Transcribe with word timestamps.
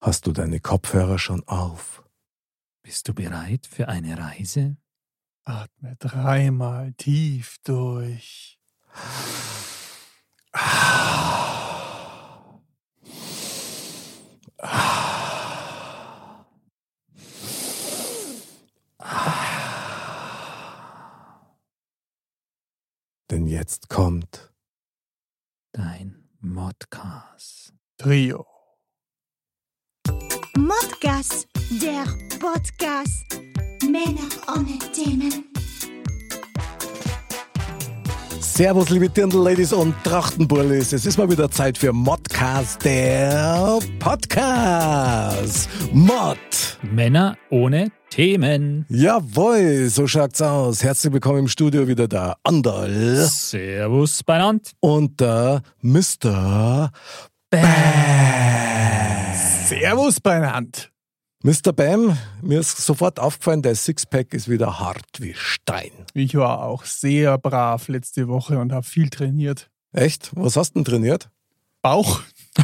Hast 0.00 0.26
du 0.26 0.32
deine 0.32 0.60
Kopfhörer 0.60 1.18
schon 1.18 1.46
auf? 1.48 2.04
Bist 2.82 3.08
du 3.08 3.14
bereit 3.14 3.66
für 3.66 3.88
eine 3.88 4.16
Reise? 4.16 4.76
Atme 5.44 5.96
dreimal 5.98 6.92
tief 6.92 7.56
durch. 7.64 8.58
Denn 23.30 23.46
jetzt 23.46 23.88
kommt 23.88 24.52
Dein 25.72 26.28
Modcast. 26.40 27.74
Trio. 27.98 28.57
Modcast, 30.56 31.46
der 31.82 32.04
Podcast. 32.38 33.24
Männer 33.82 34.28
ohne 34.56 34.78
Themen. 34.92 35.44
Servus, 38.40 38.90
liebe 38.90 39.08
Dirndl-Ladies 39.08 39.72
und 39.72 39.94
Trachtenbullis. 40.02 40.92
Es 40.92 41.06
ist 41.06 41.16
mal 41.18 41.30
wieder 41.30 41.50
Zeit 41.50 41.78
für 41.78 41.92
Modcast, 41.92 42.84
der 42.84 43.78
Podcast. 44.00 45.68
Mod. 45.92 46.38
Männer 46.82 47.36
ohne 47.50 47.92
Themen. 48.10 48.84
Jawohl, 48.88 49.88
so 49.88 50.06
schaut's 50.06 50.42
aus. 50.42 50.82
Herzlich 50.82 51.12
willkommen 51.12 51.40
im 51.40 51.48
Studio 51.48 51.86
wieder 51.86 52.08
der 52.08 52.36
Andal 52.42 53.26
Servus 53.30 54.22
beieinander. 54.24 54.70
und 54.80 55.20
der 55.20 55.62
Mr. 55.82 56.90
Bam. 57.50 58.67
Servus 59.68 60.18
beieinander. 60.18 60.78
Mr. 61.42 61.74
Bam, 61.74 62.16
mir 62.40 62.60
ist 62.60 62.78
sofort 62.78 63.20
aufgefallen, 63.20 63.60
der 63.60 63.74
Sixpack 63.74 64.32
ist 64.32 64.48
wieder 64.48 64.80
hart 64.80 65.04
wie 65.18 65.34
Stein. 65.34 65.90
Ich 66.14 66.34
war 66.36 66.62
auch 66.62 66.86
sehr 66.86 67.36
brav 67.36 67.86
letzte 67.88 68.28
Woche 68.28 68.58
und 68.60 68.72
habe 68.72 68.86
viel 68.86 69.10
trainiert. 69.10 69.68
Echt? 69.92 70.30
Was 70.34 70.56
hast 70.56 70.70
du 70.70 70.78
denn 70.78 70.84
trainiert? 70.86 71.28
Bauch. 71.82 72.22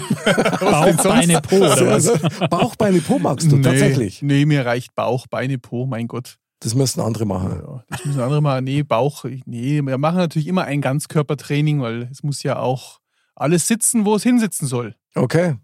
Bauch, 0.61 0.97
Beine, 1.05 1.43
Po 1.43 1.57
oder 1.57 1.91
was? 1.91 2.11
Bauch, 2.51 2.75
Beine, 2.77 3.03
Po 3.03 3.19
magst 3.19 3.53
du, 3.53 3.57
nee, 3.57 3.63
tatsächlich. 3.63 4.23
Nee, 4.23 4.47
mir 4.47 4.65
reicht 4.65 4.95
Bauch, 4.95 5.27
Beine, 5.27 5.59
Po, 5.59 5.85
mein 5.85 6.09
Gott. 6.09 6.39
Das 6.61 6.75
müssen 6.75 7.03
andere 7.03 7.27
machen. 7.27 7.61
Ja, 7.63 7.85
das 7.91 8.05
müssen 8.07 8.21
andere 8.23 8.41
mal. 8.41 8.63
Nee, 8.63 8.83
Bauch. 8.83 9.27
Nee, 9.45 9.83
wir 9.83 9.99
machen 9.99 10.17
natürlich 10.17 10.49
immer 10.49 10.65
ein 10.65 10.81
Ganzkörpertraining, 10.81 11.83
weil 11.83 12.09
es 12.11 12.23
muss 12.23 12.43
ja 12.43 12.59
auch 12.59 13.01
alles 13.37 13.67
sitzen, 13.67 14.07
wo 14.07 14.17
es 14.17 14.23
hinsitzen 14.23 14.67
soll. 14.67 14.97
Okay. 15.15 15.57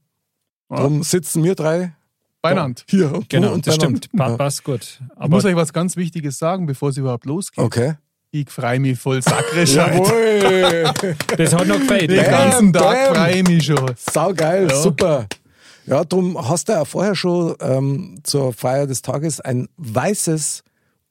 Darum 0.71 1.03
sitzen 1.03 1.45
wir 1.45 1.55
drei 1.55 1.93
Beinand. 2.43 2.85
hier. 2.89 3.13
und 3.13 3.29
Genau, 3.29 3.53
und 3.53 3.67
das 3.67 3.77
beieinander. 3.77 3.99
stimmt. 4.05 4.17
Pa. 4.19 4.37
Passt 4.37 4.65
gut. 4.65 4.81
Ich 4.83 5.01
Aber 5.17 5.29
muss 5.29 5.45
euch 5.45 5.57
was 5.57 5.73
ganz 5.73 5.97
Wichtiges 5.97 6.39
sagen, 6.39 6.65
bevor 6.67 6.89
es 6.91 6.97
überhaupt 6.97 7.27
losgeht. 7.27 7.63
Okay. 7.63 7.95
Ich 8.33 8.49
freue 8.49 8.79
mich 8.79 8.99
voll 8.99 9.21
sakrisch. 9.21 9.75
Jawohl. 9.75 10.85
das 11.37 11.53
hat 11.53 11.67
noch 11.67 11.79
gefällt. 11.81 12.11
Den 12.11 12.23
Bam, 12.23 12.31
ganzen 12.31 12.73
Tag 12.73 13.17
freue 13.17 13.37
ich 13.39 13.49
mich 13.49 13.65
schon. 13.65 13.91
Saugeil, 13.97 14.69
Ja. 14.71 14.77
super. 14.77 15.27
Ja, 15.87 16.05
darum 16.05 16.49
hast 16.49 16.69
du 16.69 16.73
ja 16.75 16.85
vorher 16.85 17.17
schon 17.17 17.57
ähm, 17.61 18.21
zur 18.23 18.53
Feier 18.53 18.87
des 18.87 19.03
Tages 19.03 19.41
ein 19.41 19.69
weißes 19.79 20.63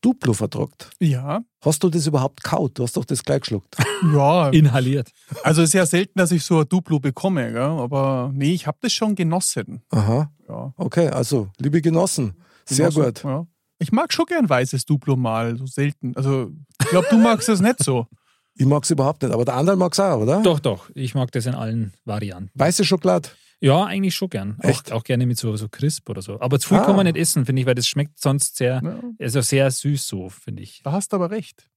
Duplo 0.02 0.32
verdruckt. 0.34 0.90
Ja, 1.00 1.42
Hast 1.62 1.84
du 1.84 1.90
das 1.90 2.08
überhaupt 2.08 2.42
kaut? 2.44 2.78
Du 2.78 2.84
hast 2.84 2.96
doch 2.96 3.04
das 3.06 3.24
gleich 3.24 3.42
geschluckt. 3.42 3.76
ja. 4.14 4.50
Inhaliert. 4.50 5.12
Also 5.44 5.62
es 5.62 5.70
ist 5.70 5.74
ja 5.74 5.86
selten, 5.86 6.18
dass 6.18 6.32
ich 6.32 6.44
so 6.44 6.60
ein 6.60 6.70
Duplo 6.70 7.00
bekomme, 7.00 7.52
gell? 7.52 7.62
aber 7.62 8.32
nee, 8.34 8.54
ich 8.54 8.66
habe 8.66 8.78
das 8.82 8.94
schon 8.94 9.16
genossen. 9.16 9.82
Aha. 9.90 10.32
Ja, 10.48 10.74
Okay, 10.78 11.10
also, 11.10 11.50
liebe 11.58 11.82
Genossen, 11.82 12.34
sehr 12.66 12.90
genossen, 12.90 13.04
gut. 13.04 13.24
Ja. 13.24 13.46
Ich 13.78 13.92
mag 13.92 14.12
schon 14.14 14.26
gern 14.26 14.50
weißes 14.50 14.86
Duplo 14.86 15.16
mal, 15.16 15.58
so 15.58 15.66
selten. 15.66 16.16
Also 16.16 16.52
ich 16.82 16.88
glaube, 16.88 17.08
du 17.10 17.18
magst 17.18 17.48
das 17.50 17.62
nicht 17.62 17.84
so. 17.84 18.08
Ich 18.56 18.66
mag 18.66 18.84
es 18.84 18.92
überhaupt 18.92 19.22
nicht, 19.22 19.34
aber 19.34 19.46
der 19.46 19.56
andere 19.56 19.78
mag 19.78 19.94
es 19.94 20.00
auch, 20.00 20.18
oder? 20.20 20.42
Doch, 20.42 20.60
doch. 20.60 20.90
Ich 20.94 21.16
mag 21.16 21.32
das 21.32 21.46
in 21.46 21.56
allen 21.56 21.94
Varianten. 22.04 22.52
Weiße 22.56 22.84
Schokolade. 22.84 23.30
Ja, 23.62 23.86
eigentlich 23.86 24.16
schon 24.16 24.30
gern. 24.30 24.58
Echt? 24.62 24.92
Auch, 24.92 24.98
auch 25.00 25.04
gerne 25.04 25.26
mit 25.26 25.38
so, 25.38 25.56
so 25.58 25.68
Crisp 25.68 26.10
oder 26.10 26.22
so. 26.22 26.40
Aber 26.40 26.60
zu 26.60 26.70
viel 26.70 26.78
Ah. 26.78 26.86
kann 26.86 26.96
man 26.96 27.06
nicht 27.06 27.18
essen, 27.18 27.46
finde 27.46 27.62
ich, 27.62 27.66
weil 27.66 27.76
das 27.76 27.88
schmeckt 27.88 28.20
sonst 28.20 28.56
sehr, 28.56 28.82
Ja, 28.84 29.02
also 29.20 29.42
sehr 29.42 29.70
süß 29.70 30.08
so, 30.08 30.30
finde 30.30 30.64
ich. 30.64 30.82
da 30.84 30.94
hast 30.94 31.12
du 31.12 31.18
aber 31.18 31.30
recht. 31.32 31.70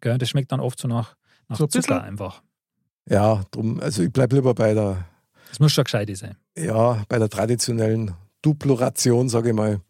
Gell? 0.00 0.16
Das 0.18 0.30
schmeckt 0.30 0.50
dann 0.52 0.60
oft 0.60 0.78
so 0.78 0.88
nach, 0.88 1.16
nach 1.48 1.58
So 1.58 1.64
ein 1.64 1.70
Zucker 1.70 1.82
bisschen? 1.88 2.00
einfach. 2.00 2.42
Ja, 3.08 3.44
drum, 3.50 3.80
also 3.80 4.02
ich 4.02 4.10
bleibe 4.12 4.34
lieber 4.36 4.54
bei 4.54 4.72
der, 4.74 5.04
Das 5.50 5.60
muss 5.60 5.72
schon 5.72 5.84
gescheit 5.84 6.14
sein. 6.16 6.36
ja, 6.56 7.04
bei 7.08 7.18
der 7.18 7.28
traditionellen 7.28 8.14
Duploration, 8.42 9.28
sage 9.28 9.50
ich 9.50 9.54
mal. 9.54 9.80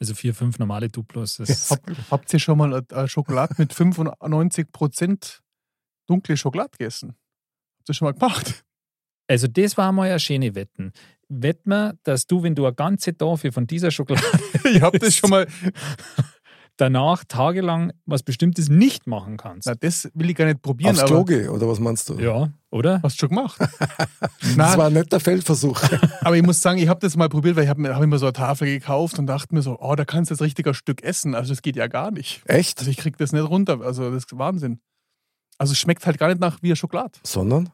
Also 0.00 0.14
vier, 0.14 0.34
fünf 0.34 0.58
normale 0.58 0.88
Duplos. 0.88 1.36
Das 1.36 1.70
Hab, 1.70 1.80
habt 2.10 2.32
ihr 2.32 2.38
schon 2.40 2.58
mal 2.58 2.84
Schokolade 3.06 3.54
mit 3.58 3.72
95% 3.72 5.40
dunkle 6.06 6.36
Schokolade 6.36 6.70
gegessen? 6.72 7.16
Habt 7.78 7.88
ihr 7.88 7.94
schon 7.94 8.06
mal 8.06 8.12
gemacht? 8.12 8.64
Also 9.28 9.46
das 9.48 9.76
war 9.76 9.92
mal 9.92 10.08
eine 10.08 10.20
schöne 10.20 10.54
Wetten. 10.54 10.92
Wett 11.28 11.66
mir, 11.66 11.98
dass 12.04 12.26
du, 12.26 12.42
wenn 12.42 12.54
du 12.54 12.66
eine 12.66 12.74
ganze 12.74 13.16
Tafel 13.16 13.50
von 13.50 13.66
dieser 13.66 13.90
Schokolade 13.90 14.26
Ich 14.64 14.80
hab 14.80 14.98
das 14.98 15.16
schon 15.16 15.30
mal. 15.30 15.46
danach 16.76 17.24
tagelang 17.24 17.92
was 18.04 18.22
Bestimmtes 18.22 18.68
nicht 18.68 19.06
machen 19.06 19.36
kannst. 19.36 19.66
Na, 19.66 19.74
das 19.74 20.08
will 20.14 20.30
ich 20.30 20.36
gar 20.36 20.44
nicht 20.44 20.62
probieren, 20.62 20.92
Aufs 20.92 21.00
aber 21.00 21.08
Klo 21.08 21.24
gehen, 21.24 21.48
oder 21.48 21.66
was 21.68 21.80
meinst 21.80 22.08
du? 22.08 22.18
Ja, 22.18 22.52
oder? 22.70 23.00
hast 23.02 23.16
du 23.16 23.20
schon 23.20 23.28
gemacht? 23.30 23.58
Das 24.56 24.76
war 24.76 24.90
nicht 24.90 25.10
der 25.12 25.20
Feldversuch. 25.20 25.80
aber 26.20 26.36
ich 26.36 26.42
muss 26.42 26.60
sagen, 26.60 26.78
ich 26.78 26.88
habe 26.88 27.00
das 27.00 27.16
mal 27.16 27.28
probiert, 27.28 27.56
weil 27.56 27.64
ich 27.64 27.70
habe 27.70 27.80
mir, 27.80 27.94
hab 27.94 28.04
mir 28.04 28.18
so 28.18 28.26
eine 28.26 28.32
Tafel 28.32 28.68
gekauft 28.68 29.18
und 29.18 29.26
dachte 29.26 29.54
mir 29.54 29.62
so, 29.62 29.78
oh, 29.80 29.94
da 29.94 30.04
kannst 30.04 30.30
du 30.30 30.34
jetzt 30.34 30.42
richtig 30.42 30.66
ein 30.66 30.74
Stück 30.74 31.02
essen. 31.02 31.34
Also 31.34 31.50
das 31.52 31.62
geht 31.62 31.76
ja 31.76 31.88
gar 31.88 32.10
nicht. 32.10 32.42
Echt? 32.46 32.78
Also 32.78 32.90
ich 32.90 32.96
krieg 32.96 33.16
das 33.16 33.32
nicht 33.32 33.48
runter. 33.48 33.80
Also 33.82 34.10
das 34.10 34.24
ist 34.24 34.38
Wahnsinn. 34.38 34.80
Also 35.58 35.72
es 35.72 35.78
schmeckt 35.78 36.06
halt 36.06 36.18
gar 36.18 36.28
nicht 36.28 36.40
nach 36.40 36.62
wie 36.62 36.68
eine 36.68 36.76
Schokolade. 36.76 37.18
Sondern? 37.22 37.70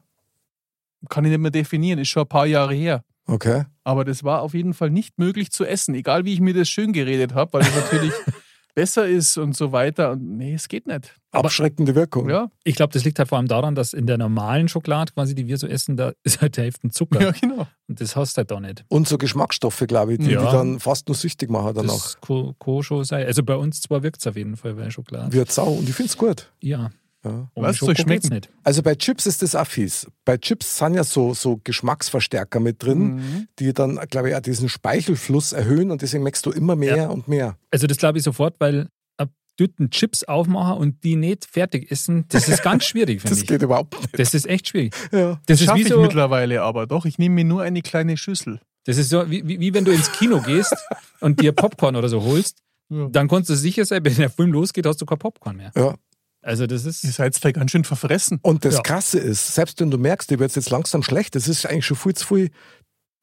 Kann 1.09 1.25
ich 1.25 1.31
nicht 1.31 1.41
mehr 1.41 1.51
definieren, 1.51 1.99
ist 1.99 2.09
schon 2.09 2.23
ein 2.23 2.29
paar 2.29 2.47
Jahre 2.47 2.75
her. 2.75 3.03
Okay. 3.27 3.65
Aber 3.85 4.05
das 4.05 4.25
war 4.25 4.43
auf 4.43 4.55
jeden 4.55 4.75
Fall 4.75 4.91
nicht 4.91 5.19
möglich 5.19 5.51
zu 5.53 5.65
essen, 5.65 5.95
egal 5.95 6.25
wie 6.25 6.33
ich 6.35 6.41
mir 6.41 6.55
das 6.55 6.69
schön 6.69 6.93
geredet 6.93 7.35
habe, 7.35 7.53
weil 7.55 7.63
es 7.63 7.75
natürlich 7.75 8.13
besser 8.75 9.07
ist 9.07 9.37
und 9.39 9.57
so 9.57 9.71
weiter. 9.73 10.13
Und 10.13 10.37
nee, 10.39 10.55
es 10.55 10.67
geht 10.69 10.87
nicht. 10.87 11.15
Abschreckende 11.31 11.95
Wirkung. 11.95 12.29
Ja, 12.29 12.51
Ich 12.65 12.75
glaube, 12.75 12.93
das 12.93 13.05
liegt 13.05 13.19
halt 13.19 13.29
vor 13.29 13.39
allem 13.39 13.49
daran, 13.49 13.75
dass 13.75 13.93
in 13.93 14.07
der 14.07 14.19
normalen 14.19 14.69
Schokolade, 14.69 15.13
quasi, 15.13 15.35
die 15.35 15.47
wir 15.47 15.57
so 15.59 15.67
essen, 15.67 15.97
da 15.97 16.13
ist 16.25 16.41
halt 16.41 16.57
die 16.57 16.63
Hälfte 16.63 16.89
Zucker. 16.91 17.21
ja 17.21 17.31
genau. 17.33 17.67
Und 17.89 18.01
das 18.01 18.17
hast 18.17 18.37
du 18.37 18.39
halt 18.39 18.51
da 18.51 18.61
nicht. 18.61 18.85
Und 18.89 19.07
so 19.09 19.19
Geschmacksstoffe, 19.19 19.85
glaube 19.87 20.15
ich, 20.15 20.19
die, 20.19 20.31
Ja. 20.31 20.41
die 20.45 20.53
dann 20.53 20.81
fast 20.81 21.09
nur 21.09 21.15
süchtig 21.15 21.51
machen 21.51 21.75
danach. 21.75 21.93
Das 21.93 22.19
kann, 22.21 22.83
schon 22.83 23.05
sein. 23.05 23.27
Also 23.27 23.43
bei 23.43 23.57
uns 23.57 23.81
zwar 23.83 24.03
wirkt 24.03 24.21
es 24.21 24.27
auf 24.27 24.37
jeden 24.37 24.57
Fall 24.57 24.75
bei 24.75 24.91
Schokolade. 24.91 25.33
Wird 25.33 25.51
sau. 25.53 25.69
Und 25.73 25.89
ich 25.89 25.95
finde 25.95 26.11
es 26.11 26.17
gut. 26.17 26.51
Ja. 26.61 26.91
Ja. 27.25 27.49
Ohne 27.55 27.69
Was, 27.69 27.77
Schoko 27.77 27.87
soll 27.93 27.97
schmecken? 27.97 28.21
geht's 28.23 28.31
nicht. 28.31 28.51
Also 28.65 28.83
bei 28.83 28.95
Chips 28.97 29.27
ist 29.27 29.43
das 29.43 29.55
auch 29.55 29.67
fies. 29.67 30.07
Bei 30.25 30.37
Chips 30.39 30.79
sind 30.79 30.95
ja 30.95 31.05
so, 31.05 31.35
so 31.35 31.61
Geschmacksverstärker 31.63 32.59
mit 32.61 32.83
drin, 32.83 33.15
Mhm. 33.17 33.49
die 33.59 33.73
dann, 33.73 33.97
glaube 34.11 34.31
ich, 34.31 34.35
auch 34.37 34.41
diesen 34.41 34.69
Speichelfluss 34.69 35.53
erhöhen 35.53 35.91
und 35.91 36.03
deswegen 36.03 36.23
merkst 36.25 36.45
du 36.47 36.51
immer 36.51 36.75
mehr 36.77 36.97
Ja. 36.97 37.09
und 37.11 37.29
mehr. 37.29 37.57
Also 37.71 37.87
das 37.87 37.97
glaube 37.99 38.19
ich 38.19 38.25
sofort, 38.25 38.57
weil 38.59 38.89
ein 39.19 39.29
Tüten 39.57 39.91
Chips 39.91 40.25
aufmachen 40.25 40.79
und 40.79 41.05
die 41.05 41.15
nicht 41.17 41.45
fertig 41.45 41.91
essen, 41.93 42.25
das 42.29 42.49
ist 42.49 42.63
ganz 42.63 42.85
schwierig, 42.85 43.21
finde 43.23 43.35
Das 43.35 43.43
ich. 43.43 43.47
geht 43.47 43.63
überhaupt 43.63 44.01
nicht. 44.01 44.19
Das 44.19 44.35
ist 44.35 44.47
echt 44.47 44.69
schwierig. 44.69 44.95
Ja. 45.13 45.41
Das 45.47 45.61
ist 45.61 45.67
Schaffe 45.67 45.81
ich 45.81 45.89
so, 45.89 46.01
mittlerweile 46.01 46.63
aber 46.63 46.87
doch. 46.87 47.05
Ich 47.05 47.19
nehme 47.19 47.35
mir 47.37 47.45
nur 47.45 47.63
eine 47.63 47.83
kleine 47.83 48.17
Schüssel. 48.17 48.61
das 48.85 48.97
ist 48.97 49.11
so 49.11 49.31
wie, 49.31 49.47
wie, 49.47 49.61
wie 49.61 49.73
wenn 49.75 49.85
du 49.85 49.93
ins 49.93 50.11
Kino 50.11 50.41
gehst 50.41 50.75
und 51.21 51.41
dir 51.41 51.53
Popcorn 51.53 51.95
oder 51.95 52.09
so 52.09 52.23
holst, 52.25 52.59
Ja. 52.89 53.07
dann 53.11 53.29
kannst 53.29 53.49
du 53.49 53.55
sicher 53.55 53.85
sein, 53.85 54.05
wenn 54.05 54.17
der 54.17 54.29
Film 54.31 54.51
losgeht, 54.53 54.87
hast 54.87 55.01
du 55.01 55.07
kein 55.07 55.19
Popcorn 55.19 55.57
mehr. 55.57 55.71
Ja. 55.77 55.95
Also 56.43 56.67
das 56.67 56.83
Ihr 56.85 56.91
ist 56.91 57.03
seid 57.15 57.35
zwar 57.35 57.53
ganz 57.53 57.71
schön 57.71 57.85
verfressen. 57.85 58.39
Und 58.43 58.65
das 58.65 58.75
Ja. 58.77 58.83
Krasse 58.83 59.19
ist, 59.19 59.55
selbst 59.55 59.81
wenn 59.81 59.91
du 59.91 59.99
merkst, 59.99 60.29
dir 60.31 60.39
wird 60.41 60.55
jetzt 60.57 60.71
langsam 60.71 61.03
schlecht, 61.03 61.35
das 61.37 61.47
ist 61.49 61.65
eigentlich 61.67 61.87
schon 61.87 61.97
viel 61.97 62.15
zu 62.15 62.27
viel. 62.27 62.51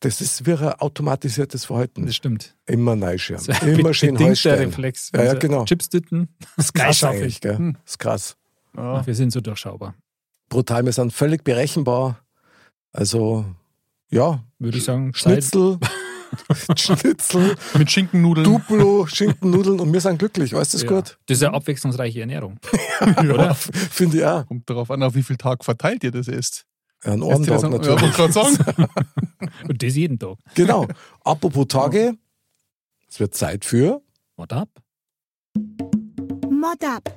Das 0.01 0.21
ist 0.21 0.45
wie 0.45 0.53
ein 0.53 0.71
automatisches 0.79 1.65
Verhalten. 1.65 2.05
das 2.05 2.15
stimmt. 2.15 2.55
Immer 2.65 2.93
ist 2.93 3.49
ein 3.61 3.67
Immer 3.79 3.93
schön 3.93 4.17
Heustellen. 4.17 4.69
Reflex. 4.69 5.11
Ja, 5.13 5.23
ja, 5.25 5.33
genau. 5.33 5.65
Chips-Tüten, 5.65 6.29
Das 6.55 6.65
ist 6.67 6.73
krass 6.73 7.03
eigentlich, 7.03 7.35
ich. 7.35 7.41
gell? 7.41 7.57
Hm. 7.57 7.73
Das 7.83 7.91
ist 7.93 7.99
krass. 7.99 8.37
Ja. 8.77 9.05
wir 9.05 9.15
sind 9.15 9.31
so 9.33 9.41
durchschaubar. 9.41 9.95
Brutal, 10.47 10.85
wir 10.85 10.93
sind 10.93 11.11
völlig 11.11 11.43
berechenbar. 11.43 12.21
Also 12.93 13.43
Ja, 14.09 14.41
würde 14.57 14.77
ich 14.77 14.85
sagen. 14.85 15.13
Schnitzel, 15.13 15.77
Schnitzel, 16.77 17.55
Mit 17.77 17.91
Schinkennudeln. 17.91 18.43
Duplo, 18.45 19.05
Schinkennudeln 19.07 19.79
und 19.79 19.91
wir 19.93 20.01
sind 20.01 20.19
glücklich. 20.19 20.55
Alles 20.55 20.73
ist 20.73 20.83
Ja. 20.83 20.89
gut? 20.89 21.17
Das 21.27 21.37
ist 21.37 21.41
ja 21.41 21.51
abwechslungsreiche 21.51 22.21
Ernährung. 22.21 22.59
Ja, 23.23 23.53
Finde 23.53 24.17
ich 24.17 24.25
auch. 24.25 24.45
Kommt 24.45 24.69
darauf 24.69 24.91
an, 24.91 25.01
auf 25.03 25.15
wie 25.15 25.23
viel 25.23 25.37
Tag 25.37 25.63
verteilt 25.63 26.03
ihr 26.03 26.11
das 26.11 26.27
esst. 26.27 26.65
Ja, 27.05 27.13
ein 27.13 27.21
Esst 27.21 27.41
ihr 27.47 27.53
das 27.53 27.63
Ohrentag 27.63 27.63
an- 27.63 27.71
Ja, 27.71 27.95
natürlich. 27.95 28.17
wollte 28.17 28.33
gerade 28.33 28.33
sagen. 28.33 28.87
Und 29.69 29.81
das 29.83 29.95
jeden 29.95 30.19
Tag. 30.19 30.37
Genau. 30.55 30.85
Apropos 31.23 31.67
Tage, 31.67 32.15
es 33.07 33.19
wird 33.21 33.33
Zeit 33.35 33.63
für 33.63 34.01
What 34.35 34.51
up? 34.53 34.69
Mod 36.49 36.83
up. 36.83 37.15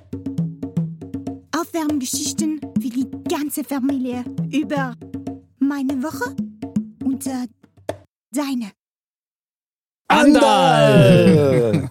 Aufwärmgeschichten 1.57 2.61
für 2.81 2.89
die 2.89 3.07
ganze 3.29 3.65
Familie 3.65 4.25
über 4.53 4.95
meine 5.59 6.03
Woche 6.03 6.35
und 7.05 7.27
äh, 7.27 7.47
deine. 8.33 8.71
Andal. 10.21 11.91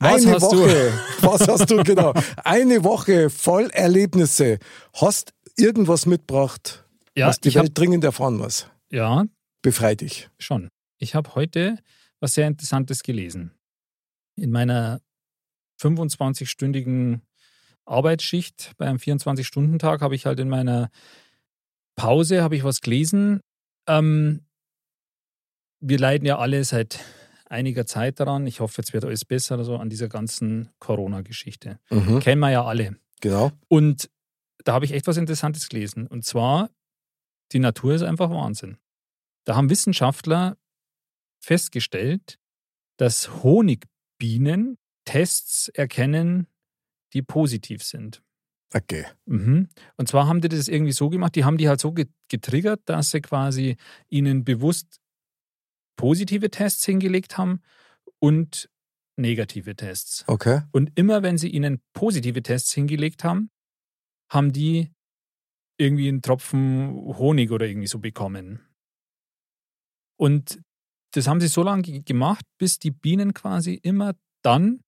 Was 0.00 0.22
Eine 0.24 0.32
hast 0.34 0.52
du? 0.52 0.58
Woche. 0.60 0.92
Was 1.22 1.48
hast 1.48 1.70
du 1.70 1.82
genau? 1.82 2.14
Eine 2.44 2.84
Woche 2.84 3.30
voll 3.30 3.68
Erlebnisse. 3.70 4.58
Hast 4.94 5.32
irgendwas 5.56 6.06
mitgebracht, 6.06 6.84
Ja, 7.16 7.26
was 7.28 7.40
die 7.40 7.48
ich 7.48 7.56
hab, 7.56 7.64
Welt 7.64 7.76
dringend 7.78 8.04
erfahren 8.04 8.36
muss? 8.36 8.66
ja, 8.90 9.24
Befrei 9.60 9.96
dich. 9.96 10.30
schon. 10.38 10.68
Ich 10.98 11.14
habe 11.16 11.34
heute 11.34 11.78
was 12.20 12.34
sehr 12.34 12.46
Interessantes 12.46 13.02
gelesen. 13.02 13.52
In 14.36 14.50
meiner 14.52 15.00
25-stündigen 15.80 17.20
Arbeitsschicht 17.84 18.72
bei 18.76 18.86
einem 18.86 18.98
24-Stunden-Tag 18.98 20.00
habe 20.00 20.14
ich 20.14 20.26
halt 20.26 20.38
in 20.40 20.48
meiner 20.48 20.90
Pause 21.96 22.42
habe 22.42 22.54
ich 22.56 22.62
was 22.62 22.80
gelesen. 22.80 23.40
Ähm, 23.88 24.44
wir 25.80 25.98
leiden 25.98 26.24
ja 26.26 26.38
alle 26.38 26.62
seit 26.64 27.00
einiger 27.50 27.86
Zeit 27.86 28.20
daran. 28.20 28.46
Ich 28.46 28.60
hoffe, 28.60 28.80
jetzt 28.80 28.92
wird 28.92 29.04
alles 29.04 29.24
besser 29.24 29.54
oder 29.56 29.64
so 29.64 29.76
an 29.76 29.90
dieser 29.90 30.08
ganzen 30.08 30.70
Corona-Geschichte. 30.78 31.78
Mhm. 31.90 32.20
Kennen 32.20 32.40
wir 32.40 32.50
ja 32.50 32.64
alle. 32.64 32.96
Genau. 33.20 33.52
Und 33.68 34.10
da 34.64 34.74
habe 34.74 34.84
ich 34.84 34.92
echt 34.92 35.06
was 35.06 35.16
Interessantes 35.16 35.68
gelesen. 35.68 36.06
Und 36.06 36.24
zwar, 36.24 36.70
die 37.52 37.58
Natur 37.58 37.94
ist 37.94 38.02
einfach 38.02 38.30
Wahnsinn. 38.30 38.76
Da 39.44 39.56
haben 39.56 39.70
Wissenschaftler 39.70 40.56
festgestellt, 41.40 42.38
dass 42.98 43.42
Honigbienen 43.42 44.76
Tests 45.04 45.68
erkennen, 45.68 46.46
die 47.14 47.22
positiv 47.22 47.82
sind. 47.82 48.22
Okay. 48.74 49.06
Mhm. 49.24 49.68
Und 49.96 50.08
zwar 50.08 50.26
haben 50.26 50.42
die 50.42 50.48
das 50.50 50.68
irgendwie 50.68 50.92
so 50.92 51.08
gemacht, 51.08 51.34
die 51.36 51.44
haben 51.44 51.56
die 51.56 51.68
halt 51.68 51.80
so 51.80 51.92
ge- 51.92 52.08
getriggert, 52.28 52.82
dass 52.84 53.10
sie 53.10 53.22
quasi 53.22 53.76
ihnen 54.10 54.44
bewusst 54.44 55.00
positive 55.98 56.50
Tests 56.50 56.86
hingelegt 56.86 57.36
haben 57.36 57.60
und 58.20 58.70
negative 59.18 59.76
Tests. 59.76 60.24
Okay. 60.26 60.62
Und 60.72 60.92
immer 60.94 61.22
wenn 61.22 61.36
sie 61.36 61.48
ihnen 61.50 61.82
positive 61.92 62.42
Tests 62.42 62.72
hingelegt 62.72 63.24
haben, 63.24 63.50
haben 64.32 64.52
die 64.52 64.90
irgendwie 65.78 66.08
einen 66.08 66.22
Tropfen 66.22 66.90
Honig 67.18 67.50
oder 67.50 67.66
irgendwie 67.66 67.86
so 67.88 67.98
bekommen. 67.98 68.60
Und 70.18 70.60
das 71.14 71.26
haben 71.26 71.40
sie 71.40 71.48
so 71.48 71.62
lange 71.62 71.82
ge- 71.82 72.00
gemacht, 72.00 72.44
bis 72.58 72.78
die 72.78 72.90
Bienen 72.90 73.34
quasi 73.34 73.74
immer 73.74 74.14
dann, 74.42 74.80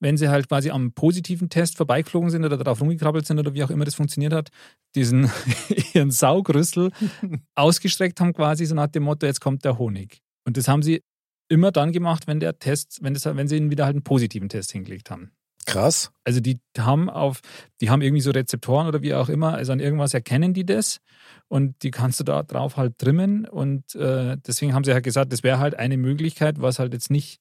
wenn 0.00 0.16
sie 0.16 0.28
halt 0.28 0.48
quasi 0.48 0.70
am 0.70 0.92
positiven 0.92 1.48
Test 1.48 1.76
vorbeigeflogen 1.76 2.30
sind 2.30 2.44
oder 2.44 2.56
darauf 2.58 2.80
rumgekrabbelt 2.80 3.26
sind 3.26 3.38
oder 3.38 3.54
wie 3.54 3.64
auch 3.64 3.70
immer 3.70 3.84
das 3.84 3.94
funktioniert 3.94 4.32
hat, 4.32 4.50
diesen 4.94 5.30
ihren 5.94 6.10
Saugrüssel 6.10 6.92
ausgestreckt 7.54 8.20
haben 8.20 8.32
quasi 8.32 8.66
so 8.66 8.74
nach 8.74 8.88
dem 8.88 9.04
Motto, 9.04 9.26
jetzt 9.26 9.40
kommt 9.40 9.64
der 9.64 9.78
Honig. 9.78 10.22
Und 10.46 10.56
das 10.56 10.68
haben 10.68 10.82
sie 10.82 11.02
immer 11.48 11.72
dann 11.72 11.92
gemacht, 11.92 12.26
wenn 12.26 12.40
der 12.40 12.58
Test, 12.58 12.98
wenn, 13.02 13.14
das, 13.14 13.24
wenn 13.24 13.48
sie 13.48 13.56
ihnen 13.56 13.70
wieder 13.70 13.84
halt 13.84 13.94
einen 13.94 14.04
positiven 14.04 14.48
Test 14.48 14.72
hingelegt 14.72 15.10
haben. 15.10 15.32
Krass. 15.66 16.12
Also 16.24 16.38
die 16.38 16.60
haben 16.78 17.10
auf, 17.10 17.40
die 17.80 17.90
haben 17.90 18.00
irgendwie 18.00 18.20
so 18.20 18.30
Rezeptoren 18.30 18.86
oder 18.86 19.02
wie 19.02 19.14
auch 19.14 19.28
immer, 19.28 19.54
also 19.54 19.72
an 19.72 19.80
irgendwas 19.80 20.14
erkennen 20.14 20.54
die 20.54 20.64
das 20.64 21.00
und 21.48 21.82
die 21.82 21.90
kannst 21.90 22.20
du 22.20 22.24
da 22.24 22.44
drauf 22.44 22.76
halt 22.76 22.98
trimmen 22.98 23.46
und 23.46 23.94
äh, 23.96 24.36
deswegen 24.46 24.74
haben 24.74 24.84
sie 24.84 24.92
halt 24.92 25.02
gesagt, 25.02 25.32
das 25.32 25.42
wäre 25.42 25.58
halt 25.58 25.76
eine 25.76 25.96
Möglichkeit, 25.96 26.60
was 26.60 26.78
halt 26.78 26.92
jetzt 26.92 27.10
nicht 27.10 27.40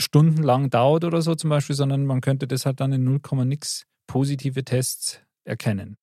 stundenlang 0.00 0.70
dauert 0.70 1.04
oder 1.04 1.20
so 1.20 1.34
zum 1.34 1.50
Beispiel, 1.50 1.76
sondern 1.76 2.06
man 2.06 2.22
könnte 2.22 2.48
das 2.48 2.64
halt 2.64 2.80
dann 2.80 2.92
in 2.92 3.04
0, 3.04 3.20
nix 3.44 3.84
positive 4.06 4.64
Tests 4.64 5.20
erkennen. 5.44 5.96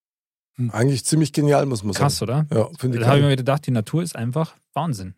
Eigentlich 0.72 1.06
ziemlich 1.06 1.34
genial, 1.34 1.66
muss 1.66 1.84
man 1.84 1.94
sagen. 1.94 2.04
Krass, 2.04 2.22
oder? 2.22 2.46
Ja, 2.54 2.70
finde 2.78 2.98
ich 2.98 3.04
Da 3.04 3.10
habe 3.10 3.20
ich 3.20 3.26
mir 3.26 3.36
gedacht, 3.36 3.66
die 3.66 3.72
Natur 3.72 4.04
ist 4.04 4.16
einfach 4.16 4.56
Wahnsinn. 4.74 5.16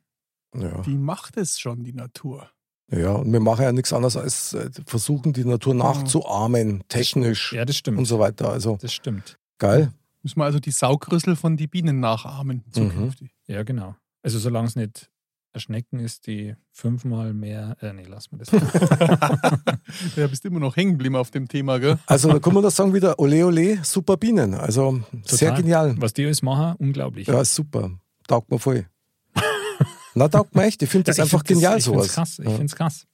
Ja. 0.55 0.81
Die 0.81 0.97
macht 0.97 1.37
es 1.37 1.59
schon, 1.59 1.83
die 1.83 1.93
Natur. 1.93 2.49
ja, 2.91 3.13
und 3.13 3.31
wir 3.31 3.39
machen 3.39 3.61
ja 3.63 3.71
nichts 3.71 3.93
anderes 3.93 4.17
als 4.17 4.53
äh, 4.53 4.69
versuchen, 4.85 5.31
die 5.33 5.45
Natur 5.45 5.73
nachzuahmen, 5.73 6.83
technisch 6.89 7.53
Ja, 7.53 7.65
das 7.65 7.75
und 7.75 7.79
stimmt. 7.79 8.07
so 8.07 8.19
weiter. 8.19 8.49
Also 8.49 8.77
Das 8.81 8.93
stimmt. 8.93 9.37
geil. 9.59 9.91
Müssen 10.23 10.39
wir 10.39 10.45
also 10.45 10.59
die 10.59 10.71
Saugrüssel 10.71 11.35
von 11.35 11.57
die 11.57 11.67
Bienen 11.67 11.99
nachahmen 11.99 12.63
zukünftig. 12.71 13.31
Ja, 13.47 13.63
genau. 13.63 13.95
Also 14.21 14.37
solange 14.39 14.67
es 14.67 14.75
nicht 14.75 15.09
eine 15.53 15.61
Schnecken 15.61 15.99
ist, 15.99 16.27
die 16.27 16.55
fünfmal 16.71 17.33
mehr, 17.33 17.75
äh, 17.81 17.91
nee, 17.91 18.05
lass 18.07 18.31
mal 18.31 18.37
das. 18.37 18.51
Ja, 20.15 20.27
bist 20.27 20.45
immer 20.45 20.59
noch 20.59 20.75
hängen 20.75 20.91
geblieben 20.93 21.15
auf 21.15 21.31
dem 21.31 21.47
Thema, 21.47 21.79
gell? 21.79 21.97
Also 22.05 22.29
da 22.31 22.39
kann 22.39 22.53
man 22.53 22.63
das 22.63 22.75
sagen 22.75 22.93
wieder, 22.93 23.19
ole 23.19 23.45
ole, 23.45 23.83
super 23.83 24.15
Bienen. 24.17 24.53
Also 24.53 25.01
sehr 25.25 25.49
Total. 25.49 25.61
genial. 25.61 25.95
Was 25.99 26.13
die 26.13 26.25
alles 26.25 26.41
machen, 26.41 26.75
unglaublich. 26.77 27.27
Ja, 27.27 27.41
ist 27.41 27.55
super. 27.55 27.91
Taugt 28.27 28.49
mir 28.51 28.59
voll. 28.59 28.85
Na, 30.13 30.27
taugt 30.27 30.55
mir 30.55 30.63
echt. 30.63 30.81
Ich 30.81 30.89
finde 30.89 31.03
das 31.07 31.17
Ja, 31.17 31.23
ich 31.25 31.33
einfach 31.33 31.45
find 31.45 31.59
genial, 31.59 31.77
ich 31.77 31.83
sowas. 31.85 31.99
Find's 32.07 32.15
krass. 32.15 32.39
Ich 32.39 32.45
Ja. 32.45 32.51
finde 32.51 32.65
es 32.65 32.75
krass. 32.75 33.05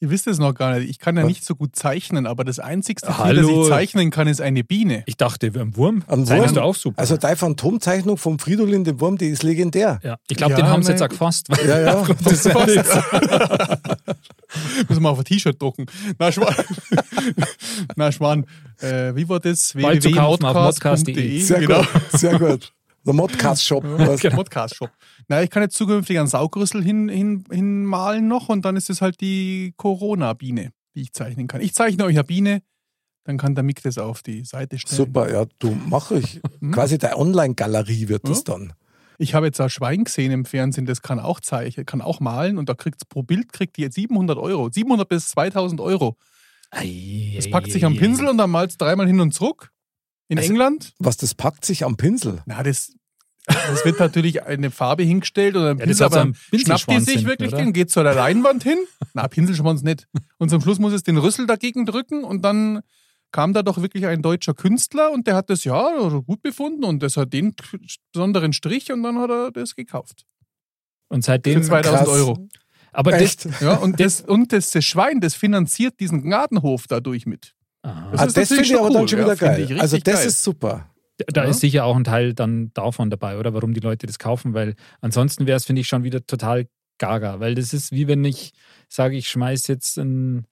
Ihr 0.00 0.10
wisst 0.10 0.26
es 0.26 0.38
noch 0.38 0.52
gar 0.54 0.76
nicht. 0.78 0.90
Ich 0.90 0.98
kann 0.98 1.16
ja 1.16 1.22
nicht 1.24 1.44
so 1.46 1.54
gut 1.54 1.76
zeichnen, 1.76 2.26
aber 2.26 2.44
das 2.44 2.58
einzigste 2.58 3.06
Tier, 3.06 3.18
Hallo. 3.18 3.40
das 3.48 3.50
ich 3.66 3.68
zeichnen 3.72 4.10
kann, 4.10 4.28
ist 4.28 4.40
eine 4.42 4.62
Biene. 4.62 5.02
Ich 5.06 5.16
dachte, 5.16 5.46
ein 5.46 5.76
Wurm. 5.76 6.02
Ein 6.08 6.28
Wurm? 6.28 6.52
du 6.52 6.60
auch 6.62 6.74
super. 6.74 6.98
Also 6.98 7.16
die 7.16 7.34
Phantomzeichnung 7.36 8.18
vom 8.18 8.38
Fridolin, 8.38 8.84
dem 8.84 9.00
Wurm, 9.00 9.16
die 9.16 9.28
ist 9.28 9.42
legendär. 9.44 10.00
ja. 10.02 10.16
Ich 10.28 10.36
glaube, 10.36 10.50
Ja, 10.52 10.56
den 10.58 10.66
haben 10.66 10.82
sie 10.82 10.90
jetzt 10.90 11.00
auch 11.00 11.08
gefasst. 11.08 11.48
weil- 11.48 11.66
Ja, 11.66 11.80
ja. 11.80 12.02
des 12.28 12.44
Erlebnisses. 12.44 13.02
Müssen 14.88 15.02
wir 15.02 15.10
auf 15.10 15.18
ein 15.18 15.24
T-Shirt 15.24 15.62
drucken. 15.62 15.86
Na, 16.18 16.30
Schwan. 16.30 16.54
Na, 17.96 18.12
Schwan. 18.12 18.46
Äh, 18.80 19.14
wie 19.16 19.28
war 19.28 19.40
das? 19.40 19.72
Bald 19.74 20.02
zu 20.02 20.10
kaufen 20.10 20.44
auf. 20.44 20.74
Sehr 20.76 21.60
genau. 21.60 21.78
gut, 21.82 21.88
sehr 22.20 22.38
gut. 22.38 22.72
Der 23.06 23.12
Modcast-Shop. 23.14 23.84
weißt 23.84 24.24
du. 24.24 24.30
Podcast-Shop. 24.30 24.90
Na, 25.28 25.42
ich 25.42 25.50
kann 25.50 25.62
jetzt 25.62 25.76
zukünftig 25.76 26.18
einen 26.18 26.26
Saugrüssel 26.28 26.82
hin, 26.82 27.08
hin, 27.08 27.44
hinmalen 27.50 28.28
noch 28.28 28.48
und 28.48 28.64
dann 28.64 28.76
ist 28.76 28.90
es 28.90 29.00
halt 29.00 29.20
die 29.20 29.74
Corona-Biene, 29.76 30.70
die 30.94 31.00
ich 31.02 31.12
zeichnen 31.12 31.46
kann. 31.46 31.60
Ich 31.60 31.74
zeichne 31.74 32.04
euch 32.04 32.16
eine 32.16 32.24
Biene, 32.24 32.62
dann 33.24 33.36
kann 33.38 33.54
der 33.54 33.64
Mick 33.64 33.82
das 33.82 33.98
auf 33.98 34.22
die 34.22 34.44
Seite 34.44 34.78
stellen. 34.78 34.96
Super, 34.96 35.30
ja, 35.32 35.44
du 35.58 35.76
mach 35.86 36.10
ich. 36.10 36.40
Quasi 36.72 36.98
der 36.98 37.18
Online-Galerie 37.18 38.08
wird 38.08 38.28
das 38.28 38.44
dann. 38.44 38.72
Ich 39.18 39.34
habe 39.34 39.46
jetzt 39.46 39.60
ein 39.60 39.70
Schwein 39.70 40.04
gesehen 40.04 40.32
im 40.32 40.44
Fernsehen, 40.44 40.86
das 40.86 41.00
kann 41.00 41.20
auch 41.20 41.38
zeichnen, 41.40 41.86
kann 41.86 42.00
auch 42.02 42.20
malen 42.20 42.58
und 42.58 42.68
da 42.68 42.74
kriegt 42.74 43.08
pro 43.08 43.22
Bild 43.22 43.52
kriegt 43.52 43.76
die 43.76 43.82
jetzt 43.82 43.94
700 43.94 44.36
Euro. 44.38 44.70
700 44.70 45.08
bis 45.08 45.30
2000 45.30 45.80
Euro. 45.80 46.16
Das 46.72 47.48
packt 47.50 47.70
sich 47.70 47.84
am 47.84 47.96
Pinsel 47.96 48.26
und 48.28 48.38
dann 48.38 48.50
malt 48.50 48.70
es 48.70 48.76
dreimal 48.76 49.06
hin 49.06 49.20
und 49.20 49.32
zurück. 49.32 49.70
In 50.28 50.38
Also- 50.38 50.50
England. 50.50 50.92
Was, 50.98 51.16
das 51.16 51.34
packt 51.34 51.64
sich 51.64 51.84
am 51.84 51.96
Pinsel? 51.96 52.42
Na, 52.46 52.62
das, 52.64 52.92
das 53.46 53.84
wird 53.84 53.98
natürlich 53.98 54.42
eine 54.44 54.70
Farbe 54.70 55.02
hingestellt 55.02 55.56
oder 55.56 55.70
ein 55.70 55.78
Ja, 55.78 55.86
das 55.86 55.98
Pinsel, 55.98 56.10
so 56.10 56.16
aber 56.16 56.20
einen 56.22 56.34
schnappt 56.54 56.90
die 56.90 57.00
sich 57.00 57.26
wirklich 57.26 57.52
oder? 57.52 57.62
den, 57.62 57.72
geht 57.72 57.90
zu 57.90 58.02
der 58.02 58.14
Leinwand 58.14 58.62
hin. 58.62 58.78
Na, 59.12 59.28
Pinselschwanz 59.28 59.82
nicht. 59.82 60.06
Und 60.38 60.48
zum 60.48 60.60
Schluss 60.60 60.78
muss 60.78 60.92
es 60.92 61.02
den 61.02 61.18
Rüssel 61.18 61.46
dagegen 61.46 61.84
drücken 61.84 62.24
und 62.24 62.42
dann 62.42 62.80
kam 63.32 63.52
da 63.52 63.62
doch 63.62 63.82
wirklich 63.82 64.06
ein 64.06 64.22
deutscher 64.22 64.54
Künstler 64.54 65.10
und 65.10 65.26
der 65.26 65.34
hat 65.34 65.50
das 65.50 65.64
ja 65.64 66.08
gut 66.24 66.40
befunden 66.40 66.84
und 66.84 67.02
das 67.02 67.16
hat 67.16 67.32
den 67.32 67.54
besonderen 68.12 68.52
Strich 68.52 68.92
und 68.92 69.02
dann 69.02 69.18
hat 69.18 69.30
er 69.30 69.50
das 69.50 69.74
gekauft. 69.74 70.24
Und 71.08 71.24
seitdem. 71.24 71.62
Für 71.62 71.68
2000 71.68 71.96
krass. 71.96 72.08
Euro. 72.08 72.48
Aber 72.92 73.10
das. 73.10 73.22
Echt? 73.22 73.48
Ja, 73.60 73.74
und 73.74 74.00
das, 74.00 74.20
und 74.20 74.52
das, 74.52 74.70
das 74.70 74.84
Schwein, 74.84 75.20
das 75.20 75.34
finanziert 75.34 75.98
diesen 76.00 76.30
Gartenhof 76.30 76.86
dadurch 76.86 77.26
mit. 77.26 77.54
Aha. 77.82 78.08
Das 78.12 78.20
ah, 78.20 78.26
das 78.26 78.48
finde 78.48 78.62
ich 78.62 78.74
aber 78.74 78.84
schon 78.84 78.92
dann 78.92 79.02
cool, 79.02 79.08
schon 79.08 79.18
ja, 79.18 79.24
wieder 79.24 79.36
finde 79.36 79.66
geil. 79.66 79.80
Also 79.80 79.98
das 79.98 80.14
geil. 80.14 80.26
ist 80.28 80.42
super. 80.42 80.93
Da 81.28 81.44
Ja. 81.44 81.50
ist 81.50 81.60
sicher 81.60 81.84
auch 81.84 81.96
ein 81.96 82.04
Teil 82.04 82.34
dann 82.34 82.72
davon 82.74 83.08
dabei, 83.10 83.38
oder? 83.38 83.54
Warum 83.54 83.72
die 83.72 83.80
Leute 83.80 84.06
das 84.06 84.18
kaufen, 84.18 84.52
weil 84.54 84.74
ansonsten 85.00 85.46
wäre 85.46 85.56
es, 85.56 85.64
finde 85.64 85.80
ich, 85.80 85.88
schon 85.88 86.02
wieder 86.02 86.26
total 86.26 86.66
gaga. 86.98 87.40
Weil 87.40 87.54
das 87.54 87.72
ist 87.72 87.92
wie 87.92 88.08
wenn 88.08 88.24
ich 88.24 88.52
sage, 88.88 89.16
ich 89.16 89.28
schmeiß 89.28 89.66
jetzt 89.68 89.96
ein, 89.98 90.46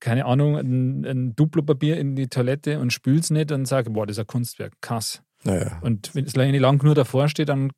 keine 0.00 0.24
Ahnung, 0.24 0.56
ein, 0.56 1.04
ein 1.04 1.36
Duplo-Papier 1.36 1.98
in 1.98 2.16
die 2.16 2.28
Toilette 2.28 2.80
und 2.80 2.92
spül's 2.92 3.30
nicht 3.30 3.52
und 3.52 3.66
sage, 3.66 3.90
boah, 3.90 4.06
das 4.06 4.16
ist 4.16 4.20
ein 4.20 4.26
Kunstwerk, 4.26 4.72
krass. 4.80 5.22
Naja. 5.44 5.78
Und 5.82 6.14
wenn 6.14 6.24
es 6.24 6.36
lange 6.36 6.58
lang 6.58 6.82
nur 6.82 6.94
davor 6.94 7.28
steht, 7.28 7.48
dann 7.50 7.70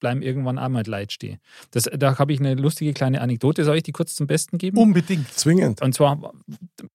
bleiben 0.00 0.22
irgendwann 0.22 0.58
auch 0.58 0.68
mal 0.68 0.84
leid 0.86 1.12
stehen. 1.12 1.38
Das, 1.70 1.84
da 1.84 2.18
habe 2.18 2.32
ich 2.32 2.40
eine 2.40 2.54
lustige 2.54 2.92
kleine 2.92 3.20
Anekdote, 3.20 3.64
soll 3.64 3.76
ich 3.76 3.82
die 3.82 3.92
kurz 3.92 4.14
zum 4.14 4.26
Besten 4.26 4.58
geben? 4.58 4.78
Unbedingt. 4.78 5.32
Zwingend. 5.32 5.82
Und 5.82 5.94
zwar 5.94 6.32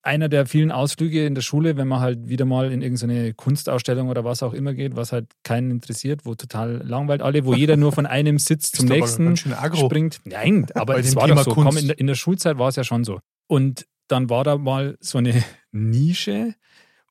einer 0.02 0.30
der 0.30 0.46
vielen 0.46 0.72
Ausflüge 0.72 1.26
in 1.26 1.36
der 1.36 1.42
Schule, 1.42 1.78
wenn 1.78 1.88
man 1.88 2.00
halt 2.00 2.28
wieder 2.28 2.46
mal 2.46 2.72
in 2.72 2.82
irgendeine 2.82 3.34
Kunstausstellung 3.34 4.10
oder 4.10 4.24
was 4.24 4.44
auch 4.44 4.54
immer 4.54 4.74
geht, 4.74 4.96
was 4.96 5.12
halt 5.12 5.28
keinen 5.44 5.72
interessiert, 5.72 6.26
wo 6.26 6.36
total 6.36 6.82
langweilt 6.86 7.22
alle, 7.22 7.46
wo 7.46 7.54
jeder 7.54 7.78
nur 7.78 7.92
von 7.92 8.06
einem 8.06 8.38
Sitz 8.40 8.72
zum 8.72 8.88
nächsten 8.88 9.36
springt. 9.38 10.22
Nein, 10.26 10.68
aber 10.76 11.00
es 11.00 11.16
war 11.16 11.28
Thema 11.28 11.44
doch 11.44 11.56
so. 11.56 11.62
Komm, 11.62 11.78
in, 11.78 11.88
der, 11.88 12.00
in 12.00 12.08
der 12.08 12.16
Schulzeit 12.16 12.58
war 12.58 12.70
es 12.70 12.76
ja 12.76 12.84
schon 12.84 13.04
so. 13.04 13.20
Und 13.48 13.86
dann 14.08 14.30
war 14.30 14.44
da 14.44 14.58
mal 14.58 14.98
so 15.00 15.18
eine 15.18 15.44
Nische 15.72 16.56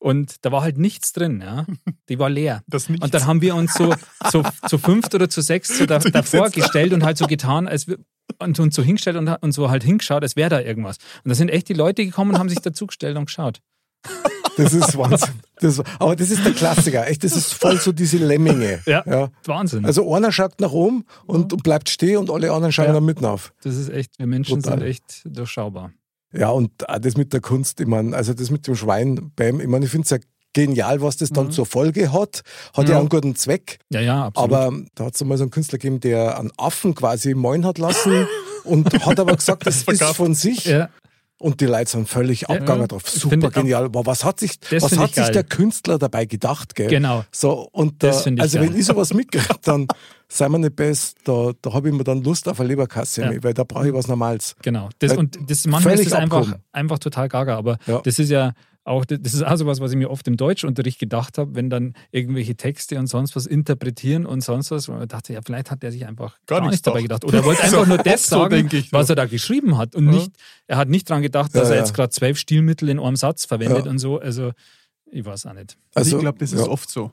und 0.01 0.45
da 0.45 0.51
war 0.51 0.63
halt 0.63 0.79
nichts 0.79 1.13
drin, 1.13 1.41
ja. 1.41 1.67
Die 2.09 2.19
war 2.19 2.31
leer. 2.31 2.63
Und 2.73 3.15
dann 3.15 3.27
haben 3.27 3.43
wir 3.43 3.55
uns 3.55 3.75
so, 3.75 3.95
so 4.33 4.43
zu 4.67 4.79
fünft 4.79 5.15
oder 5.15 5.29
zu 5.29 5.43
sechs 5.43 5.79
so 5.79 5.87
da, 5.87 5.99
davor 5.99 6.51
gestellt 6.51 6.93
und 6.93 7.05
halt 7.05 7.19
so 7.19 7.27
getan, 7.27 7.69
als 7.69 7.87
wir 7.87 7.99
und 8.39 8.59
uns 8.61 8.75
so 8.77 8.83
hingestellt 8.83 9.17
und, 9.17 9.29
und 9.29 9.53
so 9.53 9.71
halt 9.71 9.83
hingeschaut, 9.85 10.23
als 10.23 10.37
wäre 10.37 10.49
da 10.51 10.61
irgendwas. 10.61 10.99
Und 11.25 11.29
da 11.29 11.35
sind 11.35 11.49
echt 11.51 11.69
die 11.69 11.75
Leute 11.75 12.05
gekommen 12.05 12.33
und 12.33 12.39
haben 12.39 12.49
sich 12.49 12.61
dazugestellt 12.61 13.17
und 13.17 13.27
geschaut. 13.27 13.61
Das 14.57 14.75
ist 14.75 14.97
Wahnsinn. 14.99 15.41
Das, 15.61 15.81
aber 15.99 16.17
das 16.17 16.29
ist 16.29 16.45
der 16.45 16.53
Klassiker. 16.53 17.07
Echt, 17.07 17.25
das 17.25 17.35
ist 17.35 17.55
voll 17.55 17.79
so 17.79 17.93
diese 17.93 18.19
Lemminge. 18.19 18.81
Ja. 18.85 19.03
ja. 19.07 19.31
Wahnsinn. 19.47 19.87
Also 19.87 20.13
einer 20.13 20.33
schaut 20.33 20.61
nach 20.61 20.73
oben 20.73 21.05
und, 21.25 21.53
und 21.53 21.63
bleibt 21.63 21.89
stehen 21.89 22.19
und 22.19 22.31
alle 22.31 22.53
anderen 22.53 22.73
schauen 22.73 22.87
Ja. 22.87 22.93
dann 22.93 23.05
mitten 23.05 23.25
auf. 23.25 23.55
das 23.63 23.77
ist 23.77 23.89
echt, 23.89 24.19
wir 24.19 24.27
Menschen 24.27 24.61
Total. 24.61 24.81
sind 24.81 24.89
echt 24.89 25.23
durchschaubar. 25.25 25.93
Ja, 26.33 26.51
und 26.51 26.89
auch 26.89 26.99
das 26.99 27.17
mit 27.17 27.33
der 27.33 27.41
Kunst, 27.41 27.81
ich 27.81 27.87
meine, 27.87 28.17
also 28.17 28.35
das 28.35 28.51
mit 28.51 28.67
dem 28.67 28.77
Schwein, 28.77 29.33
Bam, 29.37 29.61
ich 29.61 29.67
meine, 29.67 29.85
ich 29.85 29.91
finde 29.91 30.05
es 30.05 30.11
ja 30.11 30.19
genial, 30.53 31.01
was 31.01 31.17
das 31.17 31.31
dann 31.31 31.51
zur 31.53 31.67
Folge 31.67 32.13
hat. 32.13 32.43
Hat 32.75 32.87
ja, 32.89 32.95
Ja. 32.95 32.99
einen 33.01 33.09
guten 33.09 33.35
Zweck. 33.37 33.79
Ja, 33.91 34.01
ja, 34.01 34.25
absolut. 34.27 34.53
Aber 34.53 34.77
da 34.95 35.05
hat 35.07 35.15
es 35.15 35.25
mal 35.25 35.37
so 35.39 35.45
einen 35.45 35.51
Künstler 35.51 35.79
gegeben, 35.79 36.01
der 36.01 36.39
einen 36.39 36.51
Affen 36.57 36.95
quasi 36.95 37.35
malen 37.35 37.65
hat 37.65 37.79
lassen 37.79 38.27
und 38.65 38.93
hat 39.07 39.19
aber 39.21 39.37
gesagt, 39.37 39.67
das 39.67 39.83
ist 39.87 40.03
von 40.17 40.35
sich. 40.35 40.65
ja, 40.65 40.89
Und 41.39 41.61
die 41.61 41.67
Leute 41.67 41.91
sind 41.91 42.09
völlig 42.09 42.49
abgegangen 42.51 42.89
drauf. 42.89 43.03
Ich 43.07 43.13
Super 43.23 43.51
genial. 43.51 43.85
Aber 43.85 44.07
was 44.07 44.25
hat 44.25 44.41
sich, 44.41 44.59
was 44.71 44.97
hat 44.99 45.11
ich 45.11 45.15
sich 45.15 45.25
geil. 45.25 45.33
der 45.33 45.45
Künstler 45.45 45.99
dabei 45.99 46.25
gedacht, 46.27 46.75
gell? 46.75 46.89
genau. 46.89 47.25
So, 47.33 47.69
und 47.73 48.03
ich 48.03 48.11
also 48.11 48.59
geil. 48.59 48.69
wenn 48.71 48.77
ich 48.79 48.87
sowas 48.87 49.15
mitkriege, 49.15 49.47
dann 49.63 49.87
sei 50.33 50.49
mir 50.49 50.59
nicht 50.61 50.77
best, 50.77 51.19
da, 51.25 51.53
da 51.61 51.73
habe 51.73 51.89
ich 51.89 51.95
mir 51.95 52.05
dann 52.05 52.23
Lust 52.23 52.49
auf 52.49 52.61
eine 52.61 52.69
Leberkasse, 52.69 53.23
Ja. 53.23 53.43
weil 53.43 53.53
da 53.53 53.65
brauche 53.65 53.89
ich 53.89 53.95
was 53.95 54.07
Normales. 54.09 54.55
Genau. 54.63 54.89
Das, 55.01 55.11
Weil 55.13 55.19
und 55.19 55.39
das 55.51 55.67
manchmal 55.67 55.95
ist 55.95 56.07
das 56.07 56.13
einfach, 56.15 56.57
einfach 56.73 56.99
total 57.01 57.29
gaga. 57.29 57.57
Aber 57.57 57.79
Ja. 57.87 58.01
das 58.05 58.19
ist 58.19 58.31
ja 58.31 58.53
auch, 58.85 59.05
das 59.05 59.35
ist 59.35 59.43
auch 59.45 59.57
sowas, 59.57 59.81
was 59.81 59.91
ich 59.91 59.99
mir 59.99 60.09
oft 60.11 60.27
im 60.29 60.37
Deutschunterricht 60.37 60.99
gedacht 60.99 61.37
habe, 61.37 61.55
wenn 61.55 61.69
dann 61.69 61.95
irgendwelche 62.13 62.55
Texte 62.57 62.99
und 62.99 63.09
sonst 63.09 63.37
was 63.37 63.47
interpretieren 63.47 64.25
und 64.25 64.41
sonst 64.43 64.71
was. 64.71 64.89
Und 64.89 65.03
ich 65.03 65.09
dachte, 65.09 65.33
ja, 65.33 65.41
vielleicht 65.45 65.71
hat 65.71 65.83
der 65.83 65.93
sich 65.93 66.07
einfach 66.07 66.39
gar, 66.47 66.61
nichts 66.61 66.73
nichts 66.73 66.83
dabei 66.85 67.03
gedacht. 67.03 67.25
Oder 67.25 67.39
er 67.39 67.45
wollte 67.45 67.63
einfach 67.65 67.87
nur 67.87 67.99
das 67.99 68.27
So 68.27 68.37
sagen, 68.39 68.51
denke 68.51 68.79
ich, 68.79 68.93
was 68.93 69.09
ja. 69.09 69.13
er 69.13 69.17
da 69.17 69.27
geschrieben 69.27 69.77
hat. 69.79 69.95
Und 69.95 70.07
Ja. 70.07 70.13
nicht, 70.13 70.31
er 70.67 70.77
hat 70.79 70.89
nicht 70.89 71.11
dran 71.11 71.23
gedacht, 71.23 71.55
dass 71.55 71.65
Ja, 71.65 71.71
er 71.71 71.75
ja. 71.75 71.81
jetzt 71.83 71.93
gerade 71.95 72.11
zwölf 72.11 72.39
Stilmittel 72.39 72.89
in 72.89 72.99
einem 72.99 73.17
Satz 73.17 73.45
verwendet 73.45 73.85
Ja. 73.85 73.91
und 73.91 73.99
so. 73.99 74.19
Also, 74.19 74.53
ich 75.13 75.25
weiß 75.27 75.47
auch 75.47 75.53
nicht. 75.55 75.77
Also, 75.95 76.17
ich 76.17 76.23
glaube, 76.23 76.39
das 76.39 76.53
ist 76.53 76.61
ja, 76.61 76.67
oft 76.69 76.89
so. 76.89 77.11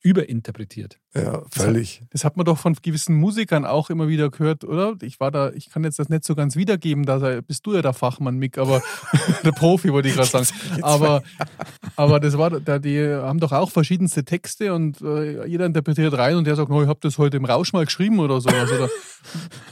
Überinterpretiert. 0.00 0.98
Ja, 1.14 1.42
völlig. 1.50 2.02
Das 2.10 2.24
hat 2.24 2.36
man 2.36 2.46
doch 2.46 2.58
von 2.58 2.74
gewissen 2.74 3.14
Musikern 3.16 3.64
auch 3.64 3.90
immer 3.90 4.08
wieder 4.08 4.30
gehört, 4.30 4.64
oder? 4.64 4.96
Ich 5.02 5.20
war 5.20 5.30
da, 5.30 5.50
ich 5.50 5.68
kann 5.70 5.84
jetzt 5.84 5.98
das 5.98 6.08
nicht 6.08 6.24
so 6.24 6.34
ganz 6.34 6.56
wiedergeben, 6.56 7.04
da 7.04 7.40
bist 7.40 7.66
du 7.66 7.74
ja 7.74 7.82
der 7.82 7.92
Fachmann, 7.92 8.38
Mick, 8.38 8.56
aber 8.56 8.82
der 9.44 9.52
Profi 9.52 9.92
wollte 9.92 10.08
ich 10.08 10.14
gerade 10.14 10.28
sagen. 10.28 10.46
Aber, 10.82 11.22
aber 11.96 12.20
das 12.20 12.38
war, 12.38 12.60
da, 12.60 12.78
die 12.78 12.98
haben 13.06 13.40
doch 13.40 13.52
auch 13.52 13.70
verschiedenste 13.70 14.24
Texte 14.24 14.72
und 14.74 15.02
äh, 15.02 15.46
jeder 15.46 15.66
interpretiert 15.66 16.16
rein 16.16 16.36
und 16.36 16.46
der 16.46 16.56
sagt, 16.56 16.70
oh, 16.70 16.82
ich 16.82 16.88
habe 16.88 17.00
das 17.02 17.18
heute 17.18 17.36
im 17.36 17.44
Rausch 17.44 17.72
mal 17.72 17.84
geschrieben 17.84 18.20
oder 18.20 18.40
sowas. 18.40 18.70
Oder, 18.70 18.88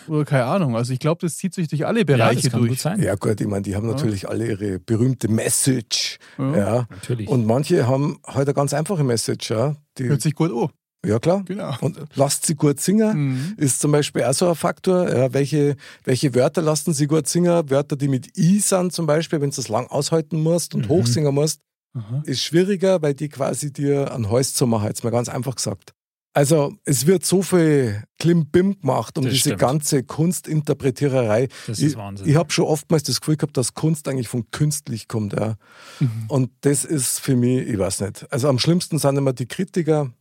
oder 0.08 0.24
keine 0.24 0.44
Ahnung. 0.44 0.76
Also 0.76 0.92
ich 0.92 0.98
glaube, 0.98 1.20
das 1.20 1.36
zieht 1.36 1.54
sich 1.54 1.68
durch 1.68 1.86
alle 1.86 2.00
Ja, 2.00 2.04
Bereiche 2.04 2.42
das 2.42 2.50
kann 2.52 2.60
gut 2.60 2.70
durch. 2.70 2.80
sein. 2.82 3.00
Ja 3.02 3.14
gut, 3.14 3.40
ich 3.40 3.46
meine, 3.46 3.62
die 3.62 3.74
haben 3.76 3.86
natürlich 3.86 4.28
alle 4.28 4.46
ihre 4.46 4.78
berühmte 4.78 5.28
Message. 5.28 6.18
Ja. 6.38 6.56
Ja. 6.56 6.86
Natürlich. 6.90 7.28
Und 7.28 7.46
manche 7.46 7.86
haben 7.86 8.18
halt 8.26 8.48
eine 8.48 8.54
ganz 8.54 8.72
einfache 8.74 9.04
Message. 9.04 9.50
Ja, 9.50 9.76
die, 9.98 10.04
Hört 10.08 10.22
sich 10.22 10.34
gut 10.34 10.50
an. 10.52 10.68
ja 11.08 11.18
klar. 11.18 11.42
Genau. 11.46 11.74
Und 11.80 11.98
lasst 12.14 12.46
sie 12.46 12.54
gut 12.54 12.80
singen. 12.80 13.30
Mhm. 13.30 13.54
Ist 13.56 13.80
zum 13.80 13.92
Beispiel 13.92 14.24
auch 14.24 14.34
so 14.34 14.48
ein 14.48 14.54
Faktor. 14.54 15.08
Ja, 15.08 15.32
welche, 15.32 15.76
welche 16.04 16.34
Wörter 16.34 16.62
lassen 16.62 16.92
sie 16.92 17.06
gut 17.06 17.26
singen? 17.28 17.70
Wörter, 17.70 17.96
die 17.96 18.08
mit 18.08 18.36
I 18.38 18.60
sind 18.60 18.92
zum 18.92 19.06
Beispiel, 19.06 19.40
wenn 19.40 19.50
du 19.50 19.56
das 19.56 19.68
lang 19.68 19.86
aushalten 19.88 20.40
musst 20.42 20.74
und 20.74 20.86
Mhm. 20.86 20.90
hochsingen 20.90 21.34
musst, 21.34 21.60
Aha. 21.94 22.22
ist 22.26 22.42
schwieriger, 22.42 23.00
weil 23.00 23.14
die 23.14 23.28
quasi 23.28 23.72
dir 23.72 24.12
ein 24.14 24.28
Hals 24.30 24.52
zu 24.54 24.66
machen, 24.66 24.86
jetzt 24.88 25.02
mal 25.02 25.10
ganz 25.10 25.28
einfach 25.30 25.54
gesagt. 25.56 25.92
Also 26.36 26.76
es 26.84 27.06
wird 27.06 27.24
so 27.24 27.40
viel 27.40 28.04
Klimbim 28.18 28.78
gemacht 28.78 29.16
um 29.16 29.24
Das 29.24 29.32
diese 29.32 29.40
stimmt. 29.50 29.58
ganze 29.60 30.02
Kunstinterpretiererei. 30.04 31.48
Das 31.66 31.78
ich 31.78 31.86
ist 31.86 31.96
Wahnsinn. 31.96 32.28
ich 32.28 32.36
habe 32.36 32.52
schon 32.52 32.66
oftmals 32.66 33.04
das 33.04 33.20
Gefühl 33.22 33.36
gehabt, 33.36 33.56
dass 33.56 33.72
Kunst 33.72 34.06
eigentlich 34.06 34.28
von 34.28 34.50
künstlich 34.50 35.08
kommt. 35.08 35.32
Ja. 35.32 35.56
Mhm. 35.98 36.24
Und 36.28 36.50
das 36.60 36.84
ist 36.84 37.20
für 37.20 37.36
mich, 37.36 37.66
ich 37.66 37.78
weiß 37.78 38.00
nicht. 38.02 38.30
Also 38.30 38.48
am 38.48 38.58
schlimmsten 38.58 38.98
sind 38.98 39.16
immer 39.16 39.32
die 39.32 39.46
Kritiker, 39.46 40.12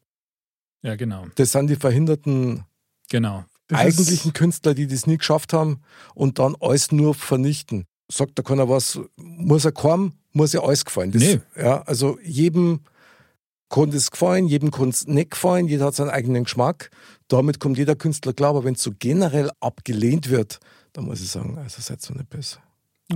ja, 0.83 0.95
genau. 0.95 1.25
das 1.35 1.51
sind 1.51 1.67
die 1.69 1.75
verhinderten 1.75 2.63
Genau. 3.09 3.43
Das 3.67 3.79
eigentlichen 3.79 4.31
Künstler, 4.33 4.73
die 4.73 4.87
das 4.87 5.07
nie 5.07 5.17
geschafft 5.17 5.51
haben 5.51 5.81
und 6.13 6.39
dann 6.39 6.55
alles 6.61 6.91
nur 6.93 7.13
vernichten. 7.13 7.85
Sagt 8.09 8.39
da 8.39 8.43
keiner 8.43 8.69
was, 8.69 8.99
muss 9.17 9.65
er 9.65 9.71
kaum, 9.73 10.13
muss 10.31 10.53
ja 10.53 10.61
alles 10.61 10.85
gefallen. 10.85 11.11
Das, 11.11 11.21
Nee. 11.21 11.39
ja, 11.57 11.81
also 11.81 12.17
jedem 12.23 12.81
kann 13.69 13.91
das 13.91 14.11
gefallen, 14.11 14.47
jedem 14.47 14.71
es 14.89 15.07
nicht 15.07 15.31
gefallen, 15.31 15.67
jeder 15.67 15.85
hat 15.85 15.95
seinen 15.95 16.09
eigenen 16.09 16.43
Geschmack. 16.43 16.89
Damit 17.27 17.59
kommt 17.59 17.77
jeder 17.77 17.95
Künstler 17.95 18.33
klar, 18.33 18.51
aber 18.51 18.63
wenn 18.63 18.75
es 18.75 18.83
so 18.83 18.91
generell 18.97 19.49
abgelehnt 19.59 20.29
wird, 20.29 20.59
dann 20.93 21.05
muss 21.05 21.21
ich 21.21 21.29
sagen, 21.29 21.57
also 21.57 21.81
seid 21.81 22.01
so 22.01 22.13
nicht 22.13 22.29
besser. 22.29 22.59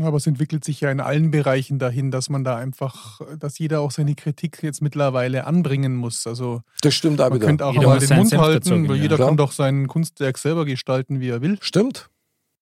aber 0.02 0.18
es 0.18 0.28
entwickelt 0.28 0.66
sich 0.66 0.82
ja 0.82 0.92
in 0.92 1.00
allen 1.00 1.32
Bereichen 1.32 1.80
dahin, 1.80 2.12
dass 2.12 2.30
man 2.30 2.44
da 2.44 2.58
einfach, 2.58 3.22
dass 3.40 3.58
jeder 3.60 3.82
auch 3.82 3.92
seine 3.92 4.16
Kritik 4.16 4.62
jetzt 4.64 4.82
mittlerweile 4.82 5.46
anbringen 5.48 5.96
muss. 5.96 6.26
Also 6.28 6.62
Das 6.82 6.94
stimmt 6.94 7.22
auch 7.22 7.30
man 7.30 7.38
wieder. 7.40 7.48
könnte 7.48 7.66
auch 7.66 7.74
Jeder 7.74 7.88
mal 7.88 8.00
den 8.00 8.18
Mund 8.18 8.38
halten, 8.38 8.88
weil 8.90 8.98
ja. 8.98 9.04
jeder 9.04 9.16
Klar. 9.16 9.30
kann 9.30 9.38
doch 9.38 9.52
sein 9.52 9.88
Kunstwerk 9.88 10.38
selber 10.38 10.66
gestalten, 10.66 11.20
wie 11.20 11.30
er 11.30 11.42
will. 11.42 11.58
Stimmt. 11.62 12.10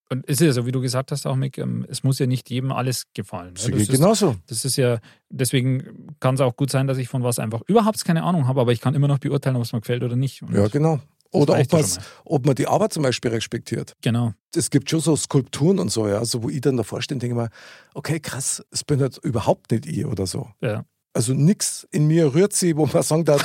Und 0.09 0.23
es 0.27 0.39
ist 0.39 0.47
ja 0.47 0.53
so, 0.53 0.65
wie 0.65 0.71
du 0.71 0.79
gesagt 0.79 1.11
hast, 1.11 1.25
auch 1.27 1.35
Mick, 1.35 1.57
ähm, 1.57 1.85
es 1.89 2.03
muss 2.03 2.17
ja 2.19 2.27
nicht 2.27 2.49
jedem 2.49 2.71
alles 2.71 3.03
gefallen. 3.13 3.55
Sie 3.57 3.71
das 3.71 3.79
geht 3.79 3.89
ist, 3.89 3.99
genauso. 3.99 4.35
Das 4.47 4.63
ist 4.63 4.77
ja, 4.77 4.99
deswegen 5.29 6.15
kann 6.19 6.35
es 6.35 6.41
auch 6.41 6.55
gut 6.55 6.71
sein, 6.71 6.87
dass 6.87 6.97
ich 6.97 7.09
von 7.09 7.23
was 7.23 7.39
einfach 7.39 7.61
überhaupt 7.67 8.03
keine 8.05 8.23
Ahnung 8.23 8.47
habe, 8.47 8.61
aber 8.61 8.71
ich 8.71 8.79
kann 8.79 8.95
immer 8.95 9.07
noch 9.07 9.19
beurteilen, 9.19 9.57
ob 9.57 9.63
es 9.63 9.73
mir 9.73 9.81
gefällt 9.81 10.03
oder 10.03 10.15
nicht. 10.15 10.41
Und 10.41 10.53
Ja, 10.53 10.67
genau. 10.67 11.01
Oder 11.31 11.59
ob, 11.59 11.83
ob 12.23 12.45
man 12.45 12.55
die 12.55 12.67
Arbeit 12.67 12.93
zum 12.93 13.03
Beispiel 13.03 13.31
respektiert. 13.31 13.95
Genau. 14.01 14.33
es 14.55 14.69
gibt 14.69 14.89
schon 14.89 15.01
so 15.01 15.15
Skulpturen 15.15 15.79
und 15.79 15.91
so, 15.91 16.07
ja, 16.07 16.23
so 16.23 16.41
wo 16.41 16.49
ich 16.49 16.61
dann 16.61 16.77
davor 16.77 17.01
stehe 17.01 17.15
und 17.17 17.21
denke 17.21 17.35
mal, 17.35 17.49
okay, 17.93 18.19
krass, 18.19 18.63
es 18.71 18.85
bin 18.85 19.01
halt 19.01 19.17
überhaupt 19.23 19.71
nicht 19.71 19.85
ich 19.85 20.05
oder 20.05 20.25
so. 20.25 20.49
Ja. 20.61 20.85
Also 21.13 21.33
nichts 21.33 21.87
in 21.91 22.07
mir 22.07 22.33
rührt 22.33 22.53
sie, 22.53 22.77
wo 22.77 22.85
man 22.85 23.03
sagen 23.03 23.25
darf, 23.25 23.43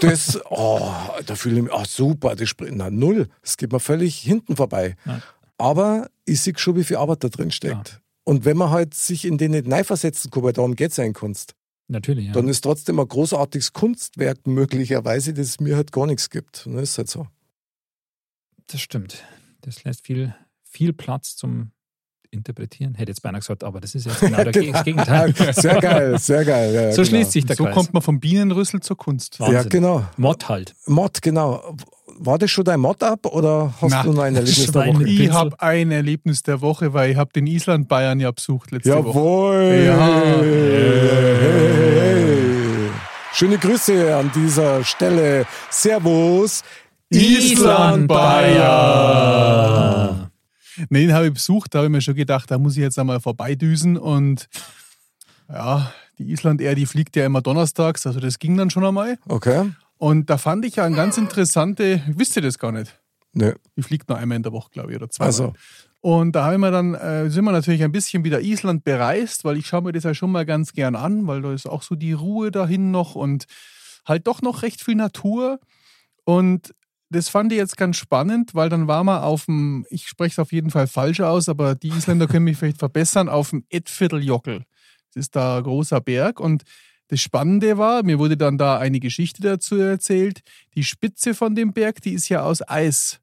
das, 0.00 0.38
oh, 0.50 0.90
da 1.24 1.34
fühle 1.34 1.56
ich 1.56 1.62
mich, 1.62 1.72
ach 1.72 1.86
super, 1.86 2.36
das 2.36 2.48
springt, 2.48 2.76
na 2.76 2.90
null, 2.90 3.28
es 3.42 3.56
geht 3.56 3.72
mir 3.72 3.80
völlig 3.80 4.18
hinten 4.18 4.56
vorbei. 4.56 4.96
Ja. 5.06 5.22
Aber 5.58 6.10
ich 6.24 6.40
sehe 6.40 6.54
schon, 6.56 6.76
wie 6.76 6.84
viel 6.84 6.96
Arbeit 6.96 7.24
da 7.24 7.28
drin 7.28 7.50
steckt. 7.50 8.00
Und 8.24 8.44
wenn 8.44 8.56
man 8.56 8.70
halt 8.70 8.94
sich 8.94 9.24
in 9.24 9.38
den 9.38 9.52
nicht 9.52 9.70
reinversetzen 9.70 10.30
kann, 10.30 10.42
weil 10.42 10.52
darum 10.52 10.76
geht 10.76 10.92
es 10.92 10.96
ja 10.96 11.04
in 11.04 11.12
Kunst, 11.12 11.54
Natürlich, 11.86 12.26
ja. 12.26 12.32
dann 12.32 12.48
ist 12.48 12.62
trotzdem 12.62 12.98
ein 12.98 13.06
großartiges 13.06 13.74
Kunstwerk 13.74 14.46
möglicherweise, 14.46 15.34
das 15.34 15.60
mir 15.60 15.76
halt 15.76 15.92
gar 15.92 16.06
nichts 16.06 16.30
gibt. 16.30 16.66
Das 16.66 16.82
ist 16.82 16.98
halt 16.98 17.10
so. 17.10 17.26
das 18.68 18.80
stimmt. 18.80 19.22
Das 19.60 19.84
lässt 19.84 20.06
viel, 20.06 20.34
viel 20.62 20.94
Platz 20.94 21.36
zum 21.36 21.72
Interpretieren. 22.34 22.94
Hätte 22.94 23.10
jetzt 23.12 23.22
beinahe 23.22 23.40
gesagt, 23.40 23.64
aber 23.64 23.80
das 23.80 23.94
ist 23.94 24.04
jetzt 24.06 24.20
genau 24.20 24.44
das 24.44 24.84
Gegenteil. 24.84 25.32
Sehr 25.52 25.80
geil, 25.80 26.18
sehr 26.18 26.44
geil. 26.44 26.74
Ja, 26.74 26.92
So 26.92 26.96
genau. 27.02 27.08
schließt 27.08 27.32
sich 27.32 27.46
der 27.46 27.56
so 27.56 27.64
Kreis. 27.64 27.74
kommt 27.74 27.94
man 27.94 28.02
vom 28.02 28.20
Bienenrüssel 28.20 28.80
zur 28.80 28.96
Kunst. 28.98 29.40
Wahnsinn. 29.40 29.54
Ja, 29.56 29.62
genau. 29.62 30.04
Mod 30.18 30.48
halt. 30.48 30.74
Mod, 30.86 31.22
genau. 31.22 31.74
War 32.18 32.38
das 32.38 32.48
schon 32.50 32.64
dein 32.64 32.78
Mod-Up 32.78 33.26
oder 33.26 33.74
hast 33.80 33.90
Na, 33.90 34.02
du 34.04 34.12
noch 34.12 34.22
ein 34.22 34.36
Erlebnis 34.36 34.70
der. 34.70 34.86
Woche? 34.86 35.08
Ich 35.08 35.32
habe 35.32 35.60
ein 35.60 35.90
Erlebnis 35.90 36.42
der 36.44 36.60
Woche, 36.60 36.92
weil 36.92 37.10
ich 37.10 37.16
habe 37.16 37.32
den 37.32 37.46
Island-Bayern 37.48 38.20
ja 38.20 38.30
besucht 38.30 38.70
letzte 38.70 38.90
Woche. 39.04 39.08
Jawohl! 39.08 39.84
Ja. 39.86 40.22
Hey. 40.40 41.94
Schöne 43.32 43.58
Grüße 43.58 44.14
an 44.16 44.30
dieser 44.32 44.84
Stelle. 44.84 45.44
Servus, 45.70 46.62
Island 47.10 48.06
Bayer! 49.04 50.30
Nee, 50.88 51.06
den 51.06 51.14
habe 51.14 51.26
ich 51.26 51.32
besucht, 51.32 51.74
da 51.74 51.78
habe 51.78 51.86
ich 51.86 51.92
mir 51.92 52.00
schon 52.00 52.14
gedacht, 52.14 52.50
da 52.50 52.58
muss 52.58 52.76
ich 52.76 52.82
jetzt 52.82 52.98
einmal 52.98 53.20
vorbeidüsen 53.20 53.96
und 53.96 54.48
ja, 55.48 55.92
die 56.18 56.30
Island 56.30 56.60
Air, 56.60 56.74
die 56.74 56.86
fliegt 56.86 57.16
ja 57.16 57.26
immer 57.26 57.42
donnerstags, 57.42 58.06
also 58.06 58.20
das 58.20 58.38
ging 58.38 58.56
dann 58.56 58.70
schon 58.70 58.84
einmal. 58.84 59.18
Okay. 59.28 59.70
Und 59.98 60.30
da 60.30 60.38
fand 60.38 60.64
ich 60.64 60.76
ja 60.76 60.84
eine 60.84 60.96
ganz 60.96 61.16
interessante, 61.18 62.02
wisst 62.06 62.36
ihr 62.36 62.42
das 62.42 62.58
gar 62.58 62.72
nicht? 62.72 62.98
Nö. 63.32 63.52
Die 63.76 63.82
fliegt 63.82 64.08
nur 64.08 64.18
einmal 64.18 64.36
in 64.36 64.42
der 64.42 64.52
Woche, 64.52 64.70
glaube 64.70 64.90
ich, 64.90 64.96
oder 64.96 65.10
zweimal. 65.10 65.28
Also, 65.28 65.54
Und 66.00 66.32
da 66.32 66.44
haben 66.44 66.60
wir 66.60 66.70
dann, 66.70 66.94
äh, 66.94 67.30
sind 67.30 67.44
wir 67.44 67.52
natürlich 67.52 67.82
ein 67.82 67.92
bisschen 67.92 68.24
wieder 68.24 68.40
Island 68.40 68.84
bereist, 68.84 69.44
weil 69.44 69.56
ich 69.56 69.66
schaue 69.66 69.82
mir 69.82 69.92
das 69.92 70.04
ja 70.04 70.14
schon 70.14 70.30
mal 70.30 70.44
ganz 70.44 70.72
gern 70.72 70.94
an, 70.94 71.26
weil 71.26 71.42
da 71.42 71.52
ist 71.52 71.66
auch 71.66 71.82
so 71.82 71.94
die 71.94 72.12
Ruhe 72.12 72.50
dahin 72.50 72.90
noch 72.90 73.14
und 73.14 73.46
halt 74.06 74.26
doch 74.26 74.42
noch 74.42 74.62
recht 74.62 74.82
viel 74.82 74.96
Natur. 74.96 75.60
Und 76.24 76.74
das 77.10 77.28
fand 77.28 77.52
ich 77.52 77.58
jetzt 77.58 77.76
ganz 77.76 77.96
spannend, 77.96 78.54
weil 78.54 78.68
dann 78.68 78.88
waren 78.88 79.06
wir 79.06 79.24
auf 79.24 79.46
dem, 79.46 79.86
ich 79.90 80.08
spreche 80.08 80.32
es 80.32 80.38
auf 80.38 80.52
jeden 80.52 80.70
Fall 80.70 80.86
falsch 80.86 81.20
aus, 81.20 81.48
aber 81.48 81.74
die 81.74 81.88
Isländer 81.88 82.26
können 82.26 82.44
mich 82.44 82.56
vielleicht 82.56 82.78
verbessern, 82.78 83.28
auf 83.28 83.50
dem 83.50 83.64
Edvierteljockel. 83.68 84.64
Das 85.14 85.26
ist 85.26 85.36
da 85.36 85.58
ein 85.58 85.62
großer 85.62 86.00
Berg 86.00 86.40
und 86.40 86.64
das 87.08 87.20
Spannende 87.20 87.76
war, 87.78 88.02
mir 88.02 88.18
wurde 88.18 88.36
dann 88.36 88.58
da 88.58 88.78
eine 88.78 88.98
Geschichte 88.98 89.42
dazu 89.42 89.76
erzählt, 89.76 90.40
die 90.74 90.84
Spitze 90.84 91.34
von 91.34 91.54
dem 91.54 91.72
Berg, 91.72 92.00
die 92.00 92.12
ist 92.12 92.28
ja 92.28 92.42
aus 92.42 92.66
Eis. 92.66 93.20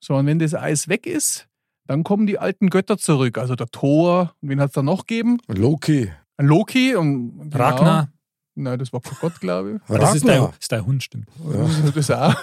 So, 0.00 0.16
und 0.16 0.26
wenn 0.26 0.38
das 0.38 0.54
Eis 0.54 0.88
weg 0.88 1.06
ist, 1.06 1.46
dann 1.86 2.04
kommen 2.04 2.26
die 2.26 2.38
alten 2.38 2.70
Götter 2.70 2.98
zurück. 2.98 3.38
Also 3.38 3.54
der 3.54 3.68
Thor, 3.68 4.34
und 4.40 4.48
wen 4.48 4.60
hat 4.60 4.70
es 4.70 4.74
da 4.74 4.82
noch 4.82 5.06
gegeben? 5.06 5.38
Loki. 5.46 6.10
Ein 6.36 6.46
Loki 6.46 6.94
und 6.94 7.50
genau. 7.50 7.64
Ragnar, 7.64 8.12
Nein, 8.62 8.78
das 8.78 8.92
war 8.92 9.00
Gott, 9.20 9.40
glaube 9.40 9.80
ich. 9.88 9.96
das 9.98 10.14
ist 10.16 10.28
dein, 10.28 10.48
ist 10.60 10.70
dein 10.72 10.86
Hund, 10.86 11.02
stimmt. 11.02 11.26
Das 11.94 12.10
auch. 12.10 12.34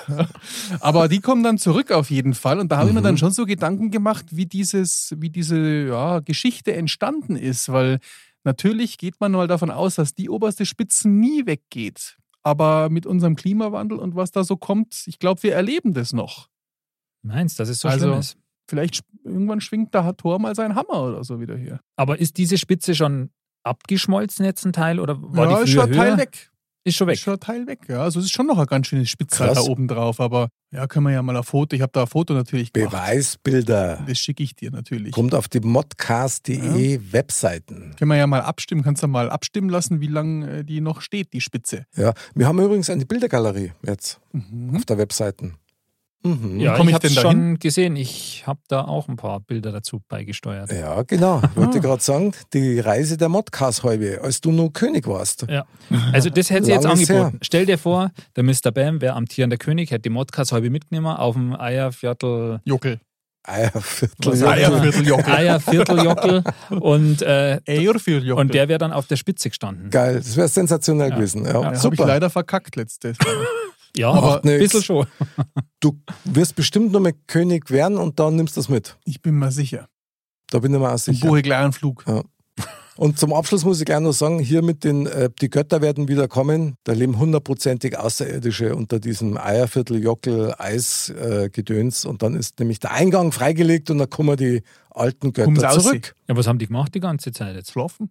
Aber 0.79 1.07
die 1.07 1.19
kommen 1.19 1.43
dann 1.43 1.57
zurück 1.57 1.91
auf 1.91 2.09
jeden 2.09 2.33
Fall. 2.33 2.59
Und 2.59 2.71
da 2.71 2.77
habe 2.77 2.89
ich 2.89 2.93
mir 2.93 3.01
Mhm. 3.01 3.05
dann 3.05 3.17
schon 3.17 3.31
so 3.31 3.45
Gedanken 3.45 3.91
gemacht, 3.91 4.25
wie, 4.31 4.45
dieses, 4.45 5.13
wie 5.17 5.29
diese 5.29 5.59
ja, 5.87 6.19
Geschichte 6.19 6.73
entstanden 6.73 7.35
ist. 7.35 7.71
Weil 7.71 7.99
natürlich 8.43 8.97
geht 8.97 9.19
man 9.19 9.31
mal 9.31 9.47
davon 9.47 9.71
aus, 9.71 9.95
dass 9.95 10.13
die 10.13 10.29
oberste 10.29 10.65
Spitze 10.65 11.09
nie 11.09 11.45
weggeht. 11.45 12.17
Aber 12.43 12.89
mit 12.89 13.05
unserem 13.05 13.35
Klimawandel 13.35 13.97
und 13.99 14.15
was 14.15 14.31
da 14.31 14.43
so 14.43 14.55
kommt, 14.57 15.03
ich 15.05 15.19
glaube, 15.19 15.43
wir 15.43 15.53
erleben 15.53 15.93
das 15.93 16.13
noch. 16.13 16.47
Meinst 17.21 17.59
das 17.59 17.69
ist 17.69 17.81
so 17.81 17.87
Also- 17.87 18.07
schlimm 18.07 18.19
ist. 18.19 18.37
Vielleicht 18.69 19.01
irgendwann 19.23 19.61
schwingt 19.61 19.93
der 19.93 20.15
Thor 20.17 20.39
mal 20.39 20.53
seinen 20.53 20.75
Hammer 20.75 21.03
oder 21.03 21.23
so 21.23 21.39
wieder 21.39 21.55
hier. 21.57 21.79
Aber 21.95 22.19
ist 22.19 22.35
diese 22.37 22.57
Spitze 22.57 22.95
schon 22.95 23.29
abgeschmolzen 23.63 24.45
jetzt 24.45 24.65
ein 24.65 24.73
Teil 24.73 24.99
oder 24.99 25.17
war 25.21 25.49
ja, 25.49 25.57
die 25.57 25.63
ist 25.63 25.73
früher 25.73 25.81
schon 25.83 25.91
ein 25.93 25.95
höher? 25.97 26.05
Teil 26.09 26.17
weg. 26.17 26.49
Ist 26.83 26.95
schon 26.95 27.07
weg. 27.07 27.15
Ist 27.15 27.21
schon 27.23 27.33
ein 27.33 27.39
Teil 27.41 27.67
weg, 27.67 27.79
ja. 27.89 28.01
Also 28.01 28.19
es 28.19 28.27
ist 28.27 28.31
schon 28.31 28.47
noch 28.47 28.57
ein 28.57 28.65
ganz 28.65 28.87
schönes 28.87 29.13
Krass. 29.29 29.55
da 29.55 29.61
oben 29.61 29.89
drauf. 29.89 30.21
Aber 30.21 30.47
ja, 30.71 30.87
können 30.87 31.05
wir 31.05 31.11
ja 31.11 31.21
mal 31.21 31.35
ein 31.35 31.43
Foto. 31.43 31.75
Ich 31.75 31.81
habe 31.81 31.91
da 31.91 32.01
ein 32.03 32.07
Foto 32.07 32.33
natürlich 32.33 32.71
gemacht. 32.71 32.91
Beweisbilder. 32.91 34.05
Das 34.07 34.17
schicke 34.19 34.41
ich 34.41 34.55
dir 34.55 34.71
natürlich. 34.71 35.11
Kommt 35.11 35.35
auf 35.35 35.49
die 35.49 35.59
modcast.de 35.59 36.99
Webseiten. 37.11 37.93
Können 37.97 38.11
wir 38.11 38.15
ja 38.17 38.25
mal 38.27 38.41
abstimmen. 38.41 38.83
Kannst 38.83 39.03
du 39.03 39.07
mal 39.07 39.29
abstimmen 39.29 39.67
lassen, 39.69 39.99
wie 39.99 40.07
lange 40.07 40.63
die 40.63 40.79
noch 40.79 41.01
steht, 41.01 41.33
die 41.33 41.41
Spitze. 41.41 41.85
Ja, 41.97 42.13
wir 42.35 42.47
haben 42.47 42.59
übrigens 42.61 42.89
eine 42.89 43.05
Bildergalerie 43.05 43.73
jetzt 43.83 44.21
Mhm. 44.31 44.75
auf 44.77 44.85
der 44.85 44.97
Webseite. 44.97 45.51
Mhm. 46.23 46.59
Ja, 46.59 46.75
komm 46.75 46.87
ich 46.87 46.89
ich 46.89 46.95
habe 46.95 47.07
denn 47.07 47.17
schon 47.17 47.59
gesehen. 47.59 47.95
Ich 47.95 48.43
habe 48.47 48.59
da 48.67 48.81
auch 48.81 49.07
ein 49.07 49.15
paar 49.17 49.39
Bilder 49.39 49.71
dazu 49.71 50.01
beigesteuert. 50.09 50.71
Ja, 50.71 51.03
genau. 51.03 51.41
Ich 51.43 51.55
wollte 51.55 51.79
gerade 51.79 52.01
sagen, 52.01 52.33
die 52.53 52.79
Reise 52.79 53.17
der 53.17 53.29
Modcast-Halbe, 53.29 54.19
als 54.23 54.41
du 54.41 54.51
nur 54.51 54.73
König 54.73 55.07
warst. 55.07 55.45
Ja. 55.49 55.65
Also 56.11 56.29
das 56.29 56.49
hätte 56.49 56.65
sie 56.65 56.71
jetzt 56.71 56.85
angeboten. 56.85 57.37
Stell 57.41 57.65
dir 57.65 57.77
vor, 57.77 58.11
der 58.35 58.43
Mr. 58.43 58.71
Bam 58.73 58.99
wäre 58.99 59.13
amtierender 59.15 59.57
König, 59.57 59.91
hätte 59.91 60.03
die 60.03 60.09
Modcast 60.09 60.51
halbe 60.51 60.69
mitgenommen 60.69 61.15
auf 61.15 61.35
dem 61.35 61.55
Eierviertel, 61.59 62.59
Jockel. 62.65 62.99
Eierviertel. 63.43 64.31
Was 64.33 64.41
ja. 64.41 64.47
Eier- 64.49 64.73
Eiervierteljockel. 64.73 65.33
Eiervierteljockel 65.33 66.43
und, 66.81 67.21
äh, 67.21 67.61
Eiervierteljockel. 67.65 68.41
und 68.41 68.53
der 68.53 68.67
wäre 68.67 68.79
dann 68.79 68.91
auf 68.91 69.07
der 69.07 69.15
Spitze 69.15 69.47
gestanden. 69.49 69.89
Geil, 69.89 70.15
das 70.17 70.35
wäre 70.35 70.49
sensationell 70.49 71.09
Ja. 71.11 71.15
gewesen. 71.15 71.45
Ja, 71.45 71.51
Ja, 71.53 71.63
habe 71.65 71.75
ich 71.75 71.81
super. 71.81 72.05
leider 72.07 72.29
verkackt 72.29 72.75
letztes 72.75 73.17
Mal. 73.19 73.27
Ja, 73.95 74.11
aber 74.11 74.43
ein 74.43 74.59
bisschen 74.59 74.83
schon. 74.83 75.07
Du 75.79 75.99
wirst 76.25 76.55
bestimmt 76.55 76.91
noch 76.91 76.99
mal 76.99 77.13
König 77.27 77.69
werden 77.69 77.97
und 77.97 78.19
dann 78.19 78.35
nimmst 78.35 78.57
du 78.57 78.61
das 78.61 78.69
mit. 78.69 78.97
Ich 79.05 79.21
bin 79.21 79.35
mir 79.35 79.51
sicher. 79.51 79.87
Da 80.49 80.59
bin 80.59 80.73
ich 80.73 80.79
mir 80.79 80.91
auch 80.91 80.97
sicher. 80.97 81.27
Buche 81.27 81.41
gleich 81.43 81.59
einen 81.59 81.73
Flug. 81.73 82.03
Und 82.97 83.19
zum 83.19 83.31
Abschluss 83.31 83.63
muss 83.63 83.79
ich 83.79 83.85
gleich 83.85 83.99
noch 83.99 84.11
sagen, 84.11 84.39
hier 84.39 84.63
mit 84.63 84.83
den, 84.83 85.05
äh, 85.05 85.29
die 85.39 85.51
Götter 85.51 85.81
werden 85.81 86.07
wieder 86.07 86.27
kommen. 86.27 86.75
Da 86.83 86.93
leben 86.93 87.19
hundertprozentig 87.19 87.95
Außerirdische 87.97 88.75
unter 88.75 88.99
diesem 88.99 89.37
Eierviertel, 89.37 90.01
Jockel, 90.01 90.55
Eisgedöns. 90.57 92.05
und 92.05 92.23
dann 92.23 92.35
ist 92.35 92.59
nämlich 92.59 92.79
der 92.79 92.91
Eingang 92.93 93.31
freigelegt 93.31 93.91
und 93.91 93.99
dann 93.99 94.09
kommen 94.09 94.35
die 94.35 94.63
alten 94.89 95.31
Götter 95.31 95.69
aus 95.69 95.83
zurück. 95.83 96.15
Ja, 96.27 96.35
was 96.35 96.47
haben 96.47 96.57
die 96.57 96.65
gemacht 96.65 96.95
die 96.95 96.99
ganze 96.99 97.31
Zeit 97.31 97.55
jetzt? 97.55 97.71
Schlafen? 97.71 98.09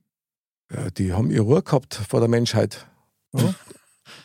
Ja, 0.72 0.88
die 0.90 1.12
haben 1.12 1.32
ihre 1.32 1.42
Ruhe 1.42 1.62
gehabt 1.62 1.94
vor 2.08 2.20
der 2.20 2.28
Menschheit. 2.28 2.86
Ja. 3.34 3.54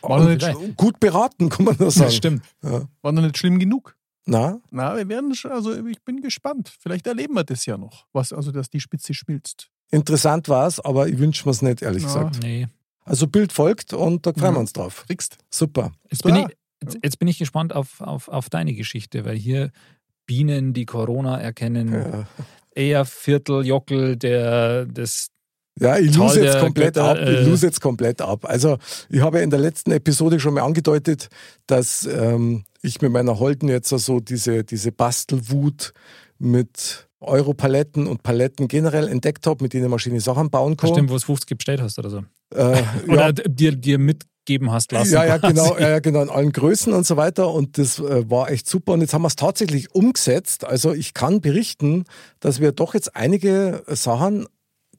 War, 0.02 0.20
noch 0.20 0.28
nicht, 0.28 0.42
vielleicht. 0.42 0.76
Gut 0.76 1.00
beraten, 1.00 1.48
kann 1.48 1.64
man 1.64 1.76
nur 1.78 1.90
sagen. 1.90 2.06
Das 2.06 2.14
stimmt. 2.16 2.42
Ja. 2.62 2.88
war 3.02 3.12
noch 3.12 3.22
nicht 3.22 3.38
schlimm 3.38 3.58
genug. 3.58 3.96
Na, 4.24 4.60
Na, 4.70 4.96
wir 4.96 5.08
werden 5.08 5.34
schon, 5.34 5.50
also 5.50 5.74
ich 5.86 6.00
bin 6.04 6.20
gespannt. 6.20 6.72
Vielleicht 6.80 7.06
erleben 7.08 7.34
wir 7.34 7.42
das 7.44 7.66
ja 7.66 7.76
noch. 7.76 8.06
Was, 8.12 8.32
also, 8.32 8.52
dass 8.52 8.70
die 8.70 8.78
Spitze 8.80 9.14
schmilzt. 9.14 9.68
interessant 9.90 10.48
war 10.48 10.66
es, 10.68 10.78
aber 10.78 11.08
ich 11.08 11.18
wünsche 11.18 11.44
mir 11.46 11.50
es 11.50 11.60
nicht, 11.62 11.82
ehrlich 11.82 12.02
Ja. 12.04 12.08
gesagt. 12.08 12.38
Nee. 12.42 12.68
Also 13.04 13.26
Bild 13.26 13.52
folgt 13.52 13.92
und 13.94 14.24
da 14.26 14.32
freuen 14.32 14.54
wir 14.54 14.60
uns 14.60 14.72
drauf. 14.72 15.04
Kriegst. 15.08 15.38
Super. 15.50 15.90
Jetzt 16.08 16.22
bin, 16.22 16.36
ich, 16.36 16.46
jetzt, 16.82 16.98
jetzt 17.02 17.18
bin 17.18 17.26
ich 17.26 17.38
gespannt 17.38 17.74
auf, 17.74 18.00
auf, 18.00 18.28
auf 18.28 18.48
deine 18.48 18.74
Geschichte, 18.74 19.24
weil 19.24 19.36
hier 19.36 19.72
Bienen, 20.24 20.72
die 20.72 20.86
Corona 20.86 21.40
erkennen, 21.40 21.92
Ja. 21.92 22.26
eher 22.76 23.04
Vierteljockel, 23.04 24.16
der 24.16 24.86
das 24.86 25.30
Ja, 25.80 25.98
ich 25.98 26.14
lose 26.14 26.42
jetzt 26.42 26.60
komplett 26.60 26.94
Götter, 26.94 27.10
ab. 27.10 27.18
Ich 27.20 27.28
äh, 27.28 27.44
lose 27.44 27.66
jetzt 27.66 27.80
komplett 27.80 28.20
ab. 28.20 28.44
Also, 28.44 28.78
ich 29.08 29.20
habe 29.20 29.40
in 29.40 29.50
der 29.50 29.58
letzten 29.58 29.90
Episode 29.92 30.38
schon 30.38 30.54
mal 30.54 30.62
angedeutet, 30.62 31.28
dass 31.66 32.04
ähm, 32.06 32.64
ich 32.82 33.00
mit 33.00 33.10
meiner 33.12 33.38
Holden 33.38 33.68
jetzt 33.68 33.88
so 33.88 34.20
diese, 34.20 34.64
diese 34.64 34.92
Bastelwut 34.92 35.92
mit 36.38 37.08
Europaletten 37.20 38.06
und 38.06 38.22
Paletten 38.22 38.68
generell 38.68 39.08
entdeckt 39.08 39.46
habe, 39.46 39.62
mit 39.62 39.72
denen 39.72 39.88
man 39.88 39.98
schöne 39.98 40.20
Sachen 40.20 40.50
bauen 40.50 40.76
kann. 40.76 40.90
bestimmt, 40.90 41.10
wo 41.10 41.16
es 41.16 41.24
50 41.24 41.56
bestellt 41.56 41.80
hast 41.80 41.98
oder 41.98 42.10
so. 42.10 42.18
Äh, 42.54 42.82
Oder 43.08 43.26
ja, 43.26 43.32
dir, 43.32 43.76
dir 43.76 43.98
mitgeben 43.98 44.72
hast 44.72 44.92
lassen. 44.92 45.12
ja, 45.12 45.24
ja, 45.24 45.38
quasi. 45.38 45.54
genau, 45.54 45.78
ja, 45.78 46.00
genau, 46.00 46.22
in 46.22 46.28
allen 46.30 46.52
Größen 46.52 46.92
und 46.92 47.06
so 47.06 47.16
weiter. 47.16 47.50
Und 47.50 47.78
das 47.78 47.98
äh, 47.98 48.28
war 48.28 48.50
echt 48.50 48.68
super. 48.68 48.92
Und 48.92 49.00
jetzt 49.00 49.14
haben 49.14 49.22
wir 49.22 49.28
es 49.28 49.36
tatsächlich 49.36 49.94
umgesetzt. 49.94 50.64
Also 50.64 50.92
ich 50.92 51.14
kann 51.14 51.40
berichten, 51.40 52.04
dass 52.40 52.60
wir 52.60 52.72
doch 52.72 52.94
jetzt 52.94 53.16
einige 53.16 53.84
Sachen 53.86 54.46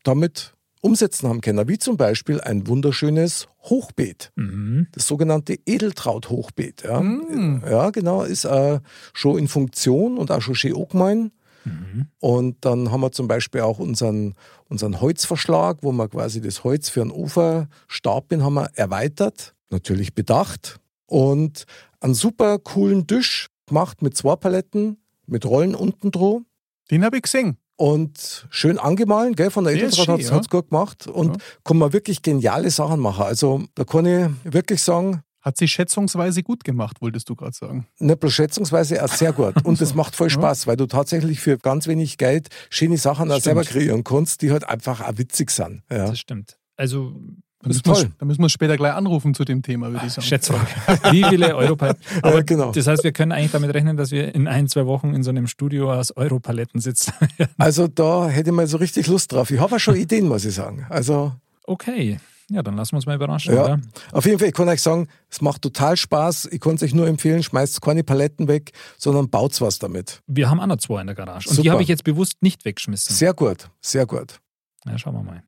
damit 0.03 0.52
umsetzen 0.83 1.29
haben 1.29 1.41
können. 1.41 1.67
Wie 1.67 1.77
zum 1.77 1.95
Beispiel 1.97 2.41
ein 2.41 2.67
wunderschönes 2.67 3.47
Hochbeet. 3.63 4.31
Mhm. 4.35 4.87
Das 4.91 5.07
sogenannte 5.07 5.57
Edeltraut-Hochbeet. 5.65 6.83
Ja. 6.83 6.99
Mm. 6.99 7.63
ja, 7.65 7.89
genau, 7.91 8.23
ist 8.23 8.43
äh, 8.43 8.79
schon 9.13 9.39
in 9.39 9.47
Funktion 9.47 10.17
und 10.17 10.29
auch 10.29 10.41
schon 10.41 10.55
schön 10.55 10.75
angemein. 10.75 11.31
Mhm. 11.63 12.07
Und 12.19 12.57
dann 12.65 12.91
haben 12.91 12.99
wir 12.99 13.13
zum 13.13 13.29
Beispiel 13.29 13.61
auch 13.61 13.79
unseren, 13.79 14.35
unseren 14.67 14.99
Holzverschlag, 14.99 15.77
wo 15.81 15.93
wir 15.93 16.09
quasi 16.09 16.41
das 16.41 16.65
Holz 16.65 16.89
für 16.89 17.01
einen 17.01 17.11
Uferstab 17.11 18.27
bin, 18.27 18.43
haben 18.43 18.55
wir 18.55 18.69
erweitert, 18.75 19.55
natürlich 19.69 20.13
bedacht. 20.13 20.81
Und 21.05 21.65
einen 22.01 22.13
super 22.13 22.59
coolen 22.59 23.07
Tisch 23.07 23.47
gemacht 23.67 24.01
mit 24.01 24.17
zwei 24.17 24.35
Paletten, 24.35 24.97
mit 25.27 25.45
Rollen 25.45 25.75
unten 25.75 26.11
dran. 26.11 26.45
Den 26.91 27.05
habe 27.05 27.15
ich 27.15 27.23
gesehen. 27.23 27.57
Und 27.75 28.47
schön 28.51 28.77
angemahlen, 28.77 29.35
gell? 29.35 29.49
Von 29.49 29.63
der 29.63 29.73
Edeltraut 29.73 30.07
hat 30.07 30.19
ja. 30.19 30.39
es 30.39 30.49
gut 30.49 30.69
gemacht. 30.69 31.07
Und 31.07 31.37
Ja. 31.37 31.41
kann 31.63 31.77
man 31.77 31.91
wirklich 31.91 32.21
geniale 32.21 32.69
Sachen 32.69 32.99
machen. 32.99 33.23
Also 33.23 33.63
da 33.75 33.83
kann 33.83 34.05
ich 34.05 34.29
wirklich 34.53 34.81
sagen, 34.83 35.21
Hat 35.41 35.57
sie 35.57 35.67
schätzungsweise 35.67 36.41
gut 36.41 36.63
gemacht, 36.63 37.01
wolltest 37.01 37.27
du 37.29 37.35
gerade 37.35 37.51
sagen. 37.53 37.85
nicht 37.99 38.19
bloß 38.19 38.31
schätzungsweise 38.31 39.03
auch 39.03 39.09
sehr 39.09 39.33
gut. 39.33 39.65
Und 39.65 39.81
das 39.81 39.93
macht 39.93 40.15
voll 40.15 40.27
Ja. 40.29 40.35
Spaß, 40.35 40.67
weil 40.67 40.77
du 40.77 40.85
tatsächlich 40.85 41.41
für 41.41 41.57
ganz 41.57 41.85
wenig 41.87 42.17
Geld 42.17 42.47
schöne 42.69 42.97
Sachen 42.97 43.29
auch 43.29 43.39
Stimmt. 43.39 43.43
selber 43.43 43.63
kreieren 43.65 44.03
kannst, 44.05 44.41
die 44.41 44.51
halt 44.51 44.63
einfach 44.69 45.01
auch 45.01 45.17
witzig 45.17 45.49
sind. 45.51 45.81
Ja. 45.91 46.07
Das 46.07 46.19
stimmt. 46.19 46.57
Also, 46.77 47.13
Da 47.63 47.69
Das 47.69 47.77
ist 47.77 47.85
müssen, 47.87 48.01
wir, 48.03 48.07
toll. 48.09 48.15
da 48.19 48.25
müssen 48.25 48.41
wir 48.41 48.49
später 48.49 48.77
gleich 48.77 48.93
anrufen 48.93 49.33
zu 49.33 49.45
dem 49.45 49.61
Thema, 49.61 49.91
würde 49.91 50.05
ich 50.05 50.13
sagen. 50.13 50.27
Schätzfrage. 50.27 50.67
Wie 51.11 51.23
viele 51.23 51.55
Europaletten? 51.55 52.01
Aber 52.21 52.35
Ja, 52.35 52.41
genau. 52.41 52.71
das 52.71 52.87
heißt, 52.87 53.03
wir 53.03 53.11
können 53.13 53.31
eigentlich 53.31 53.51
damit 53.51 53.73
rechnen, 53.73 53.97
dass 53.97 54.11
wir 54.11 54.35
in 54.35 54.47
ein, 54.47 54.67
zwei 54.67 54.85
Wochen 54.85 55.13
in 55.13 55.23
so 55.23 55.29
einem 55.29 55.47
Studio 55.47 55.91
aus 55.93 56.15
Europaletten 56.15 56.79
sitzen. 56.81 57.13
Also 57.57 57.87
da 57.87 58.27
hätte 58.27 58.49
ich 58.49 58.55
mal 58.55 58.67
so 58.67 58.77
richtig 58.77 59.07
Lust 59.07 59.31
drauf. 59.31 59.49
Ich 59.49 59.59
habe 59.59 59.75
auch 59.75 59.79
schon 59.79 59.95
Ideen, 59.95 60.27
muss 60.27 60.45
ich 60.45 60.53
sagen. 60.55 60.85
Also 60.89 61.33
okay. 61.65 62.19
Ja, 62.49 62.61
dann 62.61 62.75
lassen 62.75 62.91
wir 62.91 62.97
uns 62.97 63.05
mal 63.05 63.15
überraschen, 63.15 63.55
Ja. 63.55 63.63
oder? 63.63 63.79
auf 64.11 64.25
jeden 64.25 64.37
Fall, 64.37 64.49
ich 64.49 64.53
kann 64.53 64.67
euch 64.67 64.81
sagen, 64.81 65.07
es 65.29 65.39
macht 65.41 65.61
total 65.61 65.95
Spaß. 65.95 66.49
Ich 66.51 66.59
kann 66.59 66.75
es 66.75 66.83
euch 66.83 66.93
nur 66.93 67.07
empfehlen, 67.07 67.41
schmeißt 67.41 67.81
keine 67.81 68.03
Paletten 68.03 68.49
weg, 68.49 68.71
sondern 68.97 69.29
baut 69.29 69.59
was 69.61 69.79
damit. 69.79 70.21
Wir 70.27 70.49
haben 70.49 70.59
auch 70.59 70.67
noch 70.67 70.77
zwei 70.77 70.99
in 71.01 71.07
der 71.07 71.15
Garage. 71.15 71.49
Und 71.49 71.63
die 71.63 71.71
habe 71.71 71.81
ich 71.81 71.87
jetzt 71.87 72.03
bewusst 72.03 72.41
nicht 72.41 72.65
weggeschmissen. 72.65 73.15
Sehr 73.15 73.33
gut, 73.33 73.69
sehr 73.81 74.05
gut. 74.05 74.39
Ja, 74.85 74.97
schauen 74.97 75.15
wir 75.15 75.23
mal. 75.23 75.43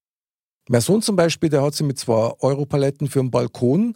Mein 0.69 0.82
Sohn 0.82 1.01
zum 1.01 1.15
Beispiel, 1.15 1.49
der 1.49 1.62
hat 1.62 1.75
sich 1.75 1.86
mit 1.86 1.99
zwei 1.99 2.34
Europaletten 2.39 3.08
für 3.08 3.19
den 3.19 3.32
Balkon 3.32 3.95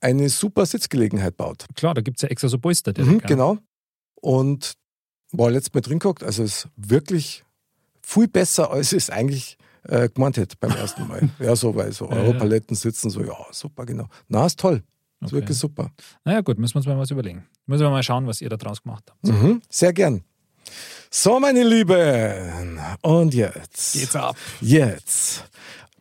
eine 0.00 0.28
super 0.28 0.66
Sitzgelegenheit 0.66 1.36
baut. 1.36 1.66
Klar, 1.74 1.94
da 1.94 2.00
gibt 2.00 2.18
es 2.18 2.22
ja 2.22 2.28
extra 2.28 2.48
so 2.48 2.58
Polster. 2.58 2.92
Mhm, 2.96 3.20
ja. 3.20 3.26
genau. 3.26 3.58
Und 4.16 4.74
war 5.32 5.50
letztes 5.50 5.72
Mal 5.74 5.80
drin 5.80 5.98
geguckt, 5.98 6.22
also 6.22 6.42
es 6.42 6.64
ist 6.64 6.68
wirklich 6.76 7.44
viel 8.02 8.28
besser, 8.28 8.70
als 8.70 8.92
es 8.92 9.08
eigentlich 9.10 9.56
äh, 9.84 10.08
gemeint 10.08 10.36
hätte 10.36 10.56
beim 10.58 10.72
ersten 10.72 11.06
Mal. 11.06 11.28
ja, 11.38 11.54
so, 11.56 11.74
weil 11.74 11.92
so 11.92 12.06
Ja, 12.08 12.16
ja. 12.16 12.22
Europaletten 12.22 12.76
sitzen, 12.76 13.10
so, 13.10 13.22
ja, 13.22 13.36
super, 13.52 13.86
genau. 13.86 14.06
Na, 14.28 14.46
ist 14.46 14.58
toll. 14.58 14.76
Ist 15.22 15.26
Okay. 15.28 15.32
wirklich 15.32 15.58
super. 15.58 15.90
Naja, 16.24 16.40
gut, 16.40 16.58
müssen 16.58 16.74
wir 16.74 16.78
uns 16.78 16.86
mal 16.86 16.98
was 16.98 17.10
überlegen. 17.10 17.46
Müssen 17.66 17.82
wir 17.82 17.90
mal 17.90 18.02
schauen, 18.02 18.26
was 18.26 18.40
ihr 18.40 18.48
da 18.48 18.56
draus 18.56 18.82
gemacht 18.82 19.04
habt. 19.10 19.26
Mhm, 19.26 19.60
sehr 19.68 19.92
gern. 19.92 20.24
So, 21.10 21.38
meine 21.40 21.62
Lieben. 21.62 22.80
Und 23.02 23.34
jetzt. 23.34 23.92
Geht's 23.92 24.16
ab. 24.16 24.34
Jetzt 24.62 25.44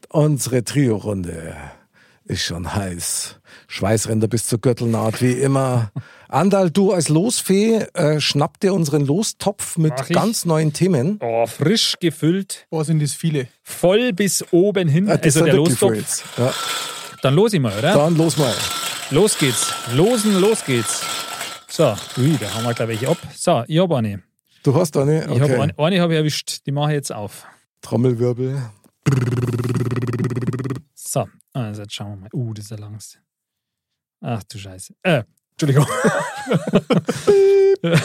unsere 0.10 0.64
Trio-Runde. 0.64 1.56
Ist 2.26 2.44
schon 2.44 2.76
heiß. 2.76 3.40
Schweißränder 3.68 4.28
bis 4.28 4.46
zur 4.46 4.60
Gürtelnaht, 4.60 5.20
wie 5.22 5.32
immer. 5.34 5.92
Andal, 6.30 6.70
du 6.70 6.92
als 6.94 7.10
Losfee, 7.10 7.78
äh, 7.96 8.20
schnapp 8.20 8.60
dir 8.60 8.76
unseren 8.76 9.04
Lostopf 9.06 9.78
mit 9.78 9.94
Mach 9.98 10.10
ich. 10.10 10.16
ganz 10.16 10.46
neuen 10.46 10.72
Themen. 10.74 11.18
Oh, 11.24 11.48
frisch 11.48 11.96
gefüllt, 12.00 12.68
Boah, 12.70 12.86
sind 12.86 13.02
das 13.02 13.14
viele. 13.14 13.48
voll 13.64 14.14
bis 14.14 14.46
oben 14.52 14.88
hin. 14.88 15.08
Das 15.08 15.22
also 15.24 15.46
der 15.46 15.56
Lostopf. 15.56 16.38
Ja, 16.38 16.54
Dann 17.24 17.34
los 17.34 17.54
ich 17.54 17.60
mal, 17.60 17.76
oder? 17.76 17.94
dann 17.96 18.16
los 18.16 18.38
mal. 18.38 18.54
Los 19.10 19.36
geht's. 19.40 19.74
Losen, 19.96 20.40
los 20.40 20.64
geht's. 20.66 21.02
So, 21.68 21.96
ui, 22.18 22.38
da 22.40 22.54
haben 22.54 22.64
wir 22.64 22.76
gleich 22.76 22.90
welche 22.90 23.08
ab. 23.10 23.18
So, 23.36 23.64
ich 23.68 23.80
habe 23.80 23.98
eine. 23.98 24.22
Du 24.62 24.76
hast 24.76 24.96
eine? 24.98 25.22
Ich 25.34 25.42
habe 25.42 25.46
Okay. 25.46 25.60
eine, 25.62 25.80
eine 25.80 26.02
habe 26.02 26.14
ich 26.14 26.18
erwischt. 26.20 26.60
Die 26.68 26.72
mache 26.72 26.92
ich 26.92 26.96
jetzt 26.96 27.12
auf. 27.12 27.48
Trommelwirbel. 27.82 28.62
So, 31.12 31.28
also 31.54 31.82
jetzt 31.82 31.94
schauen 31.96 32.12
wir 32.12 32.16
mal. 32.18 32.30
Uh, 32.34 32.54
das 32.54 32.66
ist 32.66 32.70
der 32.72 32.78
langste. 32.78 33.18
Ach 34.22 34.44
du 34.44 34.60
Scheiße. 34.60 34.94
Äh, 35.02 35.24
Entschuldigung. 35.54 35.88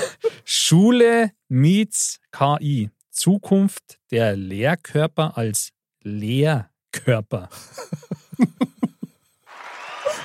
Schule 0.46 1.32
meets 1.48 2.18
KI. 2.32 2.90
Zukunft 3.10 3.98
der 4.10 4.36
Lehrkörper 4.36 5.36
als 5.36 5.68
Lehrkörper. 6.02 7.50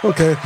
Okay. 0.02 0.38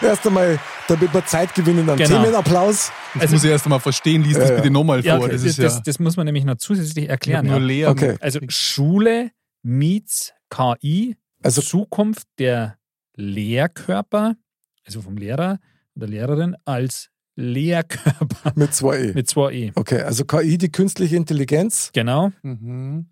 Erst 0.00 0.26
einmal, 0.26 0.58
damit 0.88 1.12
wir 1.12 1.26
Zeit 1.26 1.54
gewinnen, 1.54 1.86
einen 1.88 1.98
Genau. 1.98 2.22
Themenapplaus. 2.22 2.90
Das 3.12 3.22
Also- 3.22 3.34
muss 3.34 3.44
ich 3.44 3.50
erst 3.50 3.66
einmal 3.66 3.80
verstehen. 3.80 4.22
Lies 4.22 4.38
das 4.38 4.44
Ja, 4.48 4.54
ja. 4.56 4.60
bitte 4.62 4.72
nochmal 4.72 5.02
vor. 5.02 5.06
Ja, 5.06 5.18
okay, 5.18 5.32
das 5.32 5.42
das, 5.42 5.50
ist 5.50 5.58
ja 5.58 5.80
das, 5.84 5.98
muss 5.98 6.16
man 6.16 6.24
nämlich 6.24 6.44
noch 6.44 6.56
zusätzlich 6.56 7.10
erklären. 7.10 7.46
nur 7.46 7.60
Ja. 7.70 7.90
Okay. 7.90 8.16
Also 8.20 8.40
Schule 8.48 9.32
meets 9.62 10.32
KI. 10.48 11.16
Also- 11.44 11.62
Zukunft 11.62 12.26
der 12.38 12.78
Lehrkörper, 13.16 14.36
also 14.84 15.02
vom 15.02 15.16
Lehrer 15.16 15.60
oder 15.94 16.06
Lehrerin, 16.06 16.56
als 16.64 17.10
Lehrkörper 17.36 18.52
Mit 18.54 18.74
zwei 18.74 18.98
E. 19.08 19.12
mit 19.12 19.28
zwei 19.28 19.52
E. 19.52 19.72
Okay, 19.74 20.02
also 20.02 20.24
KI, 20.24 20.56
die 20.58 20.70
künstliche 20.70 21.16
Intelligenz. 21.16 21.90
Genau. 21.92 22.30
Mhm. 22.42 23.06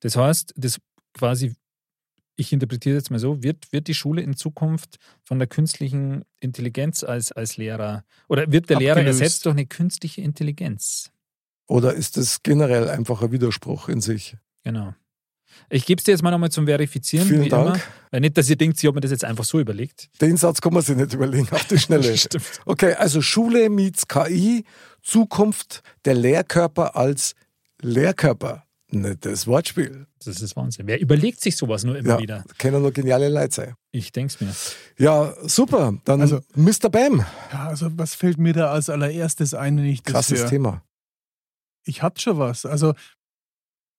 Das 0.00 0.16
heißt, 0.16 0.54
das 0.56 0.78
quasi, 1.12 1.54
ich 2.36 2.52
interpretiere 2.52 2.96
jetzt 2.96 3.10
mal 3.10 3.18
so, 3.18 3.42
wird, 3.42 3.70
wird 3.72 3.86
die 3.88 3.94
Schule 3.94 4.22
in 4.22 4.34
Zukunft 4.36 4.96
von 5.24 5.38
der 5.38 5.46
künstlichen 5.48 6.24
Intelligenz 6.40 7.04
als, 7.04 7.32
als 7.32 7.56
Lehrer 7.56 8.04
oder 8.28 8.50
wird 8.50 8.68
der 8.70 8.78
Lehrer 8.78 8.96
Abgelöst. 8.98 9.20
ersetzt 9.20 9.46
durch 9.46 9.54
eine 9.54 9.66
künstliche 9.66 10.20
Intelligenz? 10.22 11.10
Oder 11.66 11.94
ist 11.94 12.16
das 12.16 12.42
generell 12.42 12.88
einfach 12.90 13.22
ein 13.22 13.30
Widerspruch 13.32 13.88
in 13.88 14.00
sich? 14.00 14.36
Genau. 14.64 14.94
Ich 15.70 15.86
gebe 15.86 15.98
es 15.98 16.04
dir 16.04 16.12
jetzt 16.12 16.22
mal 16.22 16.30
nochmal 16.30 16.50
zum 16.50 16.66
Verifizieren. 16.66 17.26
Vielen 17.26 17.44
wie 17.44 17.48
Dank. 17.48 17.80
Immer. 18.12 18.20
Nicht, 18.20 18.36
dass 18.38 18.48
ihr 18.50 18.56
denkt, 18.56 18.78
ich 18.78 18.86
habe 18.86 18.94
mir 18.96 19.00
das 19.00 19.10
jetzt 19.10 19.24
einfach 19.24 19.44
so 19.44 19.58
überlegt. 19.60 20.08
Den 20.20 20.36
Satz 20.36 20.60
kann 20.60 20.72
man 20.74 20.82
sich 20.82 20.96
nicht 20.96 21.12
überlegen 21.14 21.48
auf 21.50 21.64
die 21.64 21.78
Schnelle. 21.78 22.16
Stimmt. 22.16 22.44
Okay, 22.66 22.94
also 22.94 23.20
Schule 23.22 23.68
meets 23.70 24.06
KI, 24.08 24.64
Zukunft 25.02 25.82
der 26.04 26.14
Lehrkörper 26.14 26.96
als 26.96 27.34
Lehrkörper. 27.82 28.64
Nettes 28.90 29.46
Wortspiel. 29.48 30.06
Das 30.24 30.40
ist 30.40 30.54
Wahnsinn. 30.56 30.86
Wer 30.86 31.00
überlegt 31.00 31.40
sich 31.40 31.56
sowas 31.56 31.82
nur 31.84 31.96
immer 31.96 32.10
Ja, 32.10 32.18
wieder? 32.20 32.44
können 32.58 32.80
nur 32.80 32.92
geniale 32.92 33.28
Leute 33.28 33.52
sein. 33.54 33.74
Ich 33.90 34.12
denke 34.12 34.32
es 34.32 34.40
mir. 34.40 34.54
Ja, 35.04 35.34
super. 35.42 35.94
Dann 36.04 36.20
Also- 36.20 36.40
Mr. 36.54 36.88
Bam. 36.90 37.24
Ja, 37.52 37.66
also 37.68 37.88
was 37.98 38.14
fällt 38.14 38.38
mir 38.38 38.52
da 38.52 38.70
als 38.70 38.88
allererstes 38.90 39.52
ein, 39.54 39.78
wenn 39.78 39.86
ich 39.86 40.02
das 40.02 40.12
Krasses 40.12 40.40
höre? 40.40 40.48
Thema. 40.48 40.82
Ich 41.84 42.02
hatte 42.02 42.20
schon 42.20 42.38
was. 42.38 42.64
Also 42.66 42.94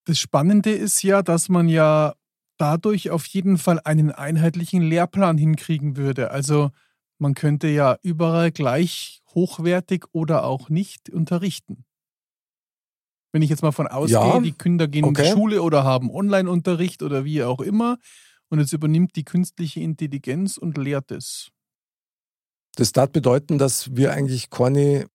das 0.06 0.20
Spannende 0.20 0.72
ist 0.72 1.04
ja, 1.04 1.22
dass 1.22 1.50
man 1.50 1.68
ja 1.68 2.16
dadurch 2.58 3.10
auf 3.10 3.26
jeden 3.26 3.58
Fall 3.58 3.80
einen 3.84 4.12
einheitlichen 4.12 4.82
Lehrplan 4.82 5.38
hinkriegen 5.38 5.98
würde. 5.98 6.32
Also 6.32 6.72
man 7.18 7.34
könnte 7.34 7.68
ja 7.68 7.98
überall 8.02 8.52
gleich 8.52 9.22
hochwertig 9.34 10.06
oder 10.12 10.46
auch 10.46 10.70
nicht 10.70 11.10
unterrichten. 11.10 11.86
Wenn 13.34 13.42
ich 13.42 13.50
jetzt 13.50 13.64
mal 13.64 13.74
von 13.74 13.88
ausgehe, 13.88 14.18
Ja, 14.18 14.40
die 14.40 14.54
Kinder 14.54 14.88
gehen 14.88 15.04
in 15.04 15.10
okay. 15.10 15.24
die 15.24 15.32
Schule 15.32 15.62
oder 15.62 15.84
haben 15.84 16.10
Online-Unterricht 16.10 17.04
oder 17.04 17.26
wie 17.26 17.44
auch 17.44 17.60
immer 17.60 17.98
und 18.50 18.60
jetzt 18.60 18.72
übernimmt 18.72 19.16
die 19.18 19.26
künstliche 19.26 19.82
Intelligenz 19.82 20.58
und 20.58 20.78
lehrt 20.78 21.12
es. 21.12 21.50
Das 22.76 22.94
darf 22.94 23.10
bedeuten, 23.10 23.58
dass 23.58 23.96
wir 23.96 24.14
eigentlich 24.14 24.50
keine 24.50 25.08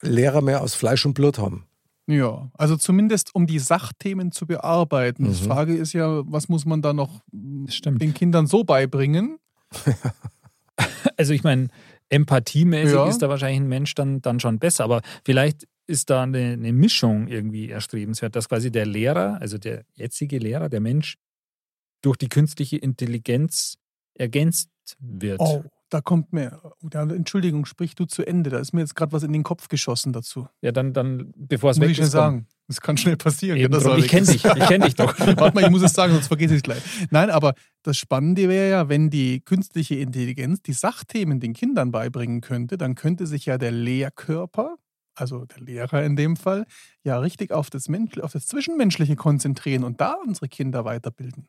Lehrer 0.00 0.42
mehr 0.42 0.62
aus 0.62 0.74
Fleisch 0.74 1.04
und 1.06 1.14
Blut 1.14 1.38
haben. 1.38 1.67
Ja, 2.08 2.50
also 2.54 2.76
zumindest 2.76 3.34
um 3.34 3.46
die 3.46 3.58
Sachthemen 3.58 4.32
zu 4.32 4.46
bearbeiten. 4.46 5.24
Die 5.24 5.30
Mhm. 5.30 5.34
Frage 5.46 5.76
ist 5.76 5.92
ja, 5.92 6.22
was 6.26 6.48
muss 6.48 6.64
man 6.64 6.80
da 6.82 6.92
noch 6.94 7.22
stimmt. 7.66 8.00
den 8.00 8.14
Kindern 8.14 8.46
so 8.46 8.64
beibringen? 8.64 9.38
Also 11.16 11.32
ich 11.32 11.42
meine, 11.42 11.68
empathiemäßig 12.08 12.94
Ja. 12.94 13.08
ist 13.08 13.20
da 13.20 13.28
wahrscheinlich 13.28 13.60
ein 13.60 13.68
Mensch 13.68 13.94
dann, 13.96 14.22
dann 14.22 14.38
schon 14.38 14.58
besser, 14.60 14.84
aber 14.84 15.02
vielleicht 15.24 15.66
ist 15.88 16.08
da 16.10 16.22
eine, 16.22 16.52
eine 16.52 16.72
Mischung 16.72 17.26
irgendwie 17.26 17.68
erstrebenswert, 17.68 18.36
dass 18.36 18.48
quasi 18.48 18.70
der 18.70 18.86
Lehrer, 18.86 19.38
also 19.40 19.58
der 19.58 19.84
jetzige 19.94 20.38
Lehrer, 20.38 20.68
der 20.68 20.80
Mensch, 20.80 21.16
durch 22.02 22.16
die 22.16 22.28
künstliche 22.28 22.76
Intelligenz 22.76 23.74
ergänzt 24.14 24.70
wird. 25.00 25.40
Oh, 25.40 25.64
da 25.90 26.00
kommt 26.00 26.32
mir, 26.32 26.60
ja, 26.92 27.02
Entschuldigung, 27.02 27.64
sprich 27.64 27.94
du 27.94 28.04
zu 28.04 28.26
Ende. 28.26 28.50
Da 28.50 28.58
ist 28.58 28.72
mir 28.72 28.80
jetzt 28.80 28.94
gerade 28.94 29.12
was 29.12 29.22
in 29.22 29.32
den 29.32 29.42
Kopf 29.42 29.68
geschossen 29.68 30.12
dazu. 30.12 30.46
Ja, 30.60 30.72
dann, 30.72 30.92
dann 30.92 31.32
bevor 31.36 31.70
es 31.70 31.78
muss 31.78 31.84
weg 31.84 31.90
ich 31.90 31.96
schnell 31.96 32.06
ist, 32.08 32.12
komm. 32.12 32.20
sagen. 32.20 32.46
Das 32.68 32.80
kann 32.82 32.96
schnell 32.98 33.16
passieren. 33.16 33.58
Eben 33.58 33.72
das 33.72 33.84
drum, 33.84 33.98
ich 33.98 34.08
kenne 34.08 34.26
dich, 34.26 34.44
ich 34.44 34.66
kenne 34.66 34.84
dich 34.84 34.94
doch. 34.94 35.18
Warte 35.18 35.54
mal, 35.54 35.64
ich 35.64 35.70
muss 35.70 35.82
es 35.82 35.94
sagen, 35.94 36.12
sonst 36.12 36.26
vergesse 36.26 36.54
ich 36.54 36.58
es 36.58 36.62
gleich. 36.62 36.82
Nein, 37.10 37.30
aber 37.30 37.54
das 37.82 37.96
Spannende 37.96 38.48
wäre 38.48 38.70
ja, 38.70 38.88
wenn 38.90 39.08
die 39.08 39.40
künstliche 39.40 39.94
Intelligenz 39.94 40.60
die 40.60 40.74
Sachthemen 40.74 41.40
den 41.40 41.54
Kindern 41.54 41.90
beibringen 41.90 42.42
könnte, 42.42 42.76
dann 42.76 42.94
könnte 42.94 43.26
sich 43.26 43.46
ja 43.46 43.56
der 43.56 43.72
Lehrkörper, 43.72 44.76
also 45.14 45.46
der 45.46 45.60
Lehrer 45.60 46.04
in 46.04 46.16
dem 46.16 46.36
Fall, 46.36 46.66
ja 47.02 47.18
richtig 47.18 47.52
auf 47.52 47.70
das, 47.70 47.88
Mensch, 47.88 48.18
auf 48.18 48.32
das 48.32 48.46
Zwischenmenschliche 48.46 49.16
konzentrieren 49.16 49.82
und 49.82 50.02
da 50.02 50.16
unsere 50.26 50.48
Kinder 50.48 50.84
weiterbilden. 50.84 51.48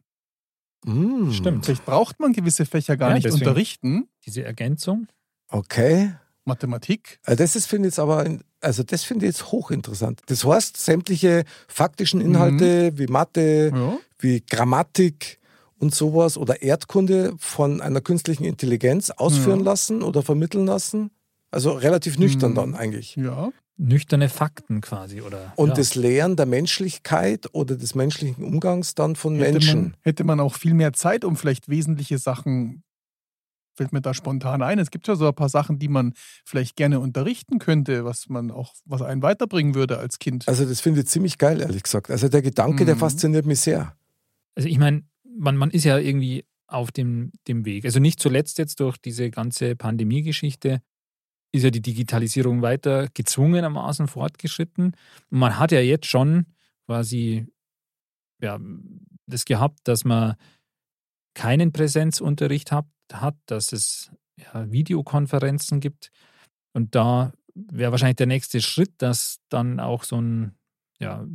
Mm, 0.85 1.31
Stimmt. 1.31 1.65
Vielleicht 1.65 1.85
braucht 1.85 2.19
man 2.19 2.33
gewisse 2.33 2.65
Fächer 2.65 2.95
gar 2.97 3.09
Ja, 3.09 3.15
nicht 3.15 3.25
deswegen- 3.25 3.43
unterrichten. 3.45 4.07
Diese 4.25 4.43
Ergänzung. 4.43 5.07
Okay. 5.49 6.13
Mathematik. 6.45 7.19
Also 7.25 7.43
Das 7.43 7.55
ist, 7.55 7.65
finde 7.67 7.87
ich 7.87 7.93
jetzt 7.93 7.99
aber, 7.99 8.25
also 8.61 8.83
das 8.83 9.03
finde 9.03 9.25
ich 9.25 9.33
jetzt 9.33 9.51
hochinteressant. 9.51 10.21
Das 10.27 10.43
heißt, 10.45 10.77
sämtliche 10.77 11.43
faktischen 11.67 12.21
Inhalte 12.21 12.97
wie 12.97 13.07
Mathe, 13.07 13.71
Ja. 13.73 13.97
wie 14.19 14.41
Grammatik 14.41 15.39
und 15.77 15.93
sowas 15.93 16.37
oder 16.37 16.61
Erdkunde 16.61 17.33
von 17.37 17.81
einer 17.81 18.01
künstlichen 18.01 18.45
Intelligenz 18.45 19.11
ausführen 19.11 19.59
Ja. 19.59 19.65
lassen 19.65 20.01
oder 20.01 20.23
vermitteln 20.23 20.65
lassen. 20.65 21.11
Also 21.51 21.71
relativ 21.71 22.17
nüchtern 22.17 22.51
Mhm. 22.51 22.55
dann 22.55 22.75
eigentlich. 22.75 23.15
ja. 23.15 23.51
Nüchterne 23.81 24.27
Fakten 24.27 24.81
quasi, 24.81 25.21
oder? 25.21 25.53
Und 25.55 25.69
ja. 25.69 25.75
das 25.75 25.95
Lehren 25.95 26.35
der 26.35 26.45
Menschlichkeit 26.45 27.47
oder 27.53 27.77
des 27.77 27.95
menschlichen 27.95 28.43
Umgangs 28.43 28.93
dann 28.93 29.15
von 29.15 29.37
Hätte 29.37 29.51
Menschen. 29.53 29.81
man, 29.81 29.93
hätte 30.01 30.23
man 30.25 30.39
auch 30.41 30.55
viel 30.55 30.73
mehr 30.73 30.91
Zeit, 30.91 31.23
um 31.23 31.37
vielleicht 31.37 31.69
wesentliche 31.69 32.17
Sachen, 32.17 32.83
fällt 33.75 33.93
mir 33.93 34.01
da 34.01 34.13
spontan 34.13 34.61
ein. 34.61 34.79
Es 34.79 34.91
gibt 34.91 35.07
ja 35.07 35.15
so 35.15 35.25
ein 35.27 35.33
paar 35.33 35.47
Sachen, 35.47 35.79
die 35.79 35.87
man 35.87 36.13
vielleicht 36.43 36.75
gerne 36.75 36.99
unterrichten 36.99 37.57
könnte, 37.59 38.03
was 38.03 38.27
man 38.27 38.51
auch, 38.51 38.73
was 38.83 39.01
einen 39.01 39.21
weiterbringen 39.21 39.75
würde 39.75 39.97
als 39.97 40.19
Kind. 40.19 40.45
Also 40.49 40.65
das 40.65 40.81
finde 40.81 40.99
ich 40.99 41.07
ziemlich 41.07 41.37
geil, 41.37 41.61
ehrlich 41.61 41.83
gesagt. 41.83 42.11
Also 42.11 42.27
der 42.27 42.41
Gedanke, 42.41 42.83
der 42.83 42.95
Mhm. 42.95 42.99
fasziniert 42.99 43.45
mich 43.45 43.61
sehr. 43.61 43.95
Also 44.55 44.67
ich 44.67 44.77
meine, 44.77 45.03
man, 45.37 45.55
man 45.55 45.71
ist 45.71 45.85
ja 45.85 45.97
irgendwie 45.97 46.43
auf 46.67 46.91
dem, 46.91 47.31
dem 47.47 47.63
Weg. 47.63 47.85
Also 47.85 48.01
nicht 48.01 48.19
zuletzt 48.19 48.57
jetzt 48.57 48.81
durch 48.81 48.97
diese 48.97 49.29
ganze 49.31 49.77
Pandemie-Geschichte 49.77 50.81
ist 51.51 51.63
ja 51.63 51.71
die 51.71 51.81
Digitalisierung 51.81 52.61
weiter 52.61 53.07
gezwungenermaßen 53.13 54.07
fortgeschritten. 54.07 54.95
Man 55.29 55.57
hat 55.57 55.71
ja 55.71 55.79
jetzt 55.79 56.05
schon 56.05 56.45
quasi 56.85 57.47
ja, 58.41 58.59
das 59.25 59.45
gehabt, 59.45 59.79
dass 59.83 60.05
man 60.05 60.35
keinen 61.33 61.71
Präsenzunterricht 61.71 62.71
hat, 62.71 62.87
hat 63.11 63.35
dass 63.45 63.71
es 63.71 64.11
ja, 64.37 64.71
Videokonferenzen 64.71 65.79
gibt. 65.79 66.11
Und 66.73 66.95
da 66.95 67.33
wäre 67.53 67.91
wahrscheinlich 67.91 68.17
der 68.17 68.27
nächste 68.27 68.61
Schritt, 68.61 68.93
dass 68.99 69.39
dann 69.49 69.79
auch 69.79 70.03
so 70.03 70.21
ein 70.21 70.55
ja, 71.01 71.25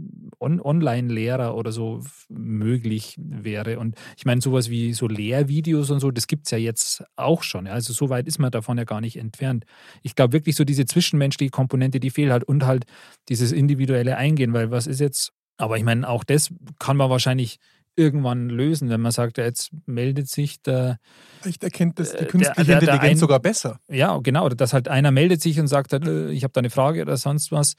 On 0.40 0.60
Online-Lehrer 0.60 1.54
oder 1.56 1.72
so 1.72 2.02
möglich 2.28 3.16
wäre. 3.18 3.78
Und 3.78 3.96
ich 4.16 4.24
meine, 4.26 4.40
sowas 4.40 4.68
wie 4.68 4.92
so 4.92 5.08
Lehrvideos 5.08 5.90
und 5.90 6.00
so, 6.00 6.10
das 6.10 6.26
gibt 6.26 6.46
es 6.46 6.50
ja 6.50 6.58
jetzt 6.58 7.02
auch 7.16 7.42
schon. 7.42 7.66
ja. 7.66 7.72
Also 7.72 7.92
so 7.92 8.10
weit 8.10 8.26
ist 8.28 8.38
man 8.38 8.50
davon 8.50 8.76
ja 8.78 8.84
gar 8.84 9.00
nicht 9.00 9.16
entfernt. 9.16 9.64
Ich 10.02 10.14
glaube 10.14 10.32
wirklich 10.34 10.56
so 10.56 10.64
diese 10.64 10.84
zwischenmenschliche 10.84 11.50
Komponente, 11.50 11.98
die 12.00 12.10
fehlt 12.10 12.30
halt 12.30 12.44
und 12.44 12.66
halt 12.66 12.84
dieses 13.28 13.52
individuelle 13.52 14.16
Eingehen, 14.16 14.52
weil 14.52 14.70
was 14.70 14.86
ist 14.86 15.00
jetzt, 15.00 15.32
aber 15.56 15.78
ich 15.78 15.84
meine, 15.84 16.08
auch 16.08 16.24
das 16.24 16.50
kann 16.78 16.96
man 16.96 17.08
wahrscheinlich 17.10 17.58
irgendwann 17.96 18.48
lösen, 18.48 18.88
wenn 18.90 19.00
man 19.00 19.12
sagt, 19.12 19.38
ja, 19.38 19.44
jetzt 19.44 19.70
meldet 19.86 20.28
sich 20.28 20.60
der, 20.62 20.98
Vielleicht 21.40 21.62
erkennt 21.62 22.00
das 22.00 22.10
Äh, 22.10 22.12
die 22.12 22.18
der- 22.24 22.26
künstliche 22.28 22.64
der- 22.66 22.80
der 22.80 22.88
Intelligenz 22.94 23.18
ein- 23.18 23.20
sogar 23.20 23.38
besser. 23.40 23.78
ja, 23.88 24.18
genau, 24.18 24.46
oder 24.46 24.56
dass 24.56 24.72
halt 24.72 24.88
einer 24.88 25.12
meldet 25.12 25.40
sich 25.40 25.60
und 25.60 25.68
sagt, 25.68 25.92
halt, 25.92 26.06
äh, 26.08 26.30
ich 26.32 26.42
habe 26.42 26.52
da 26.52 26.58
eine 26.58 26.70
Frage 26.70 27.02
oder 27.02 27.16
sonst 27.16 27.52
was, 27.52 27.74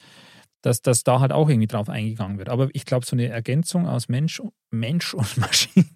dass, 0.66 0.82
dass 0.82 1.04
da 1.04 1.20
halt 1.20 1.30
auch 1.32 1.48
irgendwie 1.48 1.68
drauf 1.68 1.88
eingegangen 1.88 2.38
wird. 2.38 2.48
Aber 2.48 2.68
ich 2.72 2.84
glaube, 2.84 3.06
so 3.06 3.14
eine 3.14 3.28
Ergänzung 3.28 3.86
aus 3.86 4.08
Mensch, 4.08 4.42
Mensch 4.72 5.14
und 5.14 5.36
Maschine, 5.38 5.86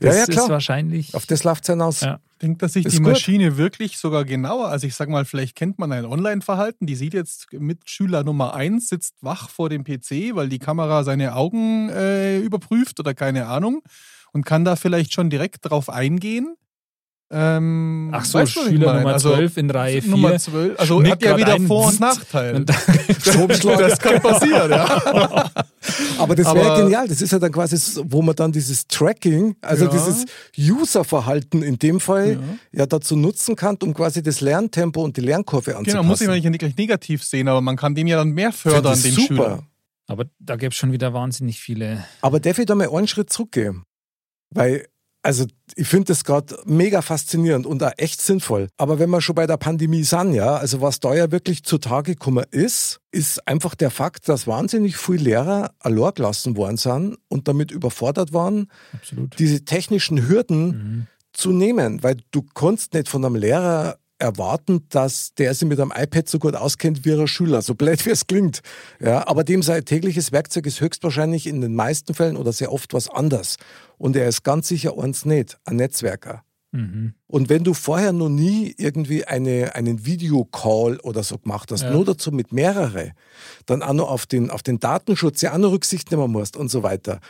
das 0.00 0.14
Ja, 0.14 0.20
ja, 0.22 0.26
klar. 0.26 0.44
ist 0.44 0.50
wahrscheinlich. 0.50 1.14
Auf 1.14 1.24
das 1.24 1.44
läuft 1.44 1.62
es 1.62 1.70
hinaus. 1.70 2.00
Ja. 2.00 2.18
Ich 2.32 2.38
denke, 2.38 2.58
dass 2.58 2.72
sich 2.72 2.84
Ist 2.84 2.94
die 2.94 2.98
gut. 2.98 3.12
Maschine 3.12 3.56
wirklich 3.56 3.96
sogar 3.96 4.24
genauer, 4.24 4.68
also 4.68 4.88
ich 4.88 4.96
sag 4.96 5.08
mal, 5.08 5.24
vielleicht 5.24 5.54
kennt 5.54 5.78
man 5.78 5.92
ein 5.92 6.04
Online-Verhalten, 6.04 6.86
die 6.86 6.96
sieht 6.96 7.14
jetzt 7.14 7.46
Mitschüler 7.52 8.24
Nummer 8.24 8.54
1 8.54 8.88
sitzt 8.88 9.14
wach 9.20 9.50
vor 9.50 9.68
dem 9.68 9.84
PC, 9.84 10.34
weil 10.34 10.48
die 10.48 10.58
Kamera 10.58 11.04
seine 11.04 11.36
Augen 11.36 11.88
äh, 11.90 12.38
überprüft 12.40 12.98
oder 12.98 13.14
keine 13.14 13.46
Ahnung 13.46 13.82
und 14.32 14.44
kann 14.44 14.64
da 14.64 14.74
vielleicht 14.74 15.14
schon 15.14 15.30
direkt 15.30 15.58
drauf 15.70 15.88
eingehen. 15.88 16.56
Ähm, 17.30 18.08
Ach 18.12 18.24
so, 18.24 18.38
weißt 18.38 18.56
du, 18.56 18.60
Schüler? 18.68 18.94
Nummer 18.94 19.12
Also, 19.12 19.34
12 19.34 19.56
in 19.58 19.70
Reihe 19.70 20.00
4. 20.00 20.10
Nummer 20.10 20.38
12, 20.38 20.80
also 20.80 21.02
hat 21.04 21.22
ja 21.22 21.36
wieder 21.36 21.60
Vor- 21.60 21.84
und 21.86 21.90
zzzt, 21.92 22.00
Nachteil. 22.00 22.54
Und 22.54 22.68
dann, 22.70 22.76
Stromschlag. 23.20 23.78
das 23.80 23.98
kann 23.98 24.22
passieren, 24.22 24.70
ja. 24.70 25.50
Aber 26.18 26.34
das 26.34 26.54
wäre 26.54 26.82
genial. 26.82 27.06
Das 27.06 27.20
ist 27.20 27.30
ja 27.30 27.38
dann 27.38 27.52
quasi, 27.52 27.76
so, 27.76 28.02
wo 28.06 28.22
man 28.22 28.34
dann 28.34 28.50
dieses 28.50 28.86
Tracking, 28.86 29.56
also 29.60 29.84
Ja. 29.84 29.90
dieses 29.90 30.24
Userverhalten 30.58 31.62
in 31.62 31.78
dem 31.78 32.00
Fall 32.00 32.38
Ja. 32.72 32.80
ja. 32.80 32.86
dazu 32.86 33.14
nutzen 33.16 33.56
kann, 33.56 33.76
um 33.82 33.92
quasi 33.94 34.22
das 34.22 34.40
Lerntempo 34.40 35.02
und 35.02 35.16
die 35.16 35.20
Lernkurve 35.20 35.72
anzupassen. 35.76 35.98
Genau, 35.98 36.02
muss 36.04 36.20
ich 36.20 36.28
ja 36.44 36.50
nicht 36.50 36.60
gleich 36.60 36.76
negativ 36.76 37.24
sehen, 37.24 37.48
aber 37.48 37.60
man 37.60 37.76
kann 37.76 37.94
den 37.94 38.06
ja 38.06 38.16
dann 38.16 38.30
mehr 38.30 38.52
fördern, 38.52 39.00
den 39.02 39.12
ich 39.18 39.26
Schüler. 39.26 39.50
super. 39.50 39.66
aber 40.06 40.24
da 40.38 40.56
gäbe 40.56 40.70
es 40.70 40.76
schon 40.76 40.92
wieder 40.92 41.12
wahnsinnig 41.12 41.60
viele. 41.60 42.04
Aber 42.22 42.40
darf 42.40 42.58
ich 42.58 42.66
da 42.66 42.74
mal 42.74 42.88
einen 42.88 43.06
Schritt 43.08 43.30
zurückgehen? 43.30 43.84
Weil, 44.50 44.86
also 45.22 45.46
ich 45.74 45.88
finde 45.88 46.06
das 46.06 46.24
gerade 46.24 46.56
mega 46.64 47.02
faszinierend 47.02 47.66
und 47.66 47.82
auch 47.82 47.92
echt 47.96 48.20
sinnvoll. 48.22 48.68
Aber 48.76 48.98
wenn 48.98 49.10
wir 49.10 49.20
schon 49.20 49.34
bei 49.34 49.46
der 49.46 49.56
Pandemie 49.56 50.04
sind, 50.04 50.32
ja, 50.34 50.56
also 50.56 50.80
was 50.80 51.00
da 51.00 51.14
ja 51.14 51.30
wirklich 51.30 51.64
zutage 51.64 52.12
gekommen 52.14 52.44
ist, 52.50 53.00
ist 53.10 53.46
einfach 53.48 53.74
der 53.74 53.90
Fakt, 53.90 54.28
dass 54.28 54.46
wahnsinnig 54.46 54.96
viele 54.96 55.24
Lehrer 55.24 55.72
allein 55.80 56.14
gelassen 56.14 56.56
worden 56.56 56.76
sind 56.76 57.16
und 57.28 57.48
damit 57.48 57.70
überfordert 57.70 58.32
waren, 58.32 58.68
Absolut. 58.92 59.38
diese 59.38 59.64
technischen 59.64 60.28
Hürden 60.28 60.66
Mhm. 60.68 61.06
zu 61.32 61.50
nehmen, 61.52 62.02
weil 62.02 62.16
du 62.30 62.42
konntest 62.54 62.94
nicht 62.94 63.08
von 63.08 63.24
einem 63.24 63.34
Lehrer 63.36 63.98
erwarten, 64.18 64.86
dass 64.88 65.34
der 65.34 65.54
sich 65.54 65.68
mit 65.68 65.80
einem 65.80 65.92
iPad 65.94 66.28
so 66.28 66.38
gut 66.38 66.54
auskennt 66.54 67.04
wie 67.04 67.12
ein 67.12 67.26
Schüler, 67.28 67.62
so 67.62 67.74
blöd 67.74 68.04
wie 68.06 68.10
es 68.10 68.26
klingt. 68.26 68.60
Ja, 69.00 69.26
aber 69.26 69.44
dem 69.44 69.62
sein 69.62 69.84
tägliches 69.84 70.32
Werkzeug 70.32 70.66
ist 70.66 70.80
höchstwahrscheinlich 70.80 71.46
in 71.46 71.60
den 71.60 71.74
meisten 71.74 72.14
Fällen 72.14 72.36
oder 72.36 72.52
sehr 72.52 72.72
oft 72.72 72.92
was 72.94 73.08
anderes. 73.08 73.56
Und 73.96 74.16
er 74.16 74.28
ist 74.28 74.44
ganz 74.44 74.68
sicher 74.68 74.98
eins 74.98 75.24
nicht, 75.24 75.58
ein 75.64 75.76
Netzwerker. 75.76 76.42
Mhm. 76.72 77.14
Und 77.26 77.48
wenn 77.48 77.64
du 77.64 77.72
vorher 77.74 78.12
noch 78.12 78.28
nie 78.28 78.74
irgendwie 78.76 79.24
eine, 79.24 79.74
einen 79.74 80.04
Videocall 80.04 80.98
oder 81.00 81.22
so 81.22 81.38
gemacht 81.38 81.72
hast, 81.72 81.82
Ja. 81.82 81.90
nur 81.92 82.04
dazu 82.04 82.30
mit 82.30 82.52
mehrere, 82.52 83.12
dann 83.66 83.82
auch 83.82 83.94
noch 83.94 84.10
auf 84.10 84.26
den, 84.26 84.50
auf 84.50 84.62
den 84.62 84.78
Datenschutz 84.78 85.40
ja 85.40 85.54
auch 85.54 85.58
noch 85.58 85.72
Rücksicht 85.72 86.10
nehmen 86.10 86.30
musst 86.30 86.56
und 86.56 86.70
so 86.70 86.82
weiter. 86.82 87.20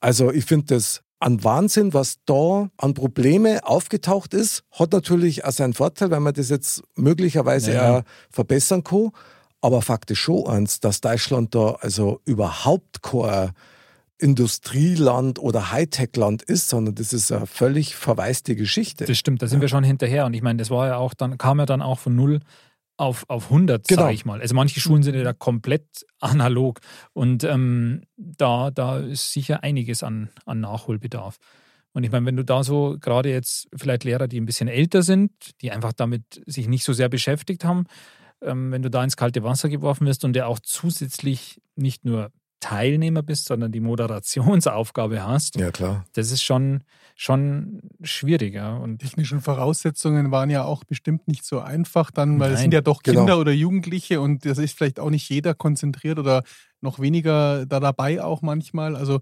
Also 0.00 0.30
ich 0.32 0.44
finde 0.44 0.66
das 0.74 1.03
an 1.20 1.42
Wahnsinn, 1.42 1.94
was 1.94 2.16
da 2.26 2.68
an 2.76 2.94
Probleme 2.94 3.66
aufgetaucht 3.66 4.34
ist, 4.34 4.62
hat 4.72 4.92
natürlich 4.92 5.44
auch 5.44 5.52
seinen 5.52 5.72
Vorteil, 5.72 6.10
weil 6.10 6.20
man 6.20 6.34
das 6.34 6.50
jetzt 6.50 6.82
möglicherweise 6.96 7.72
Ja, 7.72 7.84
ja. 7.84 7.98
auch 7.98 8.02
verbessern 8.30 8.84
kann. 8.84 9.10
Aber 9.60 9.80
Fakt 9.80 10.10
ist 10.10 10.18
schon 10.18 10.46
eins, 10.46 10.80
dass 10.80 11.00
Deutschland 11.00 11.54
da 11.54 11.76
also 11.80 12.20
überhaupt 12.26 13.02
kein 13.02 13.52
Industrieland 14.18 15.38
oder 15.38 15.72
Hightech-Land 15.72 16.42
ist, 16.42 16.68
sondern 16.68 16.94
das 16.94 17.12
ist 17.12 17.32
eine 17.32 17.46
völlig 17.46 17.96
verwaiste 17.96 18.56
Geschichte. 18.56 19.06
Das 19.06 19.18
stimmt, 19.18 19.42
da 19.42 19.48
sind 19.48 19.60
wir 19.60 19.68
schon 19.68 19.82
hinterher. 19.82 20.26
Und 20.26 20.34
ich 20.34 20.42
meine, 20.42 20.58
das 20.58 20.70
war 20.70 20.86
ja 20.86 20.96
auch 20.96 21.14
dann, 21.14 21.38
kam 21.38 21.58
ja 21.58 21.66
dann 21.66 21.82
auch 21.82 21.98
von 21.98 22.14
null 22.14 22.40
auf, 22.96 23.24
auf 23.28 23.44
100, 23.50 23.88
Genau. 23.88 24.02
sage 24.02 24.14
ich 24.14 24.24
mal. 24.24 24.40
Also 24.40 24.54
manche 24.54 24.80
Schulen 24.80 25.02
sind 25.02 25.14
ja 25.14 25.22
da 25.24 25.32
komplett 25.32 26.06
analog. 26.20 26.80
Und 27.12 27.44
ähm, 27.44 28.02
da, 28.16 28.70
da 28.70 28.98
ist 28.98 29.32
sicher 29.32 29.62
einiges 29.64 30.02
an, 30.02 30.30
an 30.46 30.60
Nachholbedarf. 30.60 31.38
Und 31.92 32.04
ich 32.04 32.10
meine, 32.10 32.26
wenn 32.26 32.36
du 32.36 32.44
da 32.44 32.64
so 32.64 32.96
gerade 33.00 33.30
jetzt 33.30 33.68
vielleicht 33.74 34.04
Lehrer, 34.04 34.26
die 34.28 34.40
ein 34.40 34.46
bisschen 34.46 34.68
älter 34.68 35.02
sind, 35.02 35.30
die 35.60 35.70
einfach 35.70 35.92
damit 35.92 36.42
sich 36.46 36.66
nicht 36.68 36.84
so 36.84 36.92
sehr 36.92 37.08
beschäftigt 37.08 37.64
haben, 37.64 37.84
ähm, 38.42 38.72
wenn 38.72 38.82
du 38.82 38.90
da 38.90 39.02
ins 39.04 39.16
kalte 39.16 39.42
Wasser 39.42 39.68
geworfen 39.68 40.06
wirst 40.06 40.24
und 40.24 40.32
der 40.32 40.48
auch 40.48 40.58
zusätzlich 40.60 41.60
nicht 41.76 42.04
nur 42.04 42.30
Teilnehmer 42.64 43.22
bist, 43.22 43.44
sondern 43.44 43.72
die 43.72 43.80
Moderationsaufgabe 43.80 45.22
hast, 45.26 45.56
Ja, 45.56 45.70
klar. 45.70 46.06
das 46.14 46.30
ist 46.32 46.42
schon, 46.42 46.82
schon 47.14 47.82
schwieriger. 48.00 48.80
Und 48.80 49.00
technischen 49.00 49.42
Voraussetzungen 49.42 50.30
waren 50.30 50.48
ja 50.48 50.64
auch 50.64 50.82
bestimmt 50.84 51.28
nicht 51.28 51.44
so 51.44 51.60
einfach 51.60 52.10
dann, 52.10 52.40
weil 52.40 52.52
es 52.52 52.54
Nein, 52.54 52.62
sind 52.62 52.74
ja 52.74 52.80
doch 52.80 53.02
genau. 53.02 53.20
Kinder 53.20 53.38
oder 53.38 53.52
Jugendliche 53.52 54.18
und 54.22 54.46
das 54.46 54.56
ist 54.56 54.74
vielleicht 54.78 54.98
auch 54.98 55.10
nicht 55.10 55.28
jeder 55.28 55.52
konzentriert 55.52 56.18
oder 56.18 56.42
noch 56.80 57.00
weniger 57.00 57.66
da 57.66 57.80
dabei 57.80 58.24
auch 58.24 58.40
manchmal. 58.40 58.96
Also 58.96 59.20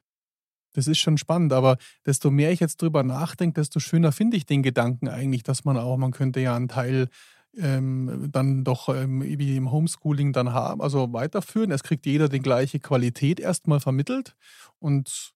das 0.75 0.87
ist 0.87 0.99
schon 0.99 1.19
spannend, 1.19 1.53
aber 1.53 1.79
desto 2.07 2.31
mehr 2.31 2.53
ich 2.53 2.61
jetzt 2.61 2.81
drüber 2.81 3.03
nachdenke, 3.03 3.61
desto 3.61 3.81
schöner 3.81 4.13
finde 4.13 4.37
ich 4.37 4.47
den 4.47 4.63
Gedanken 4.63 5.09
eigentlich, 5.09 5.43
dass 5.43 5.65
man 5.65 5.77
auch, 5.77 5.97
man 5.97 6.13
könnte 6.13 6.39
ja 6.39 6.55
einen 6.55 6.69
Teil 6.69 7.09
ähm, 7.57 8.29
dann 8.33 8.65
doch 8.65 8.89
ähm, 8.89 9.23
wie 9.23 9.57
im 9.57 9.71
Homeschooling 9.71 10.33
dann 10.33 10.53
haben, 10.53 10.81
also 10.81 11.13
weiterführen. 11.13 11.71
Es 11.71 11.83
kriegt 11.83 12.07
jeder 12.07 12.29
die 12.29 12.41
gleiche 12.41 12.79
Qualität 12.81 13.41
erstmal 13.41 13.81
vermittelt 13.81 14.35
und 14.79 15.33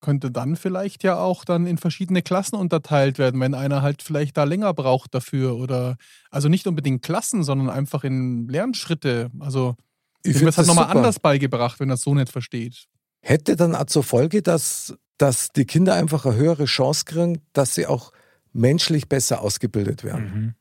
könnte 0.00 0.30
dann 0.30 0.56
vielleicht 0.56 1.04
ja 1.04 1.16
auch 1.16 1.44
dann 1.44 1.66
in 1.66 1.78
verschiedene 1.78 2.22
Klassen 2.22 2.56
unterteilt 2.56 3.18
werden, 3.18 3.40
wenn 3.40 3.54
einer 3.54 3.82
halt 3.82 4.02
vielleicht 4.02 4.36
da 4.36 4.44
länger 4.44 4.74
braucht 4.74 5.14
dafür 5.14 5.56
oder 5.56 5.96
also 6.30 6.48
nicht 6.48 6.66
unbedingt 6.66 7.02
Klassen, 7.02 7.44
sondern 7.44 7.70
einfach 7.70 8.04
in 8.04 8.48
Lernschritte. 8.48 9.30
Also 9.38 9.76
Ich 10.24 10.34
wird 10.34 10.44
halt 10.44 10.58
das 10.58 10.66
nochmal 10.66 10.86
super. 10.86 10.96
anders 10.96 11.20
beigebracht, 11.20 11.80
wenn 11.80 11.88
er 11.88 11.94
es 11.94 12.02
so 12.02 12.14
nicht 12.14 12.30
versteht. 12.30 12.86
Hätte 13.20 13.54
dann 13.54 13.76
auch 13.76 13.86
zur 13.86 14.02
Folge, 14.02 14.42
dass, 14.42 14.94
dass 15.16 15.52
die 15.52 15.64
Kinder 15.64 15.94
einfach 15.94 16.26
eine 16.26 16.34
höhere 16.34 16.64
Chance 16.64 17.04
kriegen, 17.04 17.40
dass 17.52 17.76
sie 17.76 17.86
auch 17.86 18.12
menschlich 18.52 19.08
besser 19.08 19.40
ausgebildet 19.40 20.02
werden. 20.02 20.24
Mhm. 20.24 20.54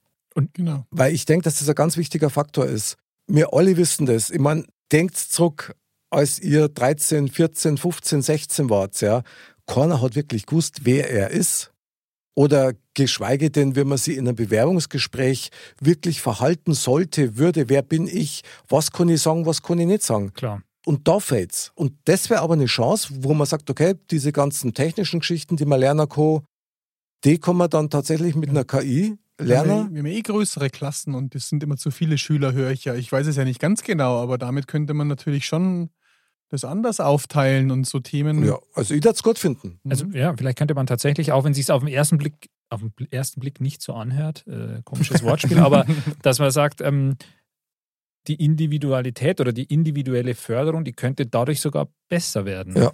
Genau. 0.53 0.85
Weil 0.91 1.13
ich 1.13 1.25
denke, 1.25 1.43
dass 1.43 1.59
das 1.59 1.69
ein 1.69 1.75
ganz 1.75 1.97
wichtiger 1.97 2.29
Faktor 2.29 2.65
ist. 2.65 2.97
Wir 3.27 3.53
alle 3.53 3.77
wissen 3.77 4.05
das. 4.05 4.29
Ich 4.29 4.39
meine, 4.39 4.65
denkt 4.91 5.17
zurück, 5.17 5.75
als 6.09 6.39
ihr 6.39 6.67
13, 6.67 7.29
14, 7.29 7.77
15, 7.77 8.21
16 8.21 8.69
wart, 8.69 8.99
ja. 9.01 9.23
Keiner 9.65 10.01
hat 10.01 10.15
wirklich 10.15 10.45
gewusst, 10.45 10.81
wer 10.83 11.09
er 11.09 11.29
ist. 11.29 11.71
Oder 12.35 12.73
geschweige 12.93 13.51
denn, 13.51 13.75
wenn 13.75 13.87
man 13.87 13.97
sie 13.97 14.15
in 14.15 14.27
einem 14.27 14.35
Bewerbungsgespräch 14.35 15.49
wirklich 15.79 16.21
verhalten 16.21 16.73
sollte, 16.73 17.37
würde, 17.37 17.69
wer 17.69 17.81
bin 17.81 18.07
ich, 18.07 18.43
was 18.69 18.91
kann 18.91 19.09
ich 19.09 19.21
sagen, 19.21 19.45
was 19.45 19.61
kann 19.61 19.79
ich 19.79 19.87
nicht 19.87 20.03
sagen. 20.03 20.33
Klar. 20.33 20.63
Und 20.85 21.07
da 21.07 21.19
fällt's. 21.19 21.71
Und 21.75 21.93
das 22.05 22.29
wäre 22.29 22.41
aber 22.41 22.55
eine 22.55 22.65
Chance, 22.65 23.09
wo 23.19 23.33
man 23.33 23.45
sagt, 23.45 23.69
okay, 23.69 23.95
diese 24.09 24.31
ganzen 24.31 24.73
technischen 24.73 25.19
Geschichten, 25.19 25.57
die 25.57 25.65
man 25.65 25.79
lernen 25.79 26.09
kann, 26.09 26.41
die 27.23 27.37
kann 27.37 27.57
man 27.57 27.69
dann 27.69 27.89
tatsächlich 27.89 28.35
mit 28.35 28.49
einer 28.49 28.65
KI 28.65 29.17
Wir 29.47 29.59
haben, 29.59 29.69
ja, 29.69 29.75
lernen. 29.75 29.93
wir 29.93 29.99
haben 29.99 30.05
eh 30.07 30.21
größere 30.21 30.69
Klassen 30.69 31.15
und 31.15 31.35
es 31.35 31.49
sind 31.49 31.63
immer 31.63 31.77
zu 31.77 31.91
viele 31.91 32.17
Schüler, 32.17 32.53
höre 32.53 32.71
ich 32.71 32.85
ja. 32.85 32.95
Ich 32.95 33.11
weiß 33.11 33.27
es 33.27 33.35
ja 33.35 33.43
nicht 33.43 33.59
ganz 33.59 33.83
genau, 33.83 34.21
aber 34.21 34.37
damit 34.37 34.67
könnte 34.67 34.93
man 34.93 35.07
natürlich 35.07 35.45
schon 35.45 35.89
das 36.49 36.65
anders 36.65 36.99
aufteilen 36.99 37.71
und 37.71 37.87
so 37.87 37.99
Themen. 37.99 38.45
Ja, 38.45 38.59
also 38.73 38.93
ich 38.93 39.03
würde 39.03 39.15
es 39.15 39.23
gut 39.23 39.39
finden. 39.39 39.79
Mhm. 39.83 39.91
Also 39.91 40.05
ja, 40.07 40.35
vielleicht 40.35 40.57
könnte 40.57 40.73
man 40.75 40.85
tatsächlich, 40.85 41.31
auch 41.31 41.43
wenn 41.43 41.51
es 41.51 41.57
sich 41.57 41.71
auf 41.71 41.81
den 41.81 41.93
ersten 41.93 42.17
Blick, 42.17 42.49
auf 42.69 42.81
den 42.81 43.11
ersten 43.11 43.39
Blick 43.39 43.61
nicht 43.61 43.81
so 43.81 43.93
anhört, 43.93 44.45
äh, 44.47 44.81
komisches 44.83 45.23
Wortspiel, 45.23 45.59
aber 45.59 45.85
dass 46.21 46.39
man 46.39 46.51
sagt, 46.51 46.81
ähm, 46.81 47.15
die 48.27 48.35
Individualität 48.35 49.41
oder 49.41 49.53
die 49.53 49.63
individuelle 49.63 50.35
Förderung, 50.35 50.83
die 50.83 50.93
könnte 50.93 51.25
dadurch 51.25 51.61
sogar 51.61 51.87
besser 52.07 52.45
werden. 52.45 52.75
Ja. 52.75 52.91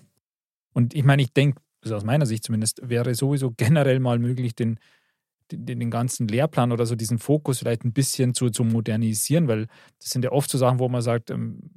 Und 0.74 0.94
ich 0.94 1.04
meine, 1.04 1.22
ich 1.24 1.34
denke, 1.34 1.62
also 1.84 1.96
aus 1.96 2.06
meiner 2.06 2.26
Sicht 2.26 2.44
zumindest, 2.44 2.82
wäre 2.88 3.14
sowieso 3.16 3.52
generell 3.52 4.00
mal 4.00 4.20
möglich, 4.20 4.56
den, 4.56 4.80
den, 5.52 5.80
den 5.80 5.92
ganzen 5.92 6.28
Lehrplan 6.28 6.72
oder 6.72 6.86
so 6.86 6.96
diesen 6.96 7.20
Fokus 7.20 7.60
vielleicht 7.60 7.84
ein 7.84 7.94
bisschen 7.94 8.34
zu, 8.34 8.50
zu 8.50 8.64
modernisieren, 8.64 9.48
weil 9.48 9.68
das 10.00 10.10
sind 10.10 10.24
ja 10.24 10.32
oft 10.32 10.50
so 10.50 10.58
Sachen, 10.58 10.80
wo 10.80 10.90
man 10.90 11.02
sagt, 11.02 11.30
ähm, 11.30 11.72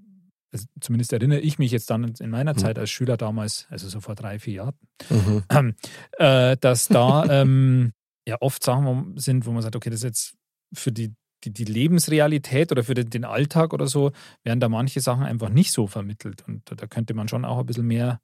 also 0.53 0.67
zumindest 0.81 1.13
erinnere 1.13 1.41
ich 1.41 1.59
mich 1.59 1.71
jetzt 1.71 1.91
dann 1.91 2.15
in 2.19 2.31
meiner 2.31 2.53
Hm. 2.53 2.59
Zeit 2.59 2.79
als 2.79 2.91
Schüler 2.91 3.17
damals, 3.17 3.67
also 3.71 3.89
so 3.89 4.01
vor 4.01 4.15
drei, 4.15 4.39
vier 4.39 4.55
Jahren, 4.55 4.75
Mhm. 5.09 5.45
äh, 6.19 6.57
dass 6.57 6.89
da 6.89 7.25
ähm, 7.43 7.93
ja 8.27 8.37
oft 8.41 8.63
Sachen 8.63 9.17
sind, 9.17 9.47
wo 9.47 9.53
man 9.53 9.63
sagt, 9.63 9.77
okay, 9.77 9.91
das 9.91 10.01
ist 10.01 10.05
jetzt 10.05 10.35
für 10.73 10.93
die, 10.93 11.15
die, 11.45 11.53
die 11.53 11.65
Lebensrealität 11.65 12.71
oder 12.73 12.85
für 12.85 12.95
den, 12.95 13.11
den 13.11 13.25
Alltag 13.25 13.73
oder 13.73 13.87
so, 13.87 14.13
werden 14.45 14.61
da 14.61 14.69
manche 14.69 15.01
Sachen 15.01 15.25
einfach 15.25 15.49
nicht 15.49 15.73
so 15.73 15.87
vermittelt. 15.87 16.45
Und 16.47 16.71
da, 16.71 16.75
da 16.75 16.87
könnte 16.87 17.15
man 17.15 17.29
schon 17.29 17.45
auch 17.45 17.59
ein 17.59 17.67
bisschen 17.67 17.87
mehr 17.87 18.21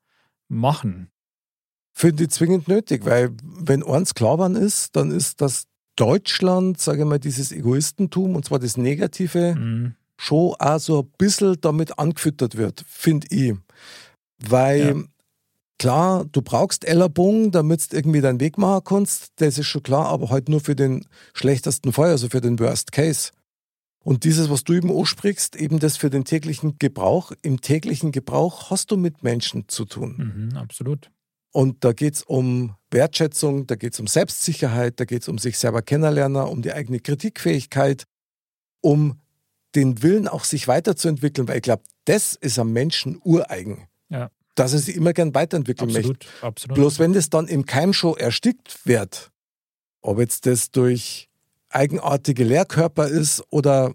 machen. 0.49 1.11
Finde 1.99 2.25
ich 2.25 2.31
zwingend 2.31 2.69
nötig, 2.69 3.07
weil 3.07 3.31
wenn 3.43 3.83
eins 3.83 4.13
klar 4.13 4.51
ist, 4.55 4.95
dann 4.97 5.11
ist, 5.11 5.41
dass 5.41 5.65
Deutschland, 5.97 6.79
sage 6.79 7.01
ich 7.01 7.09
mal, 7.09 7.19
dieses 7.19 7.53
Egoistentum, 7.53 8.37
und 8.37 8.45
zwar 8.45 8.59
das 8.59 8.77
Negative, 8.77 9.55
Mhm. 9.55 9.95
schon 10.19 10.55
auch 10.59 10.79
so 10.79 11.01
ein 11.01 11.11
bisschen 11.17 11.57
damit 11.59 11.99
angefüttert 11.99 12.59
wird, 12.59 12.85
finde 12.87 13.29
ich. 13.31 13.55
Weil 14.39 14.81
Ja. 14.81 15.05
klar, 15.79 16.25
du 16.27 16.43
brauchst 16.43 16.85
Ellerbogen, 16.85 17.51
damit 17.51 17.91
du 17.91 17.97
irgendwie 17.97 18.21
deinen 18.21 18.41
Weg 18.41 18.59
machen 18.59 18.85
kannst, 18.85 19.33
das 19.37 19.57
ist 19.57 19.67
schon 19.67 19.83
klar, 19.83 20.05
aber 20.09 20.29
halt 20.29 20.51
nur 20.51 20.61
für 20.61 20.77
den 20.77 21.07
schlechtesten 21.33 21.95
Fall, 21.95 22.11
also 22.11 22.29
für 22.29 22.43
den 22.43 22.59
Worst 22.59 22.93
Case. 22.93 23.31
Und 24.05 24.25
dieses, 24.25 24.51
was 24.51 24.65
du 24.65 24.75
eben 24.75 24.95
ansprichst, 24.95 25.57
eben 25.57 25.79
das 25.79 25.97
für 25.97 26.11
den 26.11 26.27
täglichen 26.27 26.77
Gebrauch, 26.79 27.33
im 27.41 27.63
täglichen 27.63 28.13
Gebrauch 28.13 28.69
hast 28.69 28.91
du 28.91 28.99
mit 28.99 29.23
Menschen 29.23 29.65
zu 29.69 29.87
tun. 29.87 30.51
Mhm, 30.51 30.59
absolut. 30.59 31.11
Und 31.57 31.85
da 31.85 31.95
geht 31.95 32.17
es 32.17 32.23
um 32.23 32.75
Wertschätzung, 32.91 33.67
da 33.67 33.77
geht 33.77 33.95
es 33.95 34.01
um 34.01 34.07
Selbstsicherheit, 34.07 35.01
da 35.01 35.07
geht 35.07 35.23
es 35.23 35.29
um 35.29 35.39
sich 35.39 35.57
selber 35.57 35.81
kennenlernen, 35.81 36.43
um 36.43 36.61
die 36.61 36.71
eigene 36.71 37.01
Kritikfähigkeit, 37.01 38.05
um 38.83 39.23
den 39.75 40.03
Willen 40.03 40.29
auch 40.29 40.45
sich 40.45 40.69
weiterzuentwickeln, 40.69 41.49
weil 41.49 41.57
ich 41.57 41.63
glaube, 41.63 41.83
das 42.05 42.35
ist 42.35 42.59
am 42.59 42.75
Menschen 42.75 43.19
ureigen. 43.25 43.89
Ja. 44.11 44.31
Dass 44.55 44.75
er 44.75 44.81
sich 44.81 44.97
immer 44.97 45.15
gern 45.15 45.35
weiterentwickeln 45.35 45.91
möchte. 45.91 46.11
Absolut, 46.11 46.45
absolut. 46.45 46.75
Bloß 46.75 46.99
wenn 46.99 47.15
das 47.15 47.31
dann 47.31 47.49
im 47.49 47.65
Keim 47.65 47.95
schon 47.95 48.19
erstickt 48.19 48.85
wird, 48.85 49.31
ob 50.03 50.19
jetzt 50.19 50.45
das 50.45 50.71
durch 50.73 51.31
eigenartige 51.71 52.45
Lehrkörper 52.45 53.09
ist 53.09 53.43
oder 53.49 53.95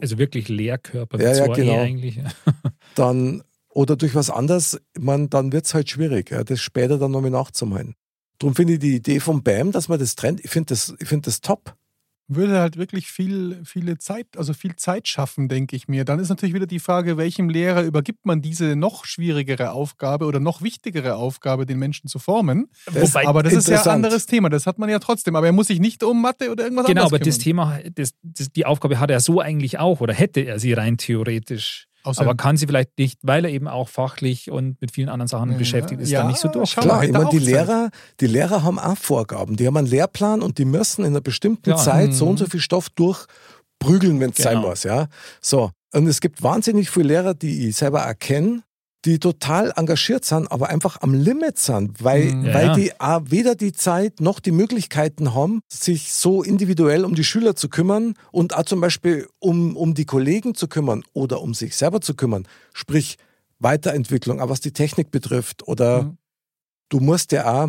Also 0.00 0.16
wirklich 0.16 0.48
Leerkörper 0.48 1.20
Ja, 1.20 1.34
ja, 1.34 1.44
zwei 1.44 1.56
genau. 1.56 1.74
E 1.74 1.78
eigentlich. 1.78 2.20
dann 2.94 3.44
oder 3.74 3.96
durch 3.96 4.14
was 4.14 4.30
anderes, 4.30 4.80
man, 4.98 5.30
dann 5.30 5.52
wird 5.52 5.66
es 5.66 5.74
halt 5.74 5.88
schwierig, 5.90 6.30
ja, 6.30 6.44
das 6.44 6.60
später 6.60 6.98
dann 6.98 7.10
nochmal 7.10 7.30
nachzumachen. 7.30 7.94
Darum 8.38 8.54
finde 8.54 8.74
ich 8.74 8.78
die 8.80 8.96
Idee 8.96 9.20
vom 9.20 9.42
BAM, 9.42 9.72
dass 9.72 9.88
man 9.88 9.98
das 9.98 10.14
trennt, 10.16 10.40
ich 10.44 10.50
finde 10.50 10.68
das, 10.68 10.94
ich 10.98 11.08
find 11.08 11.26
das 11.26 11.40
top. 11.40 11.74
würde 12.28 12.60
halt 12.60 12.76
wirklich 12.76 13.08
viel, 13.08 13.60
viele 13.64 13.98
Zeit, 13.98 14.26
also 14.36 14.52
viel 14.54 14.74
Zeit 14.76 15.06
schaffen, 15.06 15.48
denke 15.48 15.76
ich 15.76 15.86
mir. 15.86 16.04
Dann 16.04 16.18
ist 16.18 16.28
natürlich 16.30 16.54
wieder 16.54 16.66
die 16.66 16.78
Frage, 16.78 17.16
welchem 17.18 17.48
Lehrer 17.50 17.82
übergibt 17.82 18.24
man 18.24 18.40
diese 18.40 18.74
noch 18.74 19.04
schwierigere 19.04 19.72
Aufgabe 19.72 20.24
oder 20.24 20.40
noch 20.40 20.62
wichtigere 20.62 21.16
Aufgabe, 21.16 21.66
den 21.66 21.78
Menschen 21.78 22.08
zu 22.08 22.18
formen. 22.18 22.68
Das- 22.86 23.12
Wobei- 23.14 23.26
aber 23.26 23.42
das 23.42 23.52
ist 23.52 23.68
ja 23.68 23.82
ein 23.82 23.88
anderes 23.88 24.26
Thema, 24.26 24.48
das 24.48 24.66
hat 24.66 24.78
man 24.78 24.88
ja 24.88 24.98
trotzdem. 24.98 25.36
Aber 25.36 25.46
er 25.46 25.52
muss 25.52 25.66
sich 25.66 25.78
nicht 25.80 26.02
um 26.04 26.22
Mathe 26.22 26.50
oder 26.50 26.64
irgendwas 26.64 26.86
Genau, 26.86 27.02
aber 27.04 27.16
anderes 27.16 27.36
das 27.36 27.44
kümmern. 27.44 27.78
Thema, 27.82 27.90
das, 27.94 28.12
das, 28.22 28.50
die 28.50 28.64
Aufgabe 28.66 28.98
hat 28.98 29.10
er 29.10 29.20
so 29.20 29.40
eigentlich 29.40 29.78
auch 29.78 30.00
oder 30.00 30.14
hätte 30.14 30.40
er 30.40 30.58
sie 30.58 30.72
rein 30.72 30.96
theoretisch. 30.98 31.86
Außer- 32.04 32.20
aber 32.22 32.34
kann 32.34 32.56
sie 32.56 32.66
vielleicht 32.66 32.98
nicht, 32.98 33.18
weil 33.22 33.44
er 33.44 33.50
eben 33.50 33.68
auch 33.68 33.88
fachlich 33.88 34.50
und 34.50 34.80
mit 34.80 34.90
vielen 34.92 35.08
anderen 35.08 35.28
Sachen 35.28 35.52
Ja, 35.52 35.58
beschäftigt 35.58 36.00
ist, 36.00 36.10
ja, 36.10 36.20
dann 36.20 36.28
nicht 36.28 36.40
so 36.40 36.48
durch. 36.48 36.74
Klar, 36.74 37.04
ich 37.04 37.12
meine, 37.12 37.28
die 37.30 37.38
Zeit. 37.38 37.46
Lehrer, 37.46 37.90
die 38.20 38.26
Lehrer 38.26 38.62
haben 38.64 38.78
auch 38.78 38.96
Vorgaben. 38.98 39.56
Die 39.56 39.66
haben 39.66 39.76
einen 39.76 39.86
Lehrplan 39.86 40.42
und 40.42 40.58
die 40.58 40.64
müssen 40.64 41.02
in 41.04 41.12
einer 41.12 41.20
bestimmten 41.20 41.70
Ja. 41.70 41.76
Zeit 41.76 42.12
so 42.12 42.24
Mhm. 42.24 42.30
und 42.32 42.36
so 42.38 42.46
viel 42.46 42.60
Stoff 42.60 42.88
durchprügeln, 42.90 44.20
wenn 44.20 44.30
es 44.30 44.36
sein 44.38 44.56
Genau. 44.56 44.68
muss. 44.70 44.82
Ja? 44.82 45.06
So. 45.40 45.70
Und 45.94 46.06
es 46.06 46.20
gibt 46.20 46.42
wahnsinnig 46.42 46.90
viele 46.90 47.08
Lehrer, 47.08 47.34
die 47.34 47.68
ich 47.68 47.76
selber 47.76 48.00
erkenne, 48.00 48.62
die 49.04 49.18
total 49.18 49.72
engagiert 49.76 50.24
sind, 50.24 50.50
aber 50.52 50.68
einfach 50.68 51.00
am 51.00 51.12
Limit 51.12 51.58
sind, 51.58 52.02
weil, 52.04 52.34
Mhm. 52.34 52.44
Ja, 52.46 52.54
weil 52.54 52.72
die 52.72 53.00
auch 53.00 53.22
weder 53.26 53.54
die 53.56 53.72
Zeit 53.72 54.20
noch 54.20 54.38
die 54.38 54.52
Möglichkeiten 54.52 55.34
haben, 55.34 55.60
sich 55.68 56.12
so 56.12 56.42
individuell 56.42 57.04
um 57.04 57.14
die 57.16 57.24
Schüler 57.24 57.56
zu 57.56 57.68
kümmern 57.68 58.14
und 58.30 58.54
auch 58.54 58.64
zum 58.64 58.80
Beispiel 58.80 59.26
um, 59.40 59.76
um 59.76 59.94
die 59.94 60.04
Kollegen 60.04 60.54
zu 60.54 60.68
kümmern 60.68 61.02
oder 61.14 61.40
um 61.42 61.52
sich 61.54 61.76
selber 61.76 62.00
zu 62.00 62.14
kümmern. 62.14 62.46
Sprich, 62.74 63.18
Weiterentwicklung, 63.58 64.40
auch 64.40 64.48
was 64.48 64.60
die 64.60 64.72
Technik 64.72 65.10
betrifft 65.10 65.66
oder 65.68 66.04
Mhm. 66.04 66.18
du 66.88 67.00
musst 67.00 67.32
ja 67.32 67.64
auch, 67.64 67.68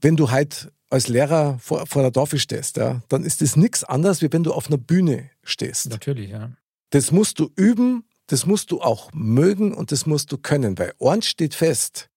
wenn 0.00 0.16
du 0.16 0.30
halt 0.30 0.70
als 0.90 1.08
Lehrer 1.08 1.58
vor, 1.58 1.86
vor 1.86 2.02
der 2.02 2.12
Tafel 2.12 2.38
stehst, 2.38 2.76
ja, 2.76 3.00
dann 3.08 3.24
ist 3.24 3.40
das 3.40 3.56
nichts 3.56 3.82
anderes, 3.84 4.20
wie 4.20 4.30
wenn 4.32 4.42
du 4.44 4.52
auf 4.52 4.66
einer 4.68 4.76
Bühne 4.78 5.30
stehst. 5.42 5.88
Natürlich, 5.90 6.30
ja. 6.30 6.50
Das 6.90 7.12
musst 7.12 7.38
du 7.38 7.48
üben, 7.56 8.04
das 8.28 8.46
musst 8.46 8.70
du 8.70 8.80
auch 8.80 9.10
mögen 9.12 9.74
und 9.74 9.92
das 9.92 10.06
musst 10.06 10.32
du 10.32 10.38
können, 10.38 10.78
weil 10.78 10.92
eins 11.00 11.26
steht 11.26 11.54
fest, 11.54 12.08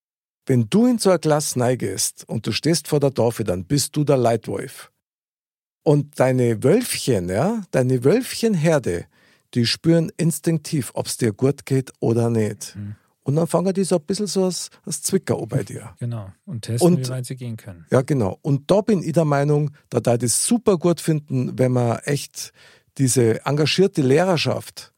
wenn 0.46 0.70
du 0.70 0.86
in 0.86 1.00
so 1.00 1.10
eine 1.10 1.20
Klasse 1.20 1.58
neigest 1.60 2.24
und 2.28 2.46
du 2.46 2.52
stehst 2.52 2.88
vor 2.88 3.00
der 3.00 3.14
Tafel, 3.14 3.46
dann 3.46 3.66
bist 3.66 3.96
du 3.96 4.04
der 4.04 4.18
Leitwolf. 4.18 4.92
Und 5.84 6.20
deine 6.20 6.64
Wölfchen, 6.64 7.30
ja, 7.30 7.64
deine 7.72 8.04
Wölfchenherde, 8.04 9.06
die 9.54 9.66
spüren 9.66 10.12
instinktiv, 10.18 10.92
ob 10.94 11.08
es 11.08 11.18
dir 11.18 11.32
gut 11.34 11.66
geht 11.66 11.92
oder 12.00 12.30
nicht. 12.30 12.76
Mhm. 12.76 12.96
Und 13.24 13.36
dann 13.38 13.48
fangen 13.48 13.74
die 13.74 13.84
so 13.84 13.96
ein 13.98 14.04
bisschen 14.04 14.28
so 14.28 14.46
als, 14.46 14.70
als 14.86 15.02
Zwicker 15.02 15.40
an 15.40 15.48
bei 15.48 15.64
dir. 15.64 15.96
Genau. 16.00 16.32
Und 16.46 16.62
testen, 16.64 16.94
Und- 16.94 17.00
wie 17.08 17.10
weit 17.10 17.26
sie 17.26 17.36
gehen 17.36 17.58
können. 17.58 17.86
Ja, 17.90 18.02
genau. 18.02 18.38
Und 18.44 18.70
da 18.70 18.82
bin 18.82 19.02
ich 19.02 19.14
der 19.14 19.26
Meinung, 19.26 19.72
da 19.90 20.00
da 20.00 20.16
das 20.18 20.46
super 20.46 20.78
gut 20.78 21.02
finden, 21.02 21.58
wenn 21.58 21.72
man 21.72 21.98
echt 22.04 22.52
diese 23.00 23.44
engagierte 23.46 24.02
Lehrerschaft 24.04 24.94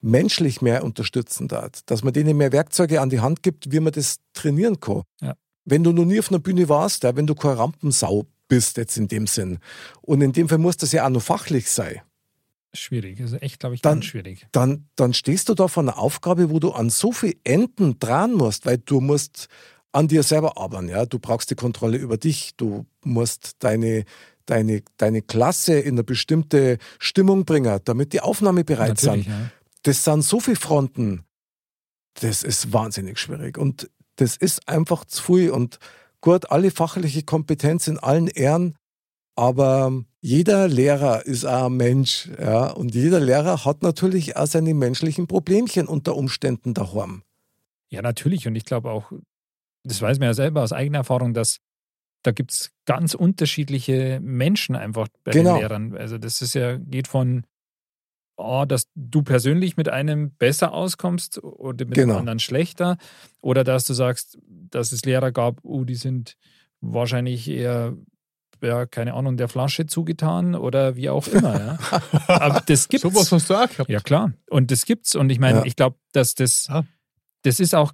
menschlich 0.00 0.62
mehr 0.62 0.82
unterstützen 0.84 1.48
darf, 1.48 1.70
dass 1.86 2.02
man 2.02 2.12
denen 2.12 2.36
mehr 2.36 2.52
Werkzeuge 2.52 3.00
an 3.00 3.10
die 3.10 3.20
Hand 3.20 3.42
gibt, 3.42 3.70
wie 3.72 3.80
man 3.80 3.92
das 3.92 4.16
trainieren 4.32 4.80
kann. 4.80 5.02
Ja. 5.20 5.34
Wenn 5.64 5.84
du 5.84 5.92
noch 5.92 6.04
nie 6.04 6.18
auf 6.18 6.30
einer 6.30 6.38
Bühne 6.38 6.68
warst, 6.68 7.02
ja, 7.04 7.14
wenn 7.16 7.26
du 7.26 7.34
keine 7.34 7.58
Rampensau 7.58 8.26
bist 8.48 8.76
jetzt 8.78 8.96
in 8.96 9.08
dem 9.08 9.26
Sinn, 9.26 9.58
und 10.02 10.20
in 10.22 10.32
dem 10.32 10.48
Fall 10.48 10.58
muss 10.58 10.76
das 10.76 10.92
ja 10.92 11.04
auch 11.04 11.10
noch 11.10 11.22
fachlich 11.22 11.70
sein, 11.70 12.00
Schwierig. 12.72 13.20
Also 13.20 13.36
echt, 13.38 13.58
glaube 13.58 13.74
ich, 13.74 13.82
Dann- 13.82 13.94
ganz 13.94 14.04
schwierig. 14.04 14.46
dann, 14.52 14.86
dann 14.94 15.12
stehst 15.12 15.48
du 15.48 15.54
da 15.54 15.66
vor 15.66 15.82
einer 15.82 15.98
Aufgabe, 15.98 16.50
wo 16.50 16.60
du 16.60 16.70
an 16.70 16.88
so 16.88 17.10
viel 17.10 17.34
Enden 17.42 17.98
dran 17.98 18.32
musst, 18.34 18.64
weil 18.64 18.78
du 18.78 19.00
musst 19.00 19.48
an 19.90 20.06
dir 20.06 20.22
selber 20.22 20.56
arbeiten. 20.56 20.88
Ja? 20.88 21.04
Du 21.04 21.18
brauchst 21.18 21.50
die 21.50 21.56
Kontrolle 21.56 21.96
über 21.98 22.16
dich, 22.16 22.54
du 22.56 22.86
musst 23.04 23.56
deine, 23.58 24.04
deine, 24.46 24.82
deine 24.98 25.20
Klasse 25.20 25.80
in 25.80 25.94
eine 25.94 26.04
bestimmte 26.04 26.78
Stimmung 27.00 27.44
bringen, 27.44 27.80
damit 27.84 28.12
die 28.12 28.20
Aufnahme 28.20 28.62
bereit 28.62 29.02
Natürlich, 29.02 29.24
sind. 29.26 29.34
ja. 29.34 29.50
Das 29.82 30.04
sind 30.04 30.22
so 30.22 30.40
viele 30.40 30.56
Fronten, 30.56 31.24
das 32.14 32.42
ist 32.42 32.72
wahnsinnig 32.72 33.18
schwierig. 33.18 33.56
Und 33.58 33.90
das 34.16 34.36
ist 34.36 34.68
einfach 34.68 35.04
zu 35.04 35.22
viel. 35.22 35.50
Und 35.50 35.78
gut, 36.20 36.50
alle 36.50 36.70
fachliche 36.70 37.22
Kompetenz 37.22 37.86
in 37.88 37.98
allen 37.98 38.28
Ehren, 38.28 38.76
aber 39.36 40.04
jeder 40.20 40.68
Lehrer 40.68 41.24
ist 41.24 41.46
auch 41.46 41.66
ein 41.66 41.76
Mensch. 41.76 42.28
Ja? 42.38 42.70
Und 42.70 42.94
jeder 42.94 43.20
Lehrer 43.20 43.64
hat 43.64 43.82
natürlich 43.82 44.36
auch 44.36 44.46
seine 44.46 44.74
menschlichen 44.74 45.26
Problemchen 45.26 45.86
unter 45.86 46.14
Umständen 46.16 46.74
daheim. 46.74 47.22
Ja, 47.88 48.02
natürlich. 48.02 48.46
Und 48.46 48.54
ich 48.56 48.64
glaube 48.66 48.90
auch, 48.90 49.12
das 49.84 50.02
weiß 50.02 50.18
man 50.18 50.26
ja 50.26 50.34
selber 50.34 50.62
aus 50.62 50.72
eigener 50.72 50.98
Erfahrung, 50.98 51.32
dass 51.32 51.58
da 52.22 52.32
gibt 52.32 52.52
es 52.52 52.70
ganz 52.84 53.14
unterschiedliche 53.14 54.20
Menschen 54.20 54.76
einfach 54.76 55.08
bei 55.24 55.32
Genau. 55.32 55.54
den 55.54 55.60
Lehrern. 55.60 55.96
Also 55.96 56.18
das 56.18 56.42
ist 56.42 56.54
ja, 56.54 56.76
geht 56.76 57.08
von, 57.08 57.44
oh, 58.40 58.64
dass 58.64 58.88
du 58.94 59.22
persönlich 59.22 59.76
mit 59.76 59.88
einem 59.88 60.32
besser 60.32 60.72
auskommst 60.72 61.42
oder 61.42 61.84
mit 61.84 61.94
Genau. 61.94 62.14
dem 62.14 62.18
anderen 62.20 62.38
schlechter. 62.40 62.96
Oder 63.40 63.64
dass 63.64 63.84
du 63.84 63.94
sagst, 63.94 64.38
dass 64.48 64.92
es 64.92 65.04
Lehrer 65.04 65.32
gab, 65.32 65.60
oh, 65.62 65.84
die 65.84 65.94
sind 65.94 66.36
wahrscheinlich 66.80 67.48
eher, 67.48 67.94
ja, 68.62 68.86
keine 68.86 69.14
Ahnung, 69.14 69.36
der 69.36 69.48
Flasche 69.48 69.86
zugetan 69.86 70.54
oder 70.54 70.96
wie 70.96 71.10
auch 71.10 71.26
immer. 71.28 71.58
Ja. 71.60 71.78
Aber 72.28 72.62
das 72.66 72.88
gibt's. 72.88 73.02
Sowas 73.02 73.30
hast 73.32 73.48
du 73.50 73.54
auch 73.54 73.68
gehabt. 73.68 73.90
Ja, 73.90 74.00
klar. 74.00 74.32
Und 74.48 74.70
das 74.70 74.84
gibt's. 74.84 75.14
Und 75.14 75.30
ich 75.30 75.38
meine, 75.38 75.58
Ja. 75.58 75.64
ich 75.64 75.76
glaube, 75.76 75.96
dass 76.12 76.34
das, 76.34 76.66
Ja. 76.68 76.84
das 77.42 77.60
ist 77.60 77.74
auch 77.74 77.92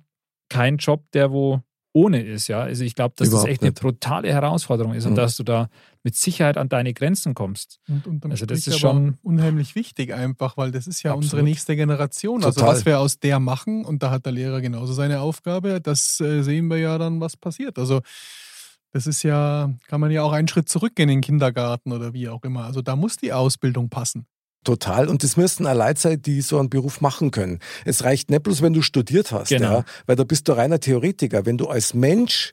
kein 0.48 0.76
Job, 0.78 1.04
der 1.12 1.32
wo 1.32 1.62
ohne 1.96 2.22
ist, 2.22 2.48
ja. 2.48 2.60
Also 2.60 2.84
ich 2.84 2.94
glaube, 2.94 3.14
dass 3.16 3.28
Überhaupt 3.28 3.46
das 3.48 3.52
echt 3.52 3.62
eine 3.62 3.70
nicht. 3.70 3.80
brutale 3.80 4.30
Herausforderung 4.32 4.92
ist 4.92 5.06
und 5.06 5.12
Mhm. 5.12 5.16
dass 5.16 5.36
du 5.36 5.44
da 5.44 5.68
mit 6.02 6.14
Sicherheit 6.14 6.58
an 6.58 6.68
deine 6.68 6.92
Grenzen 6.92 7.34
kommst. 7.34 7.78
Und 7.88 8.06
unterm 8.06 8.30
Also 8.32 8.44
das 8.44 8.58
ist 8.66 8.68
aber 8.68 8.78
schon- 8.78 9.18
unheimlich 9.22 9.74
wichtig 9.74 10.12
einfach, 10.12 10.56
weil 10.58 10.70
das 10.72 10.86
ist 10.86 11.02
ja 11.02 11.12
unsere 11.12 11.38
Absolut. 11.38 11.44
nächste 11.46 11.74
Generation. 11.74 12.44
Also 12.44 12.60
Total. 12.60 12.74
was 12.76 12.84
wir 12.86 13.00
aus 13.00 13.18
der 13.18 13.40
machen 13.40 13.84
und 13.86 14.02
da 14.02 14.10
hat 14.10 14.26
der 14.26 14.32
Lehrer 14.32 14.60
genauso 14.60 14.92
seine 14.92 15.20
Aufgabe, 15.20 15.80
das 15.80 16.20
äh, 16.20 16.42
sehen 16.42 16.68
wir 16.68 16.76
ja 16.78 16.98
dann, 16.98 17.20
was 17.20 17.36
passiert. 17.36 17.78
Also 17.78 18.02
das 18.92 19.06
ist 19.06 19.22
ja, 19.22 19.72
kann 19.88 20.00
man 20.00 20.10
ja 20.10 20.22
auch 20.22 20.32
einen 20.32 20.48
Schritt 20.48 20.68
zurückgehen 20.68 21.08
in 21.08 21.16
den 21.16 21.22
Kindergarten 21.22 21.92
oder 21.92 22.12
wie 22.12 22.28
auch 22.28 22.42
immer. 22.44 22.64
Also 22.64 22.82
da 22.82 22.94
muss 22.94 23.16
die 23.16 23.32
Ausbildung 23.32 23.88
passen. 23.88 24.26
Total. 24.66 25.08
Und 25.08 25.22
das 25.22 25.36
müssten 25.36 25.66
auch 25.66 25.74
Leute 25.76 26.00
sein, 26.00 26.20
die 26.20 26.40
so 26.40 26.58
einen 26.58 26.68
Beruf 26.68 27.00
machen 27.00 27.30
können. 27.30 27.60
Es 27.84 28.02
reicht 28.04 28.30
nicht 28.30 28.42
bloß, 28.42 28.62
wenn 28.62 28.72
du 28.72 28.82
studiert 28.82 29.30
hast, 29.30 29.48
Genau. 29.48 29.72
ja, 29.78 29.84
weil 30.06 30.16
da 30.16 30.24
bist 30.24 30.48
du 30.48 30.52
reiner 30.52 30.80
Theoretiker. 30.80 31.46
Wenn 31.46 31.56
du 31.56 31.68
als 31.68 31.94
Mensch 31.94 32.52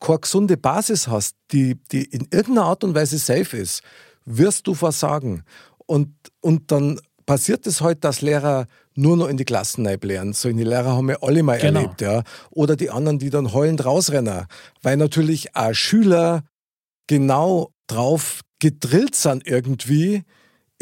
keine 0.00 0.18
gesunde 0.18 0.56
Basis 0.56 1.06
hast, 1.06 1.36
die, 1.52 1.76
die 1.92 2.02
in 2.04 2.26
irgendeiner 2.32 2.64
Art 2.66 2.82
und 2.82 2.94
Weise 2.96 3.16
safe 3.18 3.56
ist, 3.56 3.82
wirst 4.24 4.66
du 4.66 4.74
versagen. 4.74 5.44
Und, 5.86 6.08
und 6.40 6.72
dann 6.72 6.98
passiert 7.26 7.66
es 7.68 7.80
heute, 7.80 8.00
dass 8.00 8.22
Lehrer 8.22 8.66
nur 8.96 9.16
noch 9.16 9.28
in 9.28 9.36
die 9.36 9.44
Klassen 9.44 9.84
lernen. 9.84 10.32
So 10.32 10.48
in 10.48 10.56
die 10.56 10.64
Lehrer 10.64 10.96
haben 10.96 11.06
wir 11.06 11.22
alle 11.22 11.44
mal 11.44 11.58
Genau. 11.60 11.80
erlebt, 11.80 12.00
ja. 12.00 12.24
Oder 12.50 12.74
die 12.74 12.90
anderen, 12.90 13.20
die 13.20 13.30
dann 13.30 13.52
heulend 13.52 13.84
rausrennen. 13.84 14.46
Weil 14.82 14.96
natürlich 14.96 15.54
auch 15.54 15.72
Schüler 15.72 16.42
genau 17.06 17.70
drauf 17.86 18.40
gedrillt 18.58 19.14
sind 19.14 19.46
irgendwie, 19.46 20.24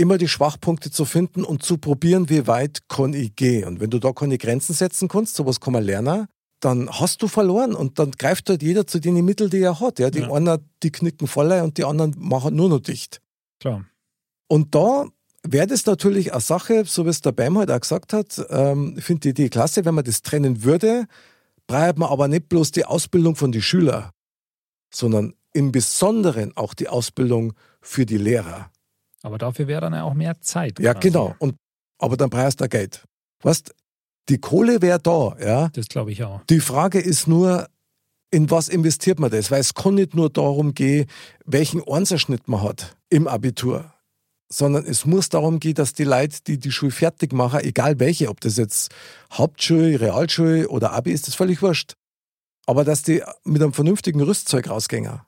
immer 0.01 0.19
die 0.19 0.29
Schwachpunkte 0.29 0.91
zu 0.91 1.05
finden 1.05 1.45
und 1.45 1.63
zu 1.63 1.79
probieren, 1.79 2.29
wie 2.29 2.47
weit 2.47 2.89
kann 2.89 3.13
ich 3.13 3.37
gehen. 3.37 3.69
Und 3.69 3.81
wenn 3.81 3.91
du 3.91 3.99
da 3.99 4.13
keine 4.13 4.39
Grenzen 4.39 4.75
setzen 4.75 5.09
kannst, 5.09 5.37
sowas 5.37 5.61
kann 5.61 5.75
man 5.75 5.85
lernen, 5.85 6.27
dann 6.61 6.91
hast 6.91 7.23
du 7.23 7.29
verloren 7.29 7.75
und 7.75 7.99
dann 7.99 8.13
greift 8.13 8.49
halt 8.51 8.63
jeder 8.63 8.87
zu 8.87 8.99
den 8.99 9.25
Mitteln, 9.25 9.51
die 9.51 9.61
er 9.61 9.81
hat. 9.81 9.99
Ja, 9.99 10.11
die 10.11 10.21
Ja. 10.21 10.33
einen, 10.33 10.59
die 10.83 10.91
knicken 10.91 11.27
voll 11.27 11.53
und 11.53 11.79
die 11.79 11.85
anderen 11.85 12.15
machen 12.19 12.57
nur 12.57 12.69
noch 12.69 12.81
dicht. 12.81 13.21
Klar. 13.61 13.85
Und 14.49 14.75
da 14.75 15.07
wäre 15.43 15.67
das 15.67 15.87
natürlich 15.87 16.33
eine 16.33 16.41
Sache, 16.41 16.85
so 16.85 17.07
wie 17.07 17.11
es 17.11 17.21
der 17.21 17.33
Beim 17.33 17.57
halt 17.57 17.71
auch 17.71 17.81
gesagt 17.81 18.13
hat, 18.13 18.45
ähm, 18.51 18.95
ich 18.99 19.05
finde 19.05 19.21
die 19.21 19.29
Idee 19.31 19.49
klasse, 19.49 19.85
wenn 19.85 19.95
man 19.95 20.05
das 20.05 20.23
trennen 20.23 20.65
würde, 20.65 21.07
braucht 21.67 21.99
man 21.99 22.11
aber 22.11 22.29
nicht 22.29 22.49
bloß 22.49 22.73
die 22.73 22.85
Ausbildung 22.85 23.37
von 23.37 23.53
den 23.53 23.63
Schülern, 23.63 24.11
sondern 24.93 25.35
im 25.53 25.73
Besonderen 25.73 26.57
auch 26.57 26.75
die 26.75 26.89
Ausbildung 26.89 27.55
für 27.81 28.07
die 28.07 28.19
Lehrer. 28.19 28.71
Aber 29.23 29.39
dafür 29.39 29.67
wäre 29.67 29.83
dann 29.83 29.93
ja 29.93 30.05
auch 30.05 30.15
mehr 30.15 30.41
Zeit. 30.41 30.79
Ja, 30.79 30.95
quasi. 30.95 31.09
genau. 31.09 31.35
Und 31.39 31.57
aber 31.99 32.17
dann 32.17 32.31
brauchst 32.31 32.61
du 32.61 32.69
Geld. 32.69 33.05
Weißt, 33.43 33.75
die 34.29 34.39
Kohle 34.39 34.81
wäre 34.81 34.99
da, 34.99 35.37
ja. 35.41 35.69
Das 35.71 35.89
glaube 35.89 36.13
ich 36.13 36.25
auch. 36.25 36.43
Die 36.49 36.61
Frage 36.61 36.99
ist 37.01 37.27
nur, 37.27 37.69
in 38.31 38.51
was 38.51 38.69
investiert 38.69 39.19
man 39.19 39.31
das? 39.31 39.51
Weil 39.51 39.61
es 39.61 39.75
kann 39.75 39.95
nicht 39.95 40.15
nur 40.15 40.31
darum 40.31 40.75
gehen, 40.75 41.07
welchen 41.45 41.83
Einserschnitt 41.87 42.49
man 42.49 42.63
hat 42.63 42.97
im 43.09 43.27
Abitur, 43.27 43.93
sondern 44.49 44.85
es 44.87 45.05
muss 45.05 45.29
darum 45.29 45.61
gehen, 45.61 45.75
dass 45.75 45.93
die 45.93 46.05
Leute, 46.05 46.39
die 46.47 46.59
die 46.59 46.71
Schule 46.71 46.93
fertig 46.93 47.33
machen, 47.33 47.61
egal 47.61 47.99
welche, 47.99 48.29
ob 48.29 48.41
das 48.41 48.57
jetzt 48.57 48.93
Hauptschule, 49.33 50.01
Realschule 50.01 50.69
oder 50.69 50.93
Abi 50.93 51.13
ist, 51.13 51.27
das 51.27 51.35
völlig 51.35 51.61
wurscht. 51.61 51.95
Aber 52.67 52.85
dass 52.85 53.03
die 53.03 53.23
mit 53.45 53.63
einem 53.63 53.73
vernünftigen 53.73 54.21
Rüstzeug 54.21 54.71
rausgehen, 54.71 55.21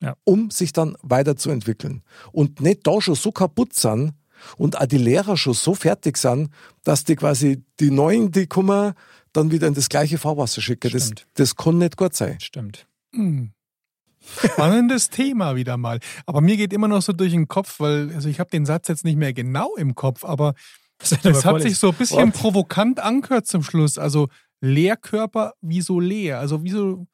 Ja. 0.00 0.14
um 0.24 0.50
sich 0.50 0.72
dann 0.72 0.96
weiterzuentwickeln. 1.02 2.02
Und 2.32 2.60
nicht 2.60 2.86
da 2.86 3.00
schon 3.00 3.14
so 3.14 3.32
kaputt 3.32 3.74
sind 3.74 4.12
und 4.58 4.78
auch 4.78 4.86
die 4.86 4.98
Lehrer 4.98 5.36
schon 5.36 5.54
so 5.54 5.74
fertig 5.74 6.18
sind, 6.18 6.50
dass 6.84 7.04
die 7.04 7.16
quasi 7.16 7.64
die 7.80 7.90
Neuen, 7.90 8.30
die 8.30 8.46
kommen, 8.46 8.92
dann 9.32 9.50
wieder 9.50 9.66
in 9.66 9.74
das 9.74 9.88
gleiche 9.88 10.18
Fahrwasser 10.18 10.60
schicken. 10.60 10.90
Das, 10.92 11.12
das 11.34 11.56
kann 11.56 11.78
nicht 11.78 11.96
gut 11.96 12.14
sein. 12.14 12.38
Stimmt. 12.40 12.86
Hm. 13.14 13.52
Spannendes 14.44 15.10
Thema 15.10 15.56
wieder 15.56 15.76
mal. 15.76 16.00
Aber 16.26 16.40
mir 16.40 16.56
geht 16.56 16.72
immer 16.72 16.88
noch 16.88 17.02
so 17.02 17.12
durch 17.12 17.32
den 17.32 17.48
Kopf, 17.48 17.80
weil, 17.80 18.12
also 18.14 18.28
ich 18.28 18.40
habe 18.40 18.50
den 18.50 18.66
Satz 18.66 18.88
jetzt 18.88 19.04
nicht 19.04 19.16
mehr 19.16 19.32
genau 19.32 19.74
im 19.76 19.94
Kopf, 19.94 20.24
aber 20.24 20.54
es 20.98 21.44
hat 21.44 21.62
sich 21.62 21.78
so 21.78 21.90
ein 21.90 21.94
bisschen 21.94 22.28
What? 22.28 22.34
provokant 22.34 23.00
angehört 23.00 23.46
zum 23.46 23.62
Schluss. 23.62 23.98
Also 23.98 24.28
Leerkörper, 24.60 25.52
wieso 25.60 26.00
leer? 26.00 26.40
Also 26.40 26.64
wieso, 26.64 27.06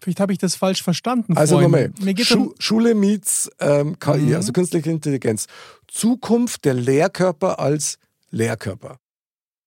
vielleicht 0.00 0.20
habe 0.20 0.32
ich 0.32 0.38
das 0.38 0.54
falsch 0.56 0.82
verstanden. 0.82 1.36
Also 1.36 1.60
nochmal, 1.60 1.92
Schu 2.18 2.54
Schule 2.58 2.94
meets 2.94 3.50
ähm, 3.60 3.98
KI, 3.98 4.18
Mhm. 4.18 4.34
also 4.34 4.52
künstliche 4.52 4.90
Intelligenz. 4.90 5.46
Zukunft 5.88 6.64
der 6.64 6.74
Lehrkörper 6.74 7.58
als 7.58 7.98
Lehrkörper. 8.30 8.98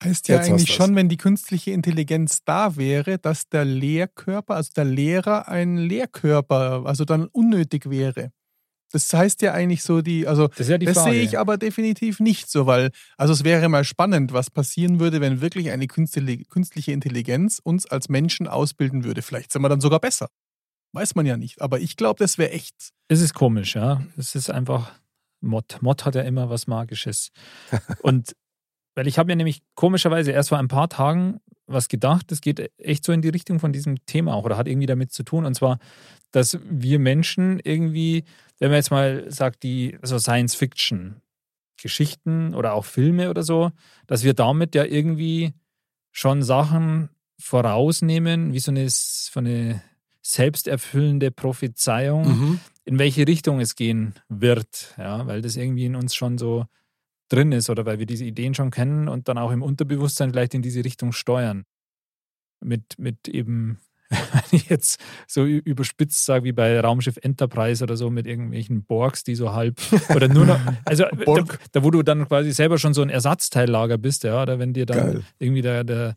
Heißt 0.03 0.27
ja 0.27 0.35
Jetzt 0.35 0.49
eigentlich 0.49 0.73
schon, 0.73 0.95
wenn 0.95 1.07
die 1.07 1.17
künstliche 1.17 1.71
Intelligenz 1.71 2.39
da 2.43 2.75
wäre, 2.75 3.19
dass 3.19 3.47
der 3.47 3.63
Lehrkörper, 3.63 4.55
also 4.55 4.71
der 4.75 4.85
Lehrer 4.85 5.47
ein 5.47 5.77
Lehrkörper, 5.77 6.83
also 6.85 7.05
dann 7.05 7.27
unnötig 7.27 7.89
wäre. 7.89 8.31
Das 8.93 9.11
heißt 9.11 9.41
ja 9.41 9.53
eigentlich 9.53 9.81
so 9.81 10.03
die, 10.03 10.27
also 10.27 10.49
Das 10.49 10.67
ja 10.67 10.77
die 10.77 10.85
das 10.85 11.03
sehe 11.03 11.23
ich 11.23 11.39
aber 11.39 11.57
definitiv 11.57 12.19
nicht 12.19 12.49
so, 12.49 12.67
weil, 12.67 12.91
also 13.17 13.33
es 13.33 13.43
wäre 13.43 13.67
mal 13.67 13.83
spannend, 13.83 14.33
was 14.33 14.51
passieren 14.51 14.99
würde, 14.99 15.19
wenn 15.19 15.41
wirklich 15.41 15.71
eine 15.71 15.87
künstliche 15.87 16.45
künstliche 16.45 16.91
Intelligenz 16.91 17.59
uns 17.63 17.87
als 17.87 18.07
Menschen 18.07 18.47
ausbilden 18.47 19.03
würde. 19.03 19.23
Vielleicht 19.23 19.51
sind 19.51 19.63
wir 19.63 19.69
dann 19.69 19.81
sogar 19.81 19.99
besser. 19.99 20.29
Weiß 20.93 21.15
man 21.15 21.25
ja 21.25 21.37
nicht. 21.37 21.59
Aber 21.59 21.79
ich 21.79 21.97
glaube, 21.97 22.19
das 22.19 22.37
wäre 22.37 22.51
echt. 22.51 22.75
Es 23.07 23.19
ist 23.19 23.33
komisch, 23.33 23.75
ja. 23.75 24.03
Es 24.15 24.35
ist 24.35 24.51
einfach 24.51 24.91
Mod. 25.41 25.81
Mod 25.81 26.05
hat 26.05 26.13
ja 26.13 26.21
immer 26.21 26.51
was 26.51 26.67
Magisches. 26.67 27.31
Und 28.03 28.35
weil 28.95 29.07
ich 29.07 29.17
habe 29.17 29.27
mir 29.27 29.35
nämlich 29.35 29.63
komischerweise 29.73 30.31
erst 30.31 30.49
vor 30.49 30.59
ein 30.59 30.67
paar 30.67 30.87
Tagen 30.87 31.39
was 31.67 31.87
gedacht, 31.87 32.31
das 32.31 32.41
geht 32.41 32.71
echt 32.77 33.05
so 33.05 33.11
in 33.11 33.21
die 33.21 33.29
Richtung 33.29 33.59
von 33.59 33.73
diesem 33.73 34.03
Thema 34.05 34.33
auch 34.33 34.45
oder 34.45 34.57
hat 34.57 34.67
irgendwie 34.67 34.87
damit 34.87 35.11
zu 35.11 35.23
tun. 35.23 35.45
Und 35.45 35.55
zwar, 35.55 35.79
dass 36.31 36.57
wir 36.69 36.99
Menschen 36.99 37.59
irgendwie, 37.63 38.23
wenn 38.59 38.69
man 38.69 38.77
jetzt 38.77 38.91
mal 38.91 39.29
sagt, 39.31 39.63
die 39.63 39.97
so 40.01 40.19
Science-Fiction-Geschichten 40.19 42.55
oder 42.55 42.73
auch 42.73 42.85
Filme 42.85 43.29
oder 43.29 43.43
so, 43.43 43.71
dass 44.07 44.23
wir 44.23 44.33
damit 44.33 44.75
ja 44.75 44.85
irgendwie 44.85 45.53
schon 46.11 46.43
Sachen 46.43 47.09
vorausnehmen, 47.39 48.53
wie 48.53 48.59
so 48.59 48.71
eine, 48.71 48.85
so 48.89 49.39
eine 49.39 49.81
selbsterfüllende 50.21 51.31
Prophezeiung 51.31 52.27
Mhm. 52.27 52.59
in 52.85 52.99
welche 52.99 53.27
Richtung 53.27 53.59
es 53.59 53.75
gehen 53.75 54.13
wird, 54.29 54.93
ja, 54.97 55.25
weil 55.27 55.41
das 55.41 55.57
irgendwie 55.57 55.85
in 55.85 55.95
uns 55.95 56.15
schon 56.15 56.37
so 56.37 56.65
drin 57.29 57.51
ist 57.51 57.69
oder 57.69 57.85
weil 57.85 57.99
wir 57.99 58.05
diese 58.05 58.25
Ideen 58.25 58.53
schon 58.53 58.71
kennen 58.71 59.07
und 59.07 59.27
dann 59.27 59.37
auch 59.37 59.51
im 59.51 59.61
Unterbewusstsein 59.61 60.31
vielleicht 60.31 60.53
in 60.53 60.61
diese 60.61 60.83
Richtung 60.83 61.11
steuern. 61.11 61.63
Mit, 62.63 62.97
mit 62.97 63.27
eben, 63.27 63.79
wenn 64.09 64.43
ich 64.51 64.69
jetzt 64.69 65.01
so 65.27 65.45
überspitzt 65.45 66.23
sage, 66.25 66.45
wie 66.45 66.51
bei 66.53 66.79
Raumschiff 66.79 67.17
Enterprise 67.21 67.83
oder 67.83 67.97
so, 67.97 68.09
mit 68.09 68.25
irgendwelchen 68.27 68.85
Borgs, 68.85 69.23
die 69.23 69.35
so 69.35 69.53
halb 69.53 69.81
oder 70.15 70.27
nur 70.27 70.45
noch, 70.45 70.59
also 70.85 71.03
da, 71.03 71.23
Borg. 71.25 71.59
da 71.71 71.83
wo 71.83 71.91
du 71.91 72.03
dann 72.03 72.27
quasi 72.27 72.51
selber 72.51 72.77
schon 72.77 72.93
so 72.93 73.01
ein 73.01 73.09
Ersatzteillager 73.09 73.97
bist, 73.97 74.23
ja, 74.23 74.41
oder 74.41 74.59
wenn 74.59 74.73
dir 74.73 74.85
dann 74.85 74.97
Geil. 74.97 75.23
irgendwie 75.39 75.61
der, 75.61 75.83
der, 75.83 76.15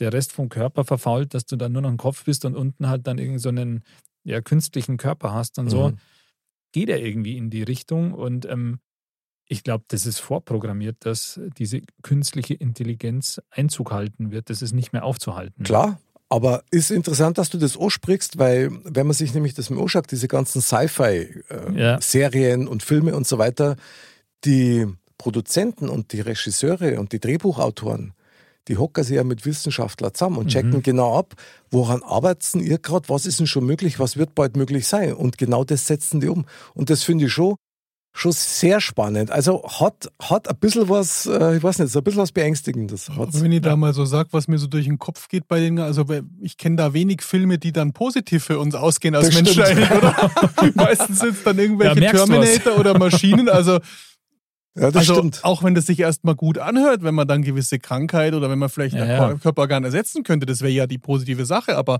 der 0.00 0.12
Rest 0.12 0.32
vom 0.32 0.48
Körper 0.48 0.84
verfault, 0.84 1.34
dass 1.34 1.46
du 1.46 1.56
dann 1.56 1.72
nur 1.72 1.82
noch 1.82 1.90
ein 1.90 1.96
Kopf 1.96 2.24
bist 2.24 2.44
und 2.44 2.56
unten 2.56 2.88
halt 2.88 3.06
dann 3.06 3.18
irgend 3.18 3.40
so 3.40 3.50
einen 3.50 3.84
ja, 4.24 4.40
künstlichen 4.40 4.96
Körper 4.96 5.32
hast 5.32 5.58
und 5.58 5.68
so, 5.68 5.90
Mhm. 5.90 5.98
geht 6.72 6.88
er 6.88 7.00
irgendwie 7.00 7.36
in 7.36 7.50
die 7.50 7.62
Richtung. 7.62 8.14
Und 8.14 8.46
ähm, 8.46 8.80
ich 9.46 9.62
glaube, 9.64 9.84
das 9.88 10.06
ist 10.06 10.20
vorprogrammiert, 10.20 10.96
dass 11.00 11.38
diese 11.58 11.80
künstliche 12.02 12.54
Intelligenz 12.54 13.40
Einzug 13.50 13.92
halten 13.92 14.30
wird. 14.30 14.48
Das 14.50 14.62
ist 14.62 14.72
nicht 14.72 14.92
mehr 14.92 15.04
aufzuhalten. 15.04 15.64
Klar, 15.64 16.00
aber 16.30 16.62
ist 16.70 16.90
interessant, 16.90 17.36
dass 17.38 17.50
du 17.50 17.58
das 17.58 17.78
ansprichst, 17.78 18.38
weil 18.38 18.70
wenn 18.84 19.06
man 19.06 19.14
sich 19.14 19.34
nämlich 19.34 19.54
das 19.54 19.68
mal 19.70 19.80
anschaut, 19.82 20.10
diese 20.10 20.28
ganzen 20.28 20.62
Sci-Fi-Serien 20.62 22.62
Ja. 22.62 22.68
und 22.68 22.82
Filme 22.82 23.14
und 23.14 23.26
so 23.26 23.38
weiter, 23.38 23.76
die 24.44 24.86
Produzenten 25.18 25.88
und 25.88 26.12
die 26.12 26.20
Regisseure 26.20 26.98
und 26.98 27.12
die 27.12 27.20
Drehbuchautoren, 27.20 28.14
die 28.68 28.78
hocken 28.78 29.04
sich 29.04 29.16
ja 29.16 29.24
mit 29.24 29.44
Wissenschaftlern 29.44 30.14
zusammen 30.14 30.38
und 30.38 30.48
checken 30.48 30.78
Mhm. 30.78 30.82
genau 30.82 31.18
ab, 31.18 31.34
woran 31.70 32.02
arbeiten 32.02 32.60
ihr 32.60 32.78
gerade, 32.78 33.08
was 33.10 33.26
ist 33.26 33.38
denn 33.38 33.46
schon 33.46 33.66
möglich, 33.66 33.98
was 33.98 34.16
wird 34.16 34.34
bald 34.34 34.56
möglich 34.56 34.88
sein. 34.88 35.12
Und 35.12 35.36
genau 35.36 35.64
das 35.64 35.86
setzen 35.86 36.20
die 36.20 36.28
um. 36.28 36.46
Und 36.72 36.88
das 36.88 37.02
finde 37.02 37.26
ich 37.26 37.32
schon, 37.32 37.56
schon 38.16 38.30
sehr 38.30 38.80
spannend. 38.80 39.32
Also 39.32 39.64
hat, 39.68 40.08
hat 40.22 40.48
ein 40.48 40.56
bisschen 40.56 40.88
was, 40.88 41.26
äh, 41.26 41.56
ich 41.56 41.62
weiß 41.64 41.80
nicht, 41.80 41.90
so 41.90 41.98
ein 41.98 42.04
bisschen 42.04 42.22
was 42.22 42.30
Beängstigendes. 42.30 43.10
Hat's. 43.10 43.42
Wenn 43.42 43.50
ich 43.50 43.60
da 43.60 43.74
mal 43.74 43.92
so 43.92 44.04
sage, 44.04 44.28
was 44.30 44.46
mir 44.46 44.56
so 44.58 44.68
durch 44.68 44.84
den 44.86 44.98
Kopf 45.00 45.28
geht 45.28 45.48
bei 45.48 45.58
den, 45.58 45.80
also 45.80 46.06
ich 46.40 46.56
kenne 46.56 46.76
da 46.76 46.94
wenig 46.94 47.22
Filme, 47.22 47.58
die 47.58 47.72
dann 47.72 47.92
positiv 47.92 48.44
für 48.44 48.60
uns 48.60 48.76
ausgehen 48.76 49.16
als 49.16 49.26
Das 49.30 49.34
Menschen 49.34 49.62
oder? 49.98 50.30
Meistens 50.74 51.18
sind 51.18 51.30
es 51.36 51.42
dann 51.42 51.58
irgendwelche 51.58 52.00
Ja. 52.00 52.12
Terminator 52.12 52.78
oder 52.78 52.96
Maschinen. 52.96 53.48
Also, 53.48 53.80
Ja, 54.76 54.90
das 54.92 54.96
also 55.08 55.14
stimmt. 55.14 55.40
auch 55.42 55.64
wenn 55.64 55.74
das 55.74 55.86
sich 55.86 55.98
erstmal 55.98 56.36
gut 56.36 56.58
anhört, 56.58 57.02
wenn 57.02 57.14
man 57.16 57.26
dann 57.26 57.42
gewisse 57.42 57.80
Krankheit 57.80 58.34
oder 58.34 58.48
wenn 58.48 58.60
man 58.60 58.68
vielleicht 58.68 58.94
Ja, 58.94 59.02
ein 59.02 59.08
ja. 59.08 59.34
Körperorgan 59.34 59.82
ersetzen 59.82 60.22
könnte, 60.22 60.46
das 60.46 60.60
wäre 60.60 60.70
ja 60.72 60.86
die 60.86 60.98
positive 60.98 61.46
Sache, 61.46 61.76
aber 61.76 61.98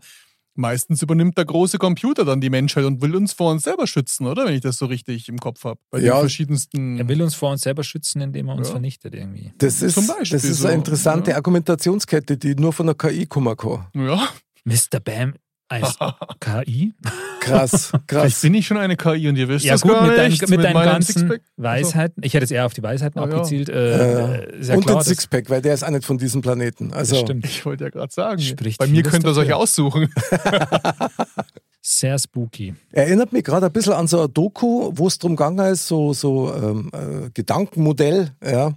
meistens 0.55 1.03
übernimmt 1.03 1.37
der 1.39 1.45
große 1.45 1.79
Computer 1.79 2.25
dann 2.25 2.41
die 2.41 2.51
Menschheit 2.51 2.85
und 2.85 3.03
will 3.03 3.15
uns 3.17 3.33
vor 3.33 3.51
uns 3.51 3.63
selber 3.65 3.87
schützen, 3.87 4.27
oder? 4.27 4.45
Wenn 4.47 4.55
ich 4.55 4.61
das 4.61 4.77
so 4.79 4.87
richtig 4.87 5.29
im 5.29 5.39
Kopf 5.39 5.65
habe. 5.65 5.79
Bei 5.91 5.99
Ja. 5.99 6.15
den 6.15 6.21
verschiedensten. 6.21 6.99
Er 6.99 7.09
will 7.09 7.23
uns 7.23 7.35
vor 7.35 7.51
uns 7.51 7.63
selber 7.63 7.85
schützen, 7.85 8.21
indem 8.21 8.49
er 8.49 8.57
uns 8.57 8.69
Ja. 8.69 8.73
vernichtet 8.73 9.15
irgendwie. 9.15 9.53
Das 9.59 9.83
ist, 9.83 9.95
Zum 9.95 10.07
Beispiel 10.07 10.39
das 10.39 10.45
ist 10.45 10.59
so, 10.59 10.67
eine 10.69 10.77
interessante 10.77 11.31
ja. 11.33 11.37
Argumentationskette, 11.37 12.37
die 12.37 12.55
nur 12.55 12.73
von 12.73 12.87
der 12.87 12.95
KI 12.95 13.27
kommen 13.27 13.57
kann. 13.57 13.87
ja, 13.95 14.29
Mr. 14.65 15.01
Bam 15.01 15.35
als 15.83 15.99
KI? 16.41 16.93
Krass, 17.41 17.89
vielleicht 17.89 18.07
krass. 18.09 18.41
bin 18.41 18.55
ich 18.55 18.67
schon 18.67 18.79
eine 18.79 18.97
KI 18.97 19.29
und 19.29 19.37
ihr 19.37 19.49
wisst 19.49 19.67
Ja 19.67 19.75
das 19.75 19.83
gut, 19.83 19.93
gar 19.93 20.07
mit, 20.07 20.17
deinen, 20.17 20.31
nicht. 20.31 20.49
mit 20.49 20.65
deinen 20.65 20.73
ganzen 20.75 21.13
Sixpack. 21.13 21.43
Weisheiten. 21.59 22.23
Ich 22.25 22.33
hätte 22.33 22.45
jetzt 22.45 22.53
eher 22.53 22.65
auf 22.65 22.73
die 22.73 22.83
Weisheiten 22.83 23.19
ja. 23.21 23.25
abgezielt. 23.27 23.69
Äh, 23.69 24.59
ist 24.61 24.69
ja 24.69 24.77
und 24.77 24.87
klar, 24.87 25.01
den 25.01 25.05
Sixpack, 25.05 25.51
weil 25.51 25.61
der 25.61 25.75
ist 25.75 25.85
auch 25.85 25.91
nicht 25.91 26.07
von 26.07 26.17
diesem 26.17 26.41
Planeten. 26.41 26.89
das 26.89 26.99
Also, 26.99 27.17
stimmt. 27.17 27.45
Ich 27.45 27.67
wollte 27.67 27.85
ja 27.85 27.91
gerade 27.91 28.11
sagen, 28.13 28.41
Spricht 28.41 28.79
bei 28.79 28.87
mir 28.87 29.03
könnt 29.03 29.25
ihr 29.25 29.31
es 29.31 29.37
euch 29.37 29.53
aussuchen. 29.53 30.09
Sehr 31.83 32.19
spooky. 32.19 32.75
erinnert 32.93 33.35
mich 33.35 33.45
gerade 33.45 33.67
ein 33.67 33.73
bisschen 33.73 33.93
an 33.93 34.07
so 34.07 34.23
ein 34.23 34.33
Doku, 34.33 34.91
wo 34.95 35.07
es 35.07 35.19
darum 35.19 35.37
gegangen 35.37 35.71
ist, 35.71 35.87
so, 35.87 36.15
so 36.15 36.51
ähm, 36.55 36.91
äh, 36.95 37.29
Gedankenmodell, 37.35 38.31
ja, 38.43 38.73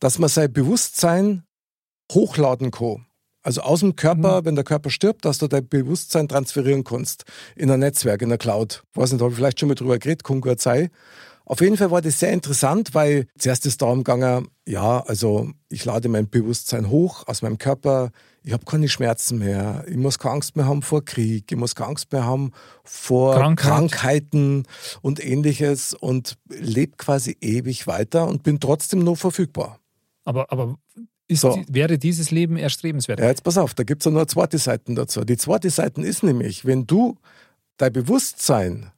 dass 0.00 0.18
man 0.18 0.28
sein 0.28 0.52
Bewusstsein 0.52 1.44
hochladen 2.10 2.72
kann. 2.72 3.06
Also 3.42 3.62
aus 3.62 3.80
dem 3.80 3.96
Körper, 3.96 4.44
wenn 4.44 4.54
der 4.54 4.64
Körper 4.64 4.90
stirbt, 4.90 5.24
dass 5.24 5.38
du 5.38 5.48
dein 5.48 5.66
Bewusstsein 5.66 6.28
transferieren 6.28 6.84
kannst 6.84 7.24
in 7.56 7.70
ein 7.70 7.80
Netzwerk, 7.80 8.20
in 8.22 8.28
der 8.28 8.38
Cloud. 8.38 8.82
Weiß 8.94 9.12
nicht, 9.12 9.22
habe 9.22 9.30
ich 9.30 9.36
vielleicht 9.36 9.60
schon 9.60 9.68
mal 9.68 9.74
drüber 9.74 9.98
geredet, 9.98 10.24
kann 10.24 10.40
gut 10.40 10.60
sein. 10.60 10.90
Auf 11.46 11.60
jeden 11.60 11.76
Fall 11.76 11.90
war 11.90 12.00
das 12.00 12.20
sehr 12.20 12.32
interessant, 12.32 12.94
weil 12.94 13.26
zuerst 13.36 13.66
ist 13.66 13.82
darum 13.82 14.04
gegangen, 14.04 14.46
ja, 14.68 15.00
also 15.00 15.50
ich 15.68 15.84
lade 15.84 16.08
mein 16.08 16.30
Bewusstsein 16.30 16.90
hoch 16.90 17.26
aus 17.26 17.42
meinem 17.42 17.58
Körper, 17.58 18.10
ich 18.44 18.52
habe 18.52 18.64
keine 18.64 18.88
Schmerzen 18.88 19.38
mehr, 19.38 19.84
ich 19.88 19.96
muss 19.96 20.20
keine 20.20 20.34
Angst 20.34 20.54
mehr 20.54 20.66
haben 20.66 20.82
vor 20.82 21.04
Krieg, 21.04 21.50
ich 21.50 21.58
muss 21.58 21.74
keine 21.74 21.88
Angst 21.88 22.12
mehr 22.12 22.24
haben 22.24 22.52
vor 22.84 23.34
Krankheit. 23.34 23.68
Krankheiten 23.68 24.62
und 25.02 25.24
ähnliches 25.24 25.92
und 25.92 26.38
lebe 26.48 26.96
quasi 26.96 27.36
ewig 27.40 27.88
weiter 27.88 28.28
und 28.28 28.44
bin 28.44 28.60
trotzdem 28.60 29.02
noch 29.02 29.16
verfügbar. 29.16 29.80
Aber, 30.24 30.52
aber 30.52 30.76
ist, 31.30 31.40
So. 31.42 31.62
wäre 31.68 31.98
dieses 31.98 32.30
Leben 32.30 32.56
erstrebenswert? 32.56 33.20
Ja, 33.20 33.26
jetzt 33.26 33.42
pass 33.44 33.56
auf, 33.58 33.74
da 33.74 33.82
gibt 33.84 34.02
es 34.02 34.04
ja 34.06 34.10
nur 34.10 34.26
zweite 34.28 34.58
Seite 34.58 34.92
dazu. 34.94 35.24
Die 35.24 35.36
zweite 35.36 35.70
Seite 35.70 36.02
ist 36.02 36.22
nämlich, 36.22 36.64
wenn 36.64 36.86
du 36.86 37.16
dein 37.76 37.92
Bewusstsein 37.92 38.90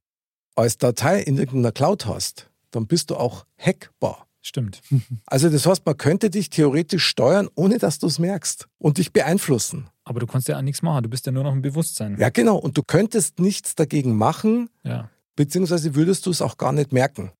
als 0.54 0.78
Datei 0.78 1.20
in 1.20 1.38
irgendeiner 1.38 1.72
Cloud 1.72 2.06
hast, 2.06 2.50
dann 2.70 2.86
bist 2.86 3.10
du 3.10 3.16
auch 3.16 3.46
hackbar. 3.58 4.26
Stimmt. 4.40 4.80
Also 5.26 5.48
das 5.48 5.66
heißt, 5.66 5.86
man 5.86 5.96
könnte 5.96 6.28
dich 6.30 6.50
theoretisch 6.50 7.06
steuern, 7.06 7.48
ohne 7.54 7.78
dass 7.78 7.98
du 8.00 8.06
es 8.08 8.18
merkst 8.18 8.66
und 8.78 8.98
dich 8.98 9.12
beeinflussen. 9.12 9.88
Aber 10.04 10.18
du 10.20 10.26
kannst 10.26 10.48
ja 10.48 10.58
auch 10.58 10.62
nichts 10.62 10.82
machen. 10.82 11.04
Du 11.04 11.08
bist 11.08 11.24
ja 11.26 11.32
nur 11.32 11.44
noch 11.44 11.52
im 11.52 11.62
Bewusstsein. 11.62 12.16
Ja, 12.18 12.28
genau. 12.30 12.56
Und 12.56 12.76
du 12.76 12.82
könntest 12.82 13.38
nichts 13.38 13.74
dagegen 13.76 14.16
machen, 14.16 14.68
Ja. 14.82 15.08
beziehungsweise 15.36 15.94
würdest 15.94 16.26
du 16.26 16.30
es 16.30 16.42
auch 16.42 16.58
gar 16.58 16.72
nicht 16.72 16.92
merken. 16.92 17.30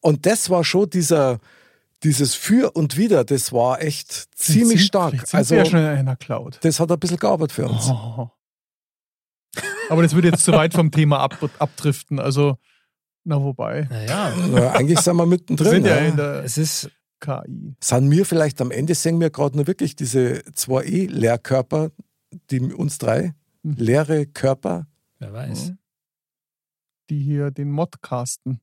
Und 0.00 0.26
das 0.26 0.50
war 0.50 0.64
schon 0.64 0.90
dieser, 0.90 1.40
dieses 2.04 2.34
Für 2.34 2.70
und 2.76 2.96
Wider, 2.96 3.24
das 3.24 3.52
war 3.52 3.82
echt 3.82 4.28
ziemlich 4.36 4.78
Sind- 4.80 4.86
stark. 4.88 5.34
Also, 5.34 5.50
wir 5.50 5.58
ja 5.58 5.64
schon 5.70 5.80
in 5.80 5.86
einer 5.86 6.16
Cloud. 6.16 6.58
das 6.62 6.78
hat 6.80 6.90
ein 6.92 6.98
bisschen 6.98 7.18
gearbeitet 7.18 7.52
für 7.52 7.66
uns. 7.68 7.88
Oh. 7.88 8.30
Aber 9.90 10.02
das 10.02 10.14
würde 10.14 10.28
jetzt 10.28 10.44
zu 10.44 10.52
weit 10.52 10.74
vom 10.74 10.90
Thema 10.90 11.18
ab, 11.20 11.36
abdriften. 11.58 12.18
Also, 12.20 12.58
na 13.24 13.42
wobei. 13.42 13.86
Naja, 13.90 14.34
Na, 14.50 14.70
eigentlich 14.72 15.00
sind 15.00 15.16
wir 15.16 15.22
Wir 15.24 15.26
mittendrin. 15.26 15.70
sind 15.70 15.86
ja 15.86 15.96
ja. 15.96 16.06
in 16.06 16.16
der 16.16 16.44
es 16.44 16.58
ist, 16.58 16.90
KI. 17.20 17.74
Sind 17.82 18.10
wir 18.10 18.24
vielleicht 18.26 18.60
am 18.60 18.70
Ende, 18.70 18.94
sehen 18.94 19.18
wir 19.20 19.30
gerade 19.30 19.56
nur 19.56 19.66
wirklich 19.66 19.96
diese 19.96 20.42
2E-Leerkörper, 20.54 21.90
die 22.50 22.60
uns 22.60 22.98
drei, 22.98 23.34
Mhm. 23.62 23.74
leere 23.76 24.26
Körper. 24.26 24.86
wer 25.18 25.32
weiß. 25.32 25.70
Mhm. 25.70 25.78
Die 27.10 27.20
hier 27.20 27.50
den 27.50 27.70
Mod 27.72 28.00
casten. 28.02 28.60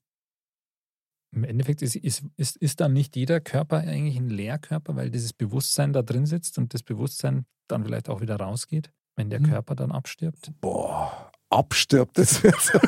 Im 1.32 1.44
Endeffekt 1.44 1.82
ist, 1.82 1.96
ist, 1.96 2.24
ist, 2.38 2.56
ist 2.58 2.80
dann 2.80 2.94
nicht 2.94 3.16
jeder 3.16 3.42
Körper 3.42 3.78
eigentlich 3.78 4.16
ein 4.18 4.30
Leerkörper, 4.30 4.96
weil 4.96 5.10
dieses 5.12 5.34
Bewusstsein 5.34 5.92
da 5.94 6.02
drin 6.02 6.26
sitzt 6.26 6.58
und 6.58 6.74
das 6.74 6.82
Bewusstsein 6.84 7.46
dann 7.68 7.84
vielleicht 7.84 8.08
auch 8.10 8.22
wieder 8.22 8.38
rausgeht, 8.38 8.92
wenn 9.16 9.30
der 9.30 9.40
Mhm. 9.42 9.50
Körper 9.50 9.76
dann 9.76 9.92
abstirbt. 9.92 10.52
Boah, 10.62 11.32
abstirbt. 11.50 12.18
Das 12.18 12.42
wird 12.44 12.56
so. 12.62 12.80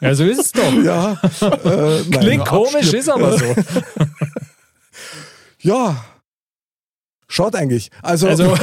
Ja, 0.00 0.14
so 0.14 0.24
ist 0.24 0.38
es 0.38 0.52
doch. 0.52 0.72
ja, 0.84 1.12
äh, 1.12 2.02
nein, 2.08 2.20
Klingt 2.20 2.46
komisch, 2.46 2.74
abstirbt. 2.74 2.94
ist 2.94 3.08
aber 3.08 3.38
so. 3.38 3.44
Ja, 5.60 6.04
schaut 7.26 7.54
eigentlich. 7.56 7.90
Also, 8.02 8.28
Also- 8.28 8.54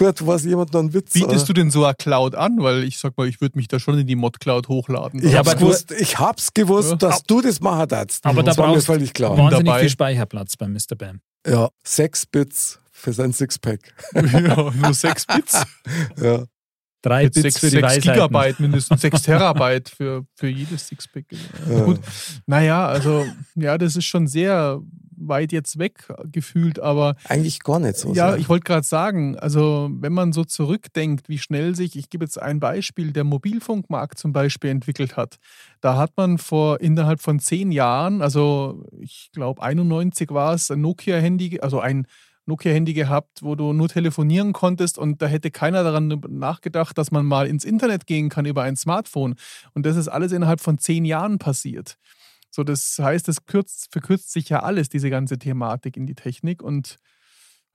gut, 0.00 0.26
was 0.26 0.44
jemand 0.44 0.72
noch 0.72 0.80
einen 0.80 0.94
Witz. 0.94 1.12
Bietest 1.12 1.48
du 1.48 1.52
denn 1.52 1.70
so 1.70 1.84
eine 1.84 1.94
Cloud 1.94 2.34
an? 2.34 2.56
Weil 2.60 2.82
ich 2.84 2.98
sag 2.98 3.16
mal, 3.16 3.28
ich 3.28 3.40
würde 3.40 3.56
mich 3.58 3.68
da 3.68 3.78
schon 3.78 3.98
in 3.98 4.06
die 4.06 4.16
Mod-Cloud 4.16 4.68
hochladen. 4.68 5.24
Ich 5.24 5.36
hab's 5.36 5.50
du- 5.52 5.58
gewusst, 5.58 5.92
ich 5.92 6.18
hab's 6.18 6.52
gewusst 6.54 6.90
Ja. 6.90 6.96
dass 6.96 7.22
du 7.22 7.40
das 7.40 7.60
machen 7.60 7.88
darfst. 7.88 8.24
Aber 8.24 8.42
da 8.42 8.46
das 8.52 8.56
brauchst 8.56 9.14
klar. 9.14 9.36
wahnsinnig 9.36 9.66
dabei. 9.66 9.80
viel 9.80 9.90
Speicherplatz 9.90 10.56
bei 10.56 10.66
Mr. 10.68 10.96
Bam. 10.96 11.20
Ja, 11.46 11.68
sechs 11.84 12.26
Bits 12.26 12.80
für 12.90 13.12
sein 13.12 13.32
Sixpack. 13.32 13.80
ja, 14.14 14.70
nur 14.72 14.92
6 14.94 15.26
Bits. 15.26 15.62
Ja. 16.20 16.44
Drei 17.02 17.24
Mit 17.24 17.32
Bits 17.34 17.42
6, 17.54 17.58
für 17.60 17.70
die 17.70 17.82
Weisheiten. 17.82 18.12
Gigabyte, 18.12 18.60
mindestens 18.60 19.00
6 19.02 19.22
Terabyte 19.22 19.88
für, 19.88 20.26
für 20.34 20.48
jedes 20.48 20.86
Sixpack. 20.88 21.24
Ja. 21.70 21.84
Gut, 21.84 22.00
naja, 22.46 22.86
also, 22.86 23.24
ja, 23.54 23.78
das 23.78 23.96
ist 23.96 24.04
schon 24.04 24.26
sehr 24.26 24.80
weit 25.20 25.52
jetzt 25.52 25.78
weg 25.78 26.08
gefühlt, 26.24 26.80
aber 26.80 27.16
Eigentlich 27.28 27.60
gar 27.60 27.78
nicht 27.78 27.96
so. 27.96 28.12
ja, 28.12 28.30
sehr. 28.30 28.38
ich 28.38 28.48
wollte 28.48 28.64
gerade 28.64 28.86
sagen, 28.86 29.38
also 29.38 29.90
wenn 29.92 30.12
man 30.12 30.32
so 30.32 30.44
zurückdenkt, 30.44 31.28
wie 31.28 31.38
schnell 31.38 31.74
sich, 31.74 31.96
ich 31.96 32.10
gebe 32.10 32.24
jetzt 32.24 32.40
ein 32.40 32.60
Beispiel, 32.60 33.12
der 33.12 33.24
Mobilfunkmarkt 33.24 34.18
zum 34.18 34.32
Beispiel 34.32 34.70
entwickelt 34.70 35.16
hat. 35.16 35.36
Da 35.80 35.96
hat 35.96 36.16
man 36.16 36.38
vor 36.38 36.80
innerhalb 36.80 37.20
von 37.20 37.38
zehn 37.38 37.72
Jahren, 37.72 38.22
also 38.22 38.84
ich 38.98 39.30
glaube 39.32 39.62
91 39.62 40.30
war 40.30 40.54
es, 40.54 40.70
ein 40.70 40.80
Nokia-Handy, 40.80 41.60
also 41.60 41.80
ein 41.80 42.06
Nokia-Handy 42.46 42.92
gehabt, 42.94 43.42
wo 43.42 43.54
du 43.54 43.72
nur 43.72 43.88
telefonieren 43.88 44.52
konntest 44.52 44.98
und 44.98 45.22
da 45.22 45.26
hätte 45.26 45.50
keiner 45.50 45.82
daran 45.84 46.20
nachgedacht, 46.28 46.98
dass 46.98 47.10
man 47.10 47.24
mal 47.24 47.46
ins 47.46 47.64
Internet 47.64 48.06
gehen 48.06 48.28
kann 48.28 48.44
über 48.44 48.62
ein 48.62 48.76
Smartphone. 48.76 49.36
Und 49.74 49.86
das 49.86 49.96
ist 49.96 50.08
alles 50.08 50.32
innerhalb 50.32 50.60
von 50.60 50.78
zehn 50.78 51.04
Jahren 51.04 51.38
passiert. 51.38 51.96
So, 52.50 52.64
das 52.64 52.98
heißt, 52.98 53.28
es 53.28 53.46
kürzt, 53.46 53.88
verkürzt 53.92 54.32
sich 54.32 54.48
ja 54.48 54.60
alles, 54.60 54.88
diese 54.88 55.10
ganze 55.10 55.38
Thematik 55.38 55.96
in 55.96 56.06
die 56.06 56.14
Technik 56.14 56.62
und 56.62 56.98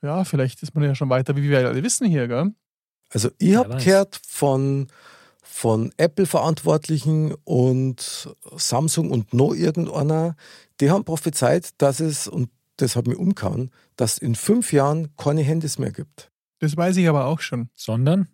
ja, 0.02 0.24
vielleicht 0.24 0.62
ist 0.62 0.76
man 0.76 0.84
ja 0.84 0.96
schon 0.96 1.10
weiter, 1.10 1.36
wie 1.36 1.50
wir 1.50 1.68
alle 1.68 1.84
wissen 1.84 2.08
hier, 2.08 2.28
gell? 2.28 2.54
Also 3.10 3.30
ich 3.38 3.56
habe 3.56 3.78
gehört 3.78 4.20
von, 4.28 4.88
von 5.42 5.94
Apple-Verantwortlichen 5.98 7.34
und 7.44 8.30
Samsung 8.58 9.12
und 9.12 9.34
noch 9.34 9.54
irgendeiner, 9.54 10.36
die 10.82 10.92
haben 10.92 11.06
prophezeit, 11.06 11.70
dass 11.82 12.00
es, 12.00 12.28
und 12.28 12.50
das 12.78 12.96
hat 12.96 13.08
mich 13.08 13.18
umgehauen, 13.18 13.72
dass 13.96 14.18
in 14.18 14.36
fünf 14.36 14.74
Jahren 14.74 15.16
keine 15.16 15.42
Handys 15.42 15.80
mehr 15.80 15.92
gibt. 15.92 16.32
Das 16.60 16.76
weiß 16.76 16.98
ich 16.98 17.08
aber 17.08 17.26
auch 17.26 17.40
schon. 17.40 17.70
Sondern? 17.74 18.28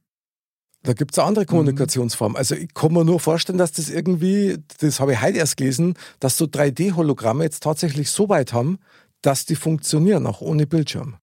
Da 0.83 0.93
gibt 0.93 1.11
es 1.11 1.19
eine 1.19 1.25
Mhm. 1.25 1.27
andere 1.29 1.45
Kommunikationsform. 1.45 2.35
Also 2.35 2.55
ich 2.55 2.73
kann 2.73 2.93
mir 2.93 3.05
nur 3.05 3.19
vorstellen, 3.19 3.57
dass 3.57 3.71
das 3.71 3.89
irgendwie, 3.89 4.57
das 4.79 4.99
habe 4.99 5.13
ich 5.13 5.21
heute 5.21 5.37
erst 5.37 5.57
gelesen, 5.57 5.95
dass 6.19 6.37
so 6.37 6.45
3D-Hologramme 6.45 7.43
jetzt 7.43 7.63
tatsächlich 7.63 8.09
so 8.09 8.29
weit 8.29 8.53
haben, 8.53 8.79
dass 9.21 9.45
die 9.45 9.55
funktionieren, 9.55 10.25
auch 10.25 10.41
ohne 10.41 10.65
Bildschirm. 10.65 11.17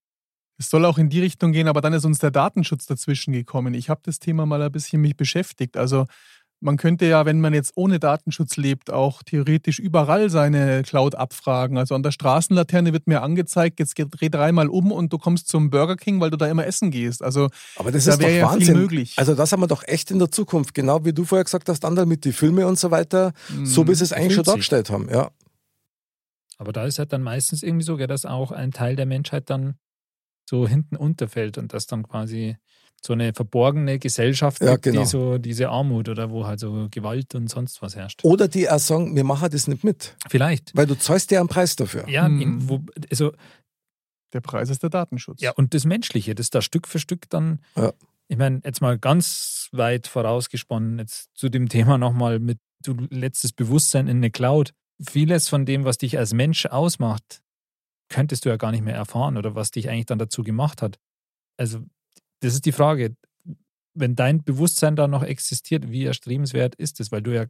Es 0.61 0.71
soll 0.71 0.85
auch 0.85 0.99
in 0.99 1.09
die 1.09 1.21
Richtung 1.21 1.53
gehen, 1.53 1.69
aber 1.69 1.81
dann 1.81 1.93
ist 1.93 2.05
uns 2.05 2.19
der 2.19 2.33
Datenschutz 2.33 2.87
dazwischen 2.87 3.33
gekommen. 3.33 3.75
Ich 3.75 3.89
habe 3.91 4.01
das 4.05 4.19
Thema 4.19 4.45
mal 4.47 4.61
ein 4.63 4.73
bisschen 4.73 5.01
mich 5.01 5.17
beschäftigt. 5.17 5.77
Also 5.77 6.07
man 6.61 6.77
könnte 6.77 7.07
ja, 7.07 7.25
wenn 7.25 7.41
man 7.41 7.55
jetzt 7.55 7.73
ohne 7.77 8.01
Datenschutz 8.01 8.57
lebt, 8.57 8.91
auch 8.91 9.23
theoretisch 9.23 9.79
überall 9.79 10.29
seine 10.29 10.83
Cloud 10.83 11.15
abfragen. 11.15 11.79
Also 11.79 11.95
an 11.95 12.03
der 12.03 12.11
Straßenlaterne 12.11 12.93
wird 12.93 13.07
mir 13.07 13.23
angezeigt, 13.23 13.79
jetzt 13.79 13.95
dreh 13.97 14.29
dreimal 14.29 14.69
um 14.69 14.91
und 14.91 15.13
du 15.13 15.19
kommst 15.19 15.49
zum 15.49 15.71
Burger 15.71 15.97
King, 15.97 16.21
weil 16.21 16.31
du 16.31 16.37
da 16.37 16.47
immer 16.49 16.67
essen 16.67 16.91
gehst. 16.91 17.23
Also 17.23 17.49
Aber 17.77 17.93
das 17.93 18.05
Da 18.05 18.13
ist 18.13 18.21
doch 18.21 18.27
wäre 18.27 18.39
ja 18.39 18.49
viel 18.49 18.59
Wahnsinn. 18.61 18.77
möglich. 18.77 19.15
Also 19.17 19.35
das 19.35 19.53
haben 19.53 19.61
wir 19.61 19.69
doch 19.69 19.85
echt 19.87 20.11
in 20.11 20.19
der 20.19 20.31
Zukunft, 20.31 20.75
genau 20.75 21.05
wie 21.05 21.13
du 21.13 21.25
vorher 21.25 21.45
gesagt 21.45 21.69
hast, 21.69 21.85
Andal, 21.85 22.07
mit 22.07 22.25
den 22.25 22.33
Filmen 22.33 22.65
und 22.65 22.79
so 22.79 22.91
weiter, 22.91 23.33
so 23.65 23.87
wie 23.87 23.95
sie 23.95 24.05
es 24.05 24.13
eigentlich 24.13 24.35
schon 24.35 24.45
dargestellt 24.45 24.91
haben. 24.91 25.09
Ja. 25.11 25.31
Aber 26.59 26.73
da 26.73 26.85
ist 26.87 26.99
halt 26.99 27.13
dann 27.13 27.23
meistens 27.23 27.63
irgendwie 27.63 27.85
so, 27.85 27.97
dass 27.97 28.25
auch 28.25 28.51
ein 28.51 28.73
Teil 28.73 28.97
der 28.97 29.07
Menschheit 29.07 29.49
dann 29.49 29.77
so 30.49 30.67
hinten 30.67 30.97
unterfällt 30.97 31.57
und 31.59 31.73
dass 31.73 31.87
dann 31.87 32.03
quasi 32.03 32.57
so 33.05 33.13
eine 33.13 33.33
verborgene 33.33 33.99
Gesellschaft 33.99 34.61
Ja, 34.61 34.73
gibt, 34.73 34.83
genau. 34.85 35.01
die 35.01 35.07
so 35.07 35.39
diese 35.39 35.69
Armut 35.69 36.09
oder 36.09 36.31
wo 36.31 36.47
halt 36.47 36.61
so 36.61 36.89
Gewalt 36.91 37.35
und 37.35 37.49
sonst 37.49 37.81
was 37.81 37.95
herrscht. 37.97 38.25
Oder 38.25 38.49
die 38.49 38.69
auch 38.69 38.79
sagen, 38.79 39.15
wir 39.15 39.25
machen 39.25 39.49
das 39.51 39.69
nicht 39.69 39.85
mit, 39.85 40.17
Vielleicht. 40.29 40.77
weil 40.77 40.87
du 40.87 40.99
zahlst 40.99 41.31
ja 41.31 41.41
einen 41.41 41.49
Preis 41.49 41.77
dafür. 41.77 42.09
Ja, 42.09 42.27
Hm. 42.27 42.41
in, 42.41 42.69
wo, 42.69 42.81
also, 43.11 43.33
der 44.33 44.41
Preis 44.41 44.69
ist 44.69 44.83
der 44.83 44.91
Datenschutz. 44.91 45.41
ja, 45.41 45.53
und 45.53 45.73
das 45.75 45.85
Menschliche, 45.85 46.35
das 46.35 46.51
da 46.51 46.61
Stück 46.61 46.87
für 46.89 46.99
Stück 46.99 47.31
dann, 47.31 47.61
Ja. 47.77 47.93
ich 48.29 48.37
meine, 48.37 48.61
jetzt 48.65 48.81
mal 48.83 48.99
ganz 48.99 49.69
weit 49.73 50.07
vorausgesponnen, 50.07 50.99
jetzt 50.99 51.31
zu 51.35 51.49
dem 51.49 51.69
Thema 51.69 51.99
nochmal 51.99 52.39
mit, 52.39 52.59
du 52.83 52.95
letztes 53.11 53.53
Bewusstsein 53.53 54.07
in 54.09 54.19
eine 54.19 54.31
Cloud. 54.31 54.75
Vieles 55.01 55.49
von 55.49 55.65
dem, 55.65 55.85
was 55.85 55.99
dich 55.99 56.19
als 56.19 56.33
Mensch 56.35 56.67
ausmacht, 56.67 57.43
könntest 58.09 58.45
du 58.45 58.49
ja 58.49 58.57
gar 58.57 58.71
nicht 58.73 58.85
mehr 58.85 58.95
erfahren 58.97 59.37
oder 59.37 59.55
was 59.55 59.71
dich 59.71 59.89
eigentlich 59.89 60.07
dann 60.07 60.19
dazu 60.19 60.43
gemacht 60.43 60.83
hat. 60.83 60.99
Also, 61.57 61.81
das 62.41 62.55
ist 62.55 62.67
die 62.67 62.73
Frage. 62.73 63.15
Wenn 63.95 64.15
dein 64.15 64.45
Bewusstsein 64.45 64.95
da 64.95 65.09
noch 65.09 65.25
existiert, 65.25 65.91
wie 65.91 66.05
erstrebenswert 66.05 66.77
ist 66.77 67.01
es? 67.01 67.11
Weil 67.11 67.23
du 67.23 67.35
ja 67.35 67.47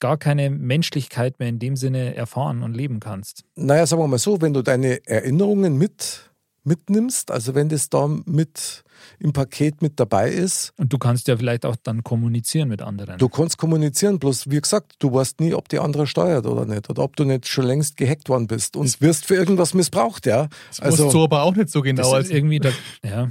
gar 0.00 0.18
keine 0.18 0.50
Menschlichkeit 0.50 1.38
mehr 1.38 1.48
in 1.48 1.58
dem 1.58 1.76
Sinne 1.76 2.14
erfahren 2.14 2.62
und 2.62 2.74
leben 2.76 3.00
kannst. 3.00 3.44
Naja, 3.56 3.86
sagen 3.86 4.02
wir 4.02 4.06
mal 4.08 4.18
so, 4.18 4.40
wenn 4.42 4.52
du 4.52 4.62
deine 4.62 5.04
Erinnerungen 5.06 5.76
mit, 5.78 6.30
mitnimmst, 6.62 7.30
also 7.30 7.54
wenn 7.54 7.68
das 7.68 7.88
da 7.88 8.06
mit 8.26 8.84
im 9.18 9.32
Paket 9.32 9.80
mit 9.80 9.98
dabei 9.98 10.30
ist, 10.30 10.72
Und 10.76 10.92
du 10.92 10.98
kannst 10.98 11.26
ja 11.28 11.36
vielleicht 11.36 11.64
auch 11.64 11.76
dann 11.82 12.02
kommunizieren 12.04 12.68
mit 12.68 12.82
anderen. 12.82 13.16
du 13.18 13.28
kannst 13.28 13.56
kommunizieren, 13.56 14.18
bloß 14.18 14.50
wie 14.50 14.60
gesagt, 14.60 14.94
du 14.98 15.12
weißt 15.12 15.40
nie, 15.40 15.54
ob 15.54 15.68
die 15.68 15.78
andere 15.78 16.06
steuert 16.06 16.46
oder 16.46 16.66
nicht, 16.66 16.90
oder 16.90 17.02
ob 17.02 17.16
du 17.16 17.24
nicht 17.24 17.48
schon 17.48 17.64
längst 17.64 17.96
gehackt 17.96 18.28
worden 18.28 18.46
bist 18.46 18.76
und 18.76 19.00
wirst 19.00 19.24
für 19.24 19.36
irgendwas 19.36 19.72
missbraucht, 19.72 20.26
ja. 20.26 20.48
Das 20.68 20.80
Also, 20.80 21.04
wusst 21.06 21.14
du 21.14 21.24
aber 21.24 21.42
auch 21.42 21.54
nicht 21.56 21.70
so 21.70 21.80
genau. 21.80 22.02
das 22.02 22.12
als 22.12 22.26
ist 22.26 22.34
irgendwie 22.34 22.58
da, 22.60 22.70
ja. 23.04 23.30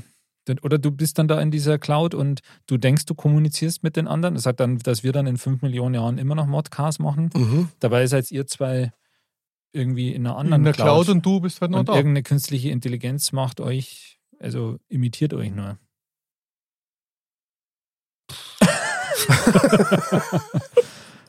Oder 0.64 0.78
du 0.78 0.92
bist 0.92 1.20
dann 1.20 1.28
da 1.28 1.42
in 1.42 1.52
dieser 1.52 1.78
Cloud 1.78 2.14
und 2.14 2.42
du 2.68 2.78
denkst, 2.78 3.06
du 3.06 3.16
kommunizierst 3.16 3.84
mit 3.84 3.96
den 3.96 4.08
anderen. 4.08 4.36
Das 4.36 4.44
sagt 4.44 4.60
dann, 4.60 4.78
dass 4.80 5.04
wir 5.04 5.12
dann 5.12 5.28
in 5.28 5.38
fünf 5.38 5.62
Millionen 5.62 5.96
Jahren 5.96 6.18
immer 6.18 6.36
noch 6.36 6.48
Modcasts 6.48 7.00
machen. 7.00 7.30
mhm. 7.34 7.70
Dabei 7.80 8.08
seid 8.08 8.32
ihr 8.32 8.48
zwei 8.48 8.92
irgendwie 9.74 10.14
in 10.14 10.26
einer 10.26 10.38
anderen 10.38 10.62
in 10.62 10.66
der 10.66 10.74
Cloud 10.74 11.10
und 11.10 11.26
du 11.26 11.40
bist 11.40 11.62
halt 11.62 11.72
noch 11.72 11.80
und 11.80 11.90
da. 11.90 11.96
irgendeine 11.96 12.24
künstliche 12.24 12.70
Intelligenz 12.70 13.32
macht 13.32 13.60
euch, 13.60 14.20
also 14.40 14.80
imitiert 14.88 15.34
euch 15.34 15.52
nur. 15.52 15.78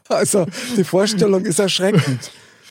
also 0.09 0.47
die 0.77 0.85
Vorstellung 0.85 1.45
ist 1.45 1.59
erschreckend. 1.59 2.31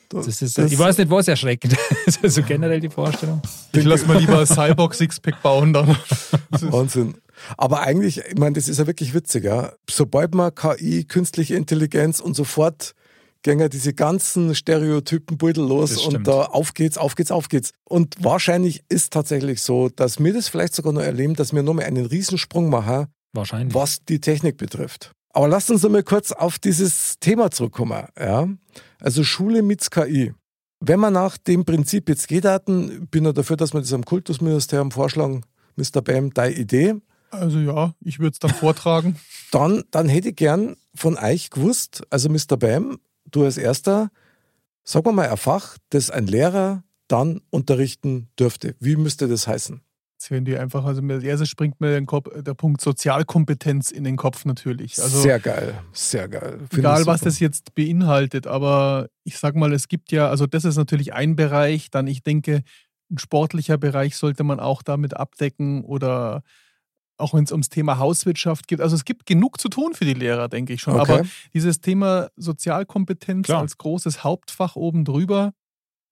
Das 0.09 0.27
ist, 0.41 0.57
Das- 0.57 0.71
ich 0.71 0.77
weiß 0.79 0.97
nicht, 0.97 1.09
was 1.09 1.27
erschreckend 1.27 1.75
ist. 2.05 2.23
Also 2.23 2.41
generell 2.43 2.79
die 2.79 2.89
Vorstellung. 2.89 3.41
Ich 3.73 3.83
lass 3.83 4.05
mal 4.07 4.17
lieber 4.17 4.39
ein 4.39 4.45
Cyborg 4.47 4.93
Sixpack 4.93 5.41
bauen 5.41 5.73
dann. 5.73 5.95
Wahnsinn. 6.49 7.15
Aber 7.57 7.81
eigentlich, 7.81 8.19
ich 8.19 8.37
meine, 8.37 8.53
das 8.55 8.67
ist 8.67 8.77
ja 8.79 8.87
wirklich 8.87 9.13
witzig. 9.13 9.43
Ja? 9.43 9.73
Sobald 9.89 10.33
man 10.33 10.53
KI, 10.55 11.03
künstliche 11.05 11.55
Intelligenz 11.55 12.19
und 12.19 12.35
sofort 12.35 12.93
gehen 13.43 13.69
diese 13.69 13.93
ganzen 13.93 14.55
Stereotypen 14.55 15.37
Beutel 15.37 15.65
los 15.65 15.95
und 16.05 16.25
da 16.27 16.43
auf 16.45 16.73
geht's, 16.73 16.97
auf 16.97 17.15
geht's, 17.15 17.31
auf 17.31 17.47
geht's. 17.49 17.71
Und 17.83 18.15
wahrscheinlich 18.19 18.83
ist 18.89 19.13
tatsächlich 19.13 19.61
so, 19.61 19.89
dass 19.89 20.19
wir 20.21 20.33
das 20.33 20.47
vielleicht 20.49 20.73
sogar 20.75 20.91
noch 20.91 21.01
erleben, 21.03 21.35
dass 21.35 21.53
wir 21.53 21.61
nochmal 21.63 21.85
einen 21.85 22.05
Riesensprung 22.07 22.69
machen, 22.69 23.07
Wahrscheinlich. 23.33 23.73
was 23.75 24.03
die 24.03 24.19
Technik 24.19 24.57
betrifft. 24.57 25.11
Aber 25.33 25.47
lasst 25.47 25.69
uns 25.69 25.83
nochmal 25.83 26.03
kurz 26.03 26.31
auf 26.31 26.57
dieses 26.57 27.19
Thema 27.19 27.51
zurückkommen. 27.51 28.07
Ja? 28.19 28.47
Also 28.99 29.23
Schule 29.23 29.61
mit 29.61 29.89
KI. 29.91 30.33
Wenn 30.79 30.99
man 30.99 31.13
nach 31.13 31.37
dem 31.37 31.65
Prinzip 31.65 32.09
jetzt 32.09 32.27
geht, 32.27 32.45
hatten, 32.45 33.07
bin 33.07 33.25
ich 33.25 33.33
dafür, 33.33 33.57
dass 33.57 33.73
wir 33.73 33.81
das 33.81 33.93
am 33.93 34.05
Kultusministerium 34.05 34.91
vorschlagen, 34.91 35.43
Mr. 35.75 36.01
Bam, 36.01 36.33
deine 36.33 36.55
Idee. 36.55 36.95
Also 37.31 37.59
ja, 37.59 37.93
ich 37.99 38.19
würde 38.19 38.33
es 38.33 38.39
dann 38.39 38.53
vortragen. 38.53 39.17
Dann, 39.51 39.85
dann 39.91 40.09
hätte 40.09 40.29
ich 40.29 40.35
gern 40.35 40.75
von 40.93 41.17
euch 41.17 41.49
gewusst, 41.49 42.03
also 42.09 42.27
Mr. 42.27 42.57
Bam, 42.57 42.99
du 43.31 43.45
als 43.45 43.57
Erster, 43.57 44.09
Sagen 44.89 45.05
wir 45.05 45.11
mal 45.11 45.27
ein 45.27 45.35
Fach, 45.35 45.77
das 45.89 46.09
ein 46.09 46.27
Lehrer 46.27 46.81
dann 47.09 47.41
unterrichten 47.49 48.29
dürfte. 48.39 48.73
Wie 48.79 48.95
müsste 48.95 49.27
das 49.27 49.45
heißen? 49.45 49.81
Jetzt 50.17 50.31
hören 50.31 50.45
die 50.45 50.57
einfach, 50.57 50.83
also 50.83 50.99
als 51.03 51.23
erstes 51.23 51.47
springt 51.47 51.79
mir 51.79 52.03
Kopf, 52.07 52.27
der 52.41 52.55
Punkt 52.55 52.81
Sozialkompetenz 52.81 53.91
in 53.91 54.03
den 54.03 54.15
Kopf 54.15 54.45
natürlich. 54.45 54.99
Also 54.99 55.21
sehr 55.21 55.39
geil, 55.39 55.75
sehr 55.91 56.27
geil. 56.27 56.57
Find 56.71 56.79
egal, 56.79 57.05
was 57.05 57.21
das 57.21 57.39
jetzt 57.39 57.75
beinhaltet, 57.75 58.47
aber 58.47 59.09
ich 59.23 59.37
sag 59.37 59.55
mal, 59.55 59.71
es 59.73 59.87
gibt 59.87 60.11
ja, 60.11 60.27
also 60.27 60.47
das 60.47 60.65
ist 60.65 60.75
natürlich 60.75 61.13
ein 61.13 61.35
Bereich, 61.35 61.91
dann 61.91 62.07
ich 62.07 62.23
denke, 62.23 62.63
ein 63.11 63.19
sportlicher 63.19 63.77
Bereich 63.77 64.17
sollte 64.17 64.43
man 64.43 64.59
auch 64.59 64.81
damit 64.81 65.15
abdecken 65.15 65.83
oder 65.83 66.41
auch 67.17 67.35
wenn 67.35 67.43
es 67.43 67.51
ums 67.51 67.69
Thema 67.69 67.99
Hauswirtschaft 67.99 68.67
geht. 68.67 68.81
Also 68.81 68.95
es 68.95 69.05
gibt 69.05 69.27
genug 69.27 69.61
zu 69.61 69.69
tun 69.69 69.93
für 69.93 70.05
die 70.05 70.15
Lehrer, 70.15 70.49
denke 70.49 70.73
ich 70.73 70.81
schon. 70.81 70.99
Okay. 70.99 71.11
Aber 71.11 71.25
dieses 71.53 71.79
Thema 71.79 72.29
Sozialkompetenz 72.37 73.45
Klar. 73.45 73.61
als 73.61 73.77
großes 73.77 74.23
Hauptfach 74.23 74.75
oben 74.75 75.05
drüber, 75.05 75.53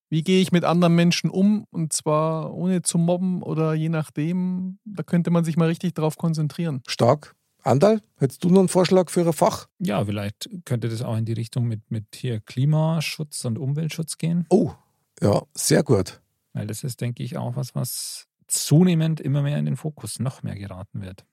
wie 0.10 0.24
gehe 0.24 0.42
ich 0.42 0.52
mit 0.52 0.64
anderen 0.64 0.96
Menschen 0.96 1.30
um 1.30 1.66
und 1.72 1.94
zwar 1.94 2.54
ohne 2.54 2.82
zu 2.82 2.98
mobben 2.98 3.42
oder 3.42 3.74
je 3.74 3.90
nachdem, 3.90 4.80
da 4.86 5.04
könnte 5.04 5.32
man 5.32 5.44
sich 5.44 5.58
mal 5.58 5.68
richtig 5.68 5.94
drauf 5.94 6.18
konzentrieren. 6.18 6.82
Stark. 6.88 7.36
Andal, 7.64 8.02
hättest 8.18 8.44
du 8.44 8.50
noch 8.50 8.60
einen 8.60 8.68
Vorschlag 8.68 9.10
für 9.10 9.26
ein 9.26 9.34
Fach? 9.34 9.68
Ja, 9.80 10.06
vielleicht 10.06 10.50
könnte 10.66 10.88
das 10.88 11.02
auch 11.02 11.18
in 11.18 11.26
die 11.26 11.34
Richtung 11.34 11.66
mit, 11.66 11.90
mit 11.90 12.16
hier 12.16 12.40
Klimaschutz 12.40 13.44
und 13.44 13.58
Umweltschutz 13.58 14.20
gehen. 14.20 14.46
Oh, 14.50 14.72
ja, 15.20 15.42
sehr 15.56 15.82
gut. 15.82 16.22
Weil 16.54 16.68
das 16.68 16.84
ist, 16.84 17.02
denke 17.02 17.24
ich, 17.24 17.38
auch 17.38 17.56
was, 17.56 17.74
was 17.74 18.28
zunehmend 18.48 19.20
immer 19.20 19.42
mehr 19.42 19.58
in 19.58 19.66
den 19.66 19.78
Fokus 19.78 20.20
noch 20.20 20.44
mehr 20.44 20.56
geraten 20.56 21.02
wird. 21.02 21.26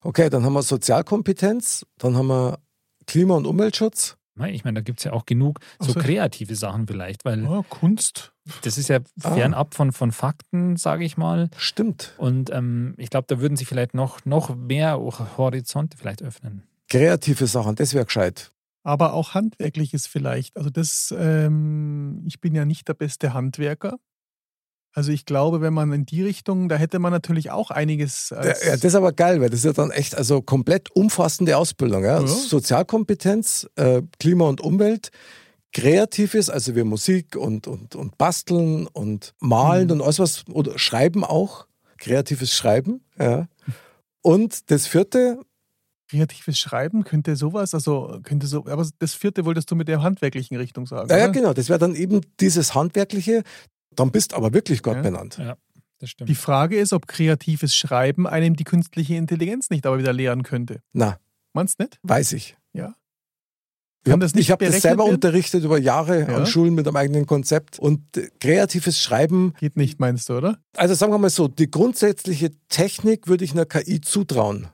Okay, 0.00 0.30
dann 0.30 0.44
haben 0.44 0.54
wir 0.54 0.62
Sozialkompetenz, 0.62 1.84
dann 1.98 2.16
haben 2.16 2.28
wir 2.28 2.58
Klima- 3.06 3.36
und 3.36 3.46
Umweltschutz. 3.46 4.16
Ich 4.48 4.64
meine, 4.64 4.74
da 4.76 4.80
gibt 4.82 5.00
es 5.00 5.04
ja 5.04 5.12
auch 5.12 5.24
genug 5.26 5.60
so 5.80 5.92
so. 5.92 6.00
kreative 6.00 6.54
Sachen 6.56 6.86
vielleicht, 6.86 7.24
weil 7.24 7.42
Ja, 7.44 7.62
Kunst. 7.68 8.32
das 8.62 8.76
ist 8.78 8.88
ja 8.88 8.98
Ah. 9.22 9.32
fernab 9.34 9.74
von, 9.74 9.92
von 9.92 10.12
Fakten, 10.12 10.76
sage 10.76 11.04
ich 11.04 11.16
mal. 11.16 11.48
Stimmt. 11.56 12.14
Und 12.18 12.50
ähm, 12.50 12.94
ich 12.98 13.10
glaube, 13.10 13.26
da 13.28 13.40
würden 13.40 13.56
sich 13.56 13.66
vielleicht 13.66 13.94
noch, 13.94 14.24
noch 14.24 14.54
mehr 14.54 14.98
Horizonte 15.36 15.96
vielleicht 15.96 16.22
öffnen. 16.22 16.62
Kreative 16.88 17.46
Sachen, 17.46 17.74
das 17.76 17.94
wäre 17.94 18.04
gescheit. 18.04 18.52
aber 18.84 19.14
auch 19.14 19.34
handwerkliches 19.34 20.06
vielleicht. 20.06 20.56
Also 20.56 20.70
das, 20.70 21.12
ähm, 21.18 22.22
ich 22.26 22.40
bin 22.40 22.54
ja 22.54 22.64
nicht 22.64 22.86
der 22.88 22.94
beste 22.94 23.34
Handwerker. 23.34 23.96
Also 24.96 25.12
ich 25.12 25.26
glaube, 25.26 25.60
wenn 25.60 25.74
man 25.74 25.92
in 25.92 26.06
die 26.06 26.22
Richtung, 26.22 26.70
da 26.70 26.76
hätte 26.76 26.98
man 26.98 27.12
natürlich 27.12 27.50
auch 27.50 27.70
einiges. 27.70 28.30
Ja, 28.30 28.42
ja, 28.46 28.52
das 28.72 28.82
ist 28.82 28.94
aber 28.94 29.12
geil, 29.12 29.42
weil 29.42 29.50
das 29.50 29.58
ist 29.58 29.66
ja 29.66 29.72
dann 29.74 29.90
echt 29.90 30.14
also 30.14 30.40
komplett 30.40 30.90
umfassende 30.96 31.58
Ausbildung. 31.58 32.02
Ja? 32.02 32.20
Ja. 32.22 32.26
Sozialkompetenz, 32.26 33.68
äh, 33.76 34.00
Klima 34.18 34.46
und 34.48 34.62
Umwelt, 34.62 35.10
Kreatives, 35.74 36.48
also 36.48 36.74
wir 36.74 36.86
Musik 36.86 37.36
und, 37.36 37.66
und, 37.66 37.94
und 37.94 38.16
Basteln 38.16 38.86
und 38.86 39.34
Malen 39.38 39.88
Mhm. 39.88 39.90
und 39.92 40.02
alles 40.02 40.18
was, 40.18 40.44
oder 40.48 40.78
Schreiben 40.78 41.24
auch, 41.24 41.66
kreatives 41.98 42.54
Schreiben. 42.54 43.04
Ja. 43.18 43.48
Und 44.22 44.70
das 44.70 44.86
vierte, 44.86 45.40
kreatives 46.08 46.58
Schreiben 46.58 47.04
könnte 47.04 47.36
sowas, 47.36 47.74
also 47.74 48.18
könnte 48.22 48.46
so, 48.46 48.64
aber 48.66 48.86
das 48.98 49.12
vierte 49.12 49.44
wolltest 49.44 49.70
du 49.70 49.74
mit 49.76 49.88
der 49.88 50.02
handwerklichen 50.02 50.56
Richtung 50.56 50.86
sagen. 50.86 51.10
ja, 51.10 51.18
ja 51.18 51.26
genau, 51.26 51.52
das 51.52 51.68
wäre 51.68 51.78
dann 51.78 51.94
eben 51.94 52.22
dieses 52.40 52.74
Handwerkliche, 52.74 53.42
dann 53.96 54.10
bist 54.10 54.34
aber 54.34 54.52
wirklich 54.52 54.82
Gott 54.82 54.96
Ja. 54.96 55.02
benannt. 55.02 55.40
Das 55.98 56.10
stimmt. 56.10 56.28
Die 56.28 56.34
Frage 56.34 56.78
ist, 56.78 56.92
ob 56.92 57.06
kreatives 57.06 57.74
Schreiben 57.74 58.26
einem 58.26 58.54
die 58.56 58.64
künstliche 58.64 59.14
Intelligenz 59.16 59.70
nicht 59.70 59.86
aber 59.86 59.98
wieder 59.98 60.12
lehren 60.12 60.42
könnte. 60.42 60.80
Na, 60.92 61.18
Meinst 61.54 61.80
du 61.80 61.84
nicht? 61.84 61.98
weiß 62.02 62.32
ich. 62.34 62.56
Ja. 62.74 62.94
Ich 64.04 64.12
habe 64.12 64.20
das 64.20 64.34
nicht 64.34 64.50
hab 64.50 64.58
das 64.60 64.82
selber 64.82 65.04
werden? 65.04 65.14
unterrichtet 65.14 65.64
über 65.64 65.78
Jahre 65.78 66.20
Ja. 66.20 66.36
an 66.36 66.46
Schulen 66.46 66.74
mit 66.74 66.86
einem 66.86 66.96
eigenen 66.96 67.26
Konzept. 67.26 67.78
Und 67.78 68.16
äh, 68.16 68.28
kreatives 68.40 69.00
Schreiben, 69.02 69.54
Geht 69.58 69.76
nicht, 69.76 69.98
meinst 69.98 70.28
du, 70.28 70.36
oder? 70.36 70.58
also 70.76 70.94
sagen 70.94 71.12
wir 71.12 71.18
mal 71.18 71.30
so, 71.30 71.48
die 71.48 71.70
grundsätzliche 71.70 72.50
Technik 72.68 73.26
würde 73.26 73.44
ich 73.44 73.52
einer 73.52 73.64
KI 73.66 74.00
zutrauen. 74.02 74.68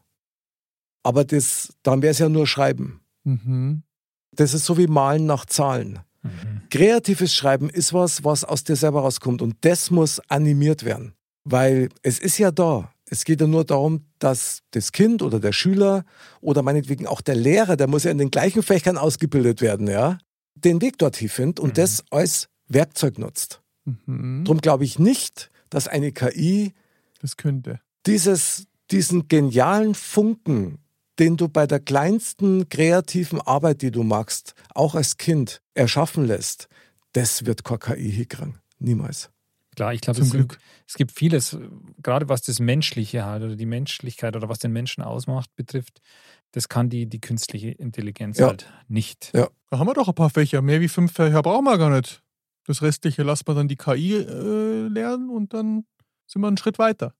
Aber 1.04 1.24
das, 1.24 1.72
dann 1.82 2.02
wäre 2.02 2.10
es 2.10 2.18
ja 2.18 2.28
nur 2.28 2.46
Schreiben. 2.46 3.00
Mhm. 3.24 3.84
Das 4.32 4.54
ist 4.54 4.66
so 4.66 4.76
wie 4.76 4.86
Malen 4.86 5.24
nach 5.26 5.46
Zahlen. 5.46 6.00
Mhm. 6.22 6.62
Kreatives 6.70 7.34
Schreiben 7.34 7.68
ist 7.70 7.92
was, 7.92 8.24
was 8.24 8.44
aus 8.44 8.64
dir 8.64 8.76
selber 8.76 9.00
rauskommt. 9.00 9.42
Und 9.42 9.56
das 9.62 9.90
muss 9.90 10.20
animiert 10.28 10.84
werden. 10.84 11.14
Weil 11.44 11.88
es 12.02 12.18
ist 12.18 12.38
ja 12.38 12.50
da. 12.50 12.92
Es 13.06 13.24
geht 13.24 13.40
ja 13.40 13.46
nur 13.46 13.64
darum, 13.64 14.06
dass 14.18 14.60
das 14.70 14.92
Kind 14.92 15.20
oder 15.22 15.38
der 15.40 15.52
Schüler 15.52 16.04
oder 16.40 16.62
meinetwegen 16.62 17.06
auch 17.06 17.20
der 17.20 17.34
Lehrer, 17.34 17.76
der 17.76 17.88
muss 17.88 18.04
ja 18.04 18.10
in 18.10 18.18
den 18.18 18.30
gleichen 18.30 18.62
Fächern 18.62 18.96
ausgebildet 18.96 19.60
werden, 19.60 19.86
ja, 19.88 20.18
den 20.54 20.80
Weg 20.80 20.98
dorthin 20.98 21.28
findet 21.28 21.60
und 21.60 21.70
Mhm. 21.70 21.74
das 21.74 22.04
als 22.10 22.48
Werkzeug 22.68 23.18
nutzt. 23.18 23.60
Mhm. 23.84 24.44
Darum 24.44 24.60
glaube 24.60 24.84
ich 24.84 24.98
nicht, 24.98 25.50
dass 25.68 25.88
eine 25.88 26.12
KI 26.12 26.72
Das 27.20 27.36
könnte. 27.36 27.80
dieses, 28.06 28.66
diesen 28.90 29.28
genialen 29.28 29.94
Funken, 29.94 30.78
den 31.18 31.36
du 31.36 31.48
bei 31.48 31.66
der 31.66 31.80
kleinsten 31.80 32.68
kreativen 32.68 33.40
Arbeit, 33.40 33.82
die 33.82 33.90
du 33.90 34.02
machst, 34.02 34.54
auch 34.74 34.94
als 34.94 35.16
Kind 35.18 35.60
erschaffen 35.74 36.24
lässt, 36.26 36.68
das 37.12 37.44
wird 37.44 37.64
keine 37.64 37.78
KI 37.78 38.10
hinkriegen. 38.10 38.58
Niemals. 38.78 39.30
Klar, 39.76 39.94
ich 39.94 40.02
glaube, 40.02 40.20
Zum 40.20 40.40
es, 40.40 40.58
es 40.86 40.94
gibt 40.94 41.12
vieles, 41.12 41.56
gerade 42.02 42.28
was 42.28 42.42
das 42.42 42.58
Menschliche 42.58 43.24
halt 43.24 43.42
oder 43.42 43.56
die 43.56 43.66
Menschlichkeit 43.66 44.36
oder 44.36 44.48
was 44.48 44.58
den 44.58 44.72
Menschen 44.72 45.02
ausmacht, 45.02 45.54
betrifft, 45.56 46.00
das 46.52 46.68
kann 46.68 46.90
die, 46.90 47.06
die 47.06 47.20
künstliche 47.20 47.70
Intelligenz 47.70 48.38
Ja. 48.38 48.48
halt 48.48 48.66
nicht. 48.88 49.30
Ja. 49.34 49.48
Da 49.70 49.78
haben 49.78 49.86
wir 49.86 49.94
doch 49.94 50.08
ein 50.08 50.14
paar 50.14 50.28
Fächer. 50.28 50.60
Mehr 50.60 50.82
wie 50.82 50.88
fünf 50.88 51.12
Fächer 51.12 51.40
brauchen 51.42 51.64
wir 51.64 51.78
gar 51.78 51.90
nicht. 51.90 52.22
Das 52.66 52.82
restliche 52.82 53.22
lassen 53.22 53.46
wir 53.46 53.54
dann 53.54 53.68
die 53.68 53.76
KI 53.76 54.16
äh, 54.16 54.88
lernen 54.88 55.30
und 55.30 55.54
dann 55.54 55.84
sind 56.26 56.42
wir 56.42 56.48
einen 56.48 56.58
Schritt 56.58 56.78
weiter. 56.78 57.14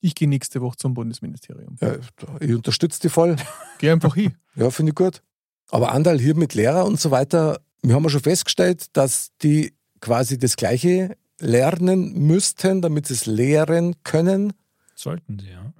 Ich 0.00 0.14
gehe 0.14 0.28
nächste 0.28 0.60
Woche 0.60 0.76
zum 0.76 0.94
Bundesministerium. 0.94 1.76
Ja, 1.80 1.96
ich 2.40 2.54
unterstütze 2.54 3.00
die 3.00 3.08
voll. 3.08 3.36
Geh 3.78 3.90
einfach 3.90 4.14
hin. 4.14 4.34
Ja, 4.54 4.70
finde 4.70 4.90
ich 4.90 4.96
gut. 4.96 5.22
Aber 5.70 5.92
Andal 5.92 6.18
hier 6.18 6.34
mit 6.34 6.54
Lehrer 6.54 6.86
und 6.86 6.98
so 6.98 7.10
weiter, 7.10 7.60
wir 7.82 7.94
haben 7.94 8.04
ja 8.04 8.08
schon 8.08 8.22
festgestellt, 8.22 8.86
dass 8.96 9.32
die 9.42 9.74
quasi 10.00 10.38
das 10.38 10.56
Gleiche 10.56 11.14
lernen 11.40 12.14
müssten, 12.26 12.80
damit 12.80 13.06
sie 13.06 13.14
es 13.14 13.26
lehren 13.26 13.96
können. 14.02 14.54
Sollten 14.94 15.38
sie, 15.38 15.50
ja. 15.50 15.74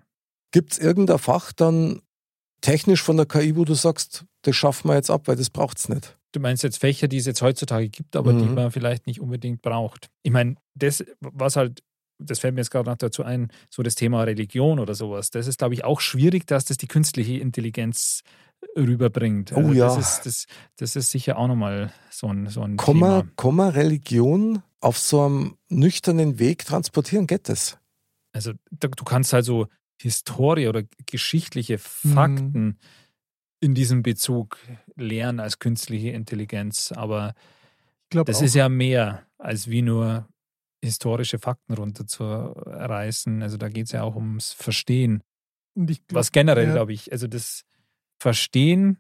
Gibt 0.51 0.73
es 0.73 0.79
irgendein 0.79 1.19
Fach 1.19 1.53
dann 1.53 2.03
technisch 2.61 3.03
von 3.03 3.17
der 3.17 3.25
KI, 3.27 3.57
wo 3.57 3.65
du 3.65 3.73
sagst, 3.75 4.25
das 4.43 4.55
schaffen 4.57 4.89
wir 4.91 4.95
jetzt 4.97 5.11
ab, 5.11 5.23
weil 5.27 5.37
das 5.37 5.49
braucht 5.49 5.79
es 5.79 5.89
nicht? 5.89 6.17
Du 6.33 6.41
meinst 6.41 6.63
jetzt 6.63 6.79
Fächer, 6.79 7.09
die 7.09 7.17
es 7.17 7.25
jetzt 7.25 7.41
heutzutage 7.41 7.89
gibt, 7.89 8.15
aber 8.15 8.35
die 8.35 8.45
Mhm. 8.45 8.55
man 8.55 8.71
vielleicht 8.71 9.07
nicht 9.07 9.21
unbedingt 9.21 9.63
braucht. 9.63 10.11
Ich 10.23 10.33
meine, 10.33 10.57
das, 10.75 11.03
was 11.21 11.57
halt, 11.57 11.83
das 12.19 12.39
fällt 12.39 12.55
mir 12.55 12.61
jetzt 12.61 12.71
gerade 12.71 12.89
noch 12.91 12.97
dazu 12.97 13.23
ein, 13.25 13.51
so 13.71 13.83
das 13.83 13.95
Thema 13.95 14.23
Religion 14.23 14.79
oder 14.79 14.95
sowas, 14.95 15.31
das 15.31 15.47
ist, 15.47 15.59
glaube 15.59 15.75
ich, 15.75 15.85
auch 15.85 16.01
schwierig, 16.01 16.47
dass 16.47 16.65
das 16.65 16.77
die 16.79 16.89
künstliche 16.89 17.39
Intelligenz 17.39 18.23
rüberbringt. 18.77 19.53
Oh 19.53 19.73
ja. 19.73 19.87
Das 19.87 19.99
ist, 19.99 20.27
das, 20.27 20.47
das 20.77 20.97
ist 20.97 21.11
sicher 21.11 21.39
auch 21.39 21.47
nochmal 21.49 21.93
so 22.11 22.29
ein, 22.29 22.47
so 22.49 22.63
ein 22.63 22.77
Komma, 22.77 23.21
Thema. 23.21 23.33
Komma 23.37 23.69
Religion 23.69 24.63
auf 24.81 24.99
so 24.99 25.23
einem 25.23 25.57
nüchternen 25.69 26.39
Weg 26.39 26.65
transportieren, 26.65 27.27
geht 27.27 27.49
das? 27.49 27.79
Also 28.33 28.53
du 28.71 28.89
kannst 29.05 29.33
halt 29.33 29.45
so 29.45 29.67
Historie 30.01 30.69
oder 30.69 30.83
geschichtliche 31.07 31.79
Mhm. 32.03 32.13
Fakten 32.13 32.79
in 33.61 33.75
diesem 33.75 34.03
Bezug 34.03 34.59
lernen 34.95 35.41
als 35.41 35.59
künstliche 35.59 36.11
Intelligenz, 36.11 36.93
aber 36.93 37.35
Das 38.11 38.39
auch. 38.39 38.43
ist 38.43 38.55
ja 38.55 38.69
mehr 38.69 39.27
als 39.39 39.69
wie 39.69 39.81
nur 39.83 40.29
historische 40.83 41.39
Fakten 41.39 41.75
runterzureißen. 41.75 43.43
Also 43.43 43.57
da 43.57 43.69
geht 43.69 43.87
es 43.87 43.93
ja 43.93 44.03
auch 44.03 44.17
ums 44.17 44.53
Verstehen. 44.53 45.23
Glaub, 45.75 45.99
Was 46.11 46.33
generell, 46.33 46.69
ja. 46.69 46.73
glaube 46.73 46.93
ich, 46.93 47.13
also 47.13 47.27
das 47.27 47.65
Verstehen 48.19 48.99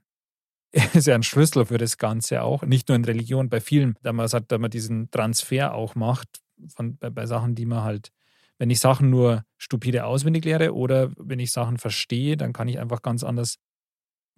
ist 0.94 1.06
ja 1.06 1.14
ein 1.14 1.22
Schlüssel 1.22 1.64
für 1.66 1.78
das 1.78 1.96
Ganze 1.98 2.42
auch. 2.42 2.62
Nicht 2.62 2.88
nur 2.88 2.96
in 2.96 3.04
Religion, 3.04 3.48
bei 3.48 3.60
vielen, 3.60 3.96
da 4.02 4.12
man 4.12 4.28
sagt, 4.28 4.52
da 4.52 4.58
man 4.58 4.70
diesen 4.70 5.10
Transfer 5.10 5.74
auch 5.74 5.94
macht 5.94 6.42
von, 6.74 6.96
bei, 6.98 7.10
bei 7.10 7.26
Sachen, 7.26 7.54
die 7.54 7.66
man 7.66 7.82
halt, 7.82 8.12
wenn 8.58 8.70
ich 8.70 8.80
Sachen 8.80 9.10
nur 9.10 9.44
stupide 9.56 10.04
auswendig 10.04 10.44
lehre 10.44 10.74
oder 10.74 11.12
wenn 11.16 11.38
ich 11.38 11.52
Sachen 11.52 11.78
verstehe, 11.78 12.36
dann 12.36 12.52
kann 12.52 12.68
ich 12.68 12.78
einfach 12.78 13.02
ganz 13.02 13.22
anders 13.22 13.56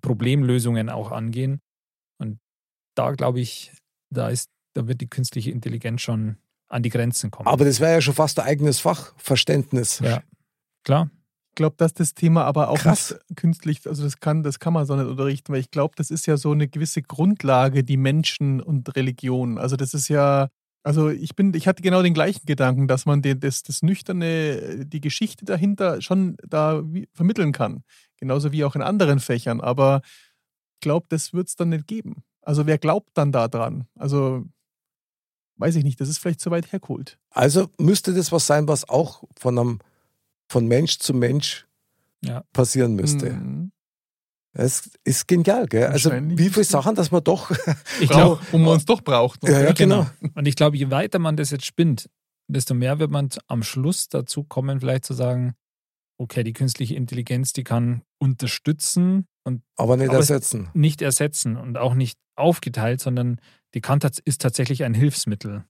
Problemlösungen 0.01 0.91
auch 0.91 1.11
angehen. 1.11 1.61
Und 2.19 2.39
da 2.95 3.13
glaube 3.13 3.41
ich, 3.41 3.73
da 4.11 4.29
ist, 4.29 4.51
da 4.75 4.87
wird 4.87 5.01
die 5.01 5.09
künstliche 5.09 5.51
Intelligenz 5.51 6.03
schon 6.03 6.37
an 6.69 6.83
die 6.83 6.91
Grenzen 6.91 7.31
kommen. 7.31 7.49
Aber 7.49 7.65
das 7.65 7.81
wäre 7.81 7.95
ja 7.95 8.01
schon 8.01 8.15
fast 8.15 8.39
ein 8.39 8.47
eigenes 8.47 8.81
Fach, 8.81 9.13
Verständnis. 9.17 10.01
Ja. 10.01 10.23
Klar. 10.85 11.11
Ich 11.51 11.55
glaube, 11.55 11.77
dass 11.77 11.93
das 11.93 12.15
Thema 12.15 12.45
aber 12.45 12.69
auch 12.69 12.79
Krass. 12.79 13.11
nicht 13.29 13.37
künstlich, 13.37 13.87
also 13.87 14.05
das 14.05 14.21
kann, 14.21 14.43
das 14.43 14.61
kann 14.61 14.73
man 14.73 14.87
so 14.87 14.95
nicht 14.95 15.07
unterrichten, 15.07 15.53
weil 15.53 15.61
ich 15.61 15.71
glaube, 15.71 15.95
das 15.97 16.11
ist 16.11 16.27
ja 16.27 16.37
so 16.37 16.53
eine 16.53 16.69
gewisse 16.69 17.03
Grundlage, 17.03 17.83
die 17.83 17.97
Menschen 17.97 18.61
und 18.61 18.95
Religion. 18.95 19.59
Also 19.59 19.75
das 19.77 19.93
ist 19.93 20.09
ja, 20.09 20.51
also 20.85 21.11
ich 21.11 21.35
bin, 21.35 21.53
ich 21.55 21.67
hatte 21.67 21.83
genau 21.83 22.03
den 22.03 22.15
gleichen 22.15 22.47
Gedanken, 22.47 22.87
dass 22.87 23.07
man 23.07 23.23
den, 23.23 23.41
das, 23.41 23.65
das 23.65 23.83
Nüchterne, 23.83 24.87
die 24.87 25.01
Geschichte 25.01 25.45
dahinter 25.45 26.01
schon 26.01 26.37
da 26.47 26.83
wie, 26.85 27.09
vermitteln 27.13 27.53
kann. 27.53 27.83
Genauso 28.19 28.53
wie 28.53 28.65
auch 28.65 28.77
in 28.77 28.83
anderen 28.83 29.19
Fächern. 29.19 29.61
Aber 29.61 30.03
ich 30.75 30.81
glaube, 30.81 31.07
das 31.09 31.33
wird 31.33 31.49
es 31.49 31.57
dann 31.57 31.71
nicht 31.71 31.89
geben. 31.89 32.23
Also 32.43 32.67
wer 32.67 32.79
glaubt 32.79 33.11
dann 33.15 33.33
da 33.33 33.49
dran? 33.49 33.87
Also 33.97 34.47
weiß 35.59 35.77
ich 35.77 35.85
nicht, 35.85 36.01
das 36.01 36.09
ist 36.09 36.19
vielleicht 36.19 36.41
zu 36.41 36.51
weit 36.51 36.73
hergeholt. 36.73 37.19
Also 37.31 37.69
müsste 37.79 38.15
das 38.15 38.33
was 38.33 38.47
sein, 38.47 38.67
was 38.69 38.89
auch 38.89 39.25
von 39.39 39.59
einem 39.59 39.79
von 40.51 40.67
Mensch 40.67 40.99
zu 40.99 41.13
Mensch 41.15 41.67
Ja. 42.25 42.43
passieren 42.53 42.95
müsste. 42.95 43.33
Mhm. 43.35 43.73
Das 44.55 44.91
ist 45.05 45.29
genial, 45.29 45.67
gell? 45.67 45.87
Also 45.89 46.11
wie 46.13 46.49
viele 46.49 46.65
Sachen, 46.65 46.95
dass 46.95 47.11
man 47.11 47.23
doch. 47.23 47.51
Ich 48.01 48.09
glaube, 48.11 48.41
wo 48.51 48.59
man 48.59 48.75
uns 48.75 48.87
doch 48.87 49.03
braucht. 49.03 49.47
ja, 49.47 49.61
ja, 49.61 49.73
genau. 49.73 50.07
Und 50.35 50.49
ich 50.49 50.57
glaube, 50.57 50.77
je 50.77 50.91
weiter 50.91 51.19
man 51.19 51.37
das 51.37 51.51
jetzt 51.51 51.67
spinnt, 51.67 52.09
desto 52.49 52.75
mehr 52.75 52.99
wird 52.99 53.11
man 53.11 53.29
am 53.47 53.63
Schluss 53.63 54.09
dazu 54.09 54.43
kommen, 54.45 54.81
vielleicht 54.81 55.05
zu 55.05 55.13
sagen, 55.15 55.55
okay, 56.19 56.43
die 56.43 56.55
künstliche 56.55 56.95
Intelligenz, 56.97 57.53
die 57.53 57.63
kann 57.63 58.03
unterstützen 58.19 59.27
und 59.45 59.63
Aber 59.77 59.97
nicht 59.97 60.09
Aber 60.09 60.19
es- 60.19 60.31
ersetzen. 60.31 60.71
nicht 60.75 61.03
ersetzen 61.03 61.57
und 61.57 61.77
auch 61.77 61.95
nicht 61.95 62.19
aufgeteilt, 62.35 63.01
sondern 63.01 63.41
die 63.75 63.81
kann 63.81 64.01
tats- 64.01 64.23
ist 64.25 64.41
tatsächlich 64.41 64.85
ein 64.85 64.95
Hilfsmittel. 64.95 65.65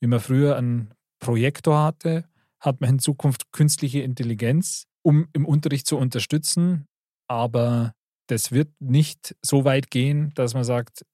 Wie 0.00 0.06
man 0.06 0.20
früher 0.20 0.56
einen 0.56 0.94
Projektor 1.20 1.82
hatte, 1.82 2.24
hat 2.60 2.80
man 2.80 2.90
in 2.90 2.98
Zukunft 2.98 3.52
künstliche 3.52 4.00
Intelligenz, 4.00 4.86
um 5.02 5.28
im 5.32 5.46
Unterricht 5.46 5.86
zu 5.86 5.96
unterstützen, 5.96 6.86
aber 7.28 7.94
das 8.28 8.52
wird 8.52 8.70
nicht 8.80 9.34
so 9.42 9.64
weit 9.64 9.90
gehen, 9.90 10.32
dass 10.34 10.54
man 10.54 10.64
sagt, 10.64 11.04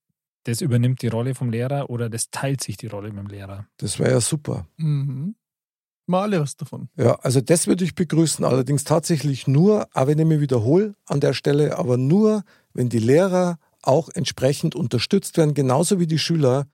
das 0.44 0.60
übernimmt 0.60 1.02
die 1.02 1.08
Rolle 1.08 1.34
vom 1.34 1.50
Lehrer 1.50 1.90
oder 1.90 2.08
das 2.08 2.30
teilt 2.30 2.62
sich 2.62 2.76
die 2.76 2.86
Rolle 2.86 3.08
mit 3.12 3.18
dem 3.18 3.26
Lehrer. 3.26 3.66
Das 3.78 3.98
wäre 3.98 4.12
ja 4.12 4.20
super. 4.20 4.66
Mhm. 4.76 5.34
Mal 6.06 6.22
alle 6.22 6.40
was 6.40 6.56
davon. 6.56 6.88
Ja, 6.96 7.16
also 7.16 7.42
das 7.42 7.66
würde 7.66 7.84
ich 7.84 7.94
begrüßen. 7.94 8.44
Allerdings 8.44 8.84
tatsächlich 8.84 9.46
nur, 9.46 9.88
auch 9.92 10.06
wenn 10.06 10.18
ich 10.18 10.24
mich 10.24 10.40
wiederhole 10.40 10.94
an 11.04 11.20
der 11.20 11.34
Stelle, 11.34 11.76
aber 11.76 11.98
nur, 11.98 12.44
wenn 12.72 12.88
die 12.88 12.98
Lehrer 12.98 13.58
auch 13.88 14.08
entsprechend 14.14 14.74
unterstützt 14.74 15.36
werden, 15.36 15.54
genauso 15.54 15.98
wie 15.98 16.06
die 16.06 16.18
Schüler, 16.18 16.66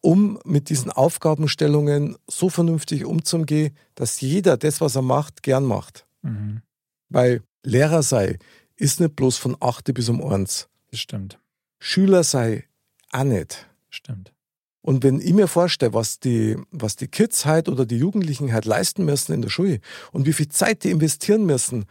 um 0.00 0.40
mit 0.44 0.68
diesen 0.68 0.90
Aufgabenstellungen 0.90 2.16
so 2.26 2.48
vernünftig 2.48 3.04
umzugehen, 3.04 3.76
dass 3.94 4.20
jeder 4.20 4.56
das, 4.56 4.80
was 4.80 4.96
er 4.96 5.02
macht, 5.02 5.42
gern 5.42 5.64
macht. 5.64 6.06
Mhm. 6.22 6.62
Weil 7.08 7.42
Lehrer 7.62 8.02
sei, 8.02 8.38
ist 8.76 8.98
nicht 8.98 9.14
bloß 9.14 9.36
von 9.36 9.56
8 9.60 9.94
bis 9.94 10.08
um 10.08 10.24
1. 10.24 10.68
Das 10.90 11.00
stimmt. 11.00 11.38
Schüler 11.78 12.24
sei, 12.24 12.64
auch 13.12 13.24
nicht. 13.24 13.68
Stimmt. 13.90 14.32
Und 14.80 15.04
wenn 15.04 15.20
ich 15.20 15.32
mir 15.32 15.46
vorstelle, 15.46 15.94
was 15.94 16.18
die, 16.18 16.56
was 16.72 16.96
die 16.96 17.06
Kids 17.06 17.46
halt 17.46 17.68
oder 17.68 17.86
die 17.86 17.98
Jugendlichen 17.98 18.52
halt 18.52 18.64
leisten 18.64 19.04
müssen 19.04 19.32
in 19.32 19.42
der 19.42 19.50
Schule 19.50 19.80
und 20.10 20.26
wie 20.26 20.32
viel 20.32 20.48
Zeit 20.48 20.82
die 20.82 20.90
investieren 20.90 21.46
müssen, 21.46 21.84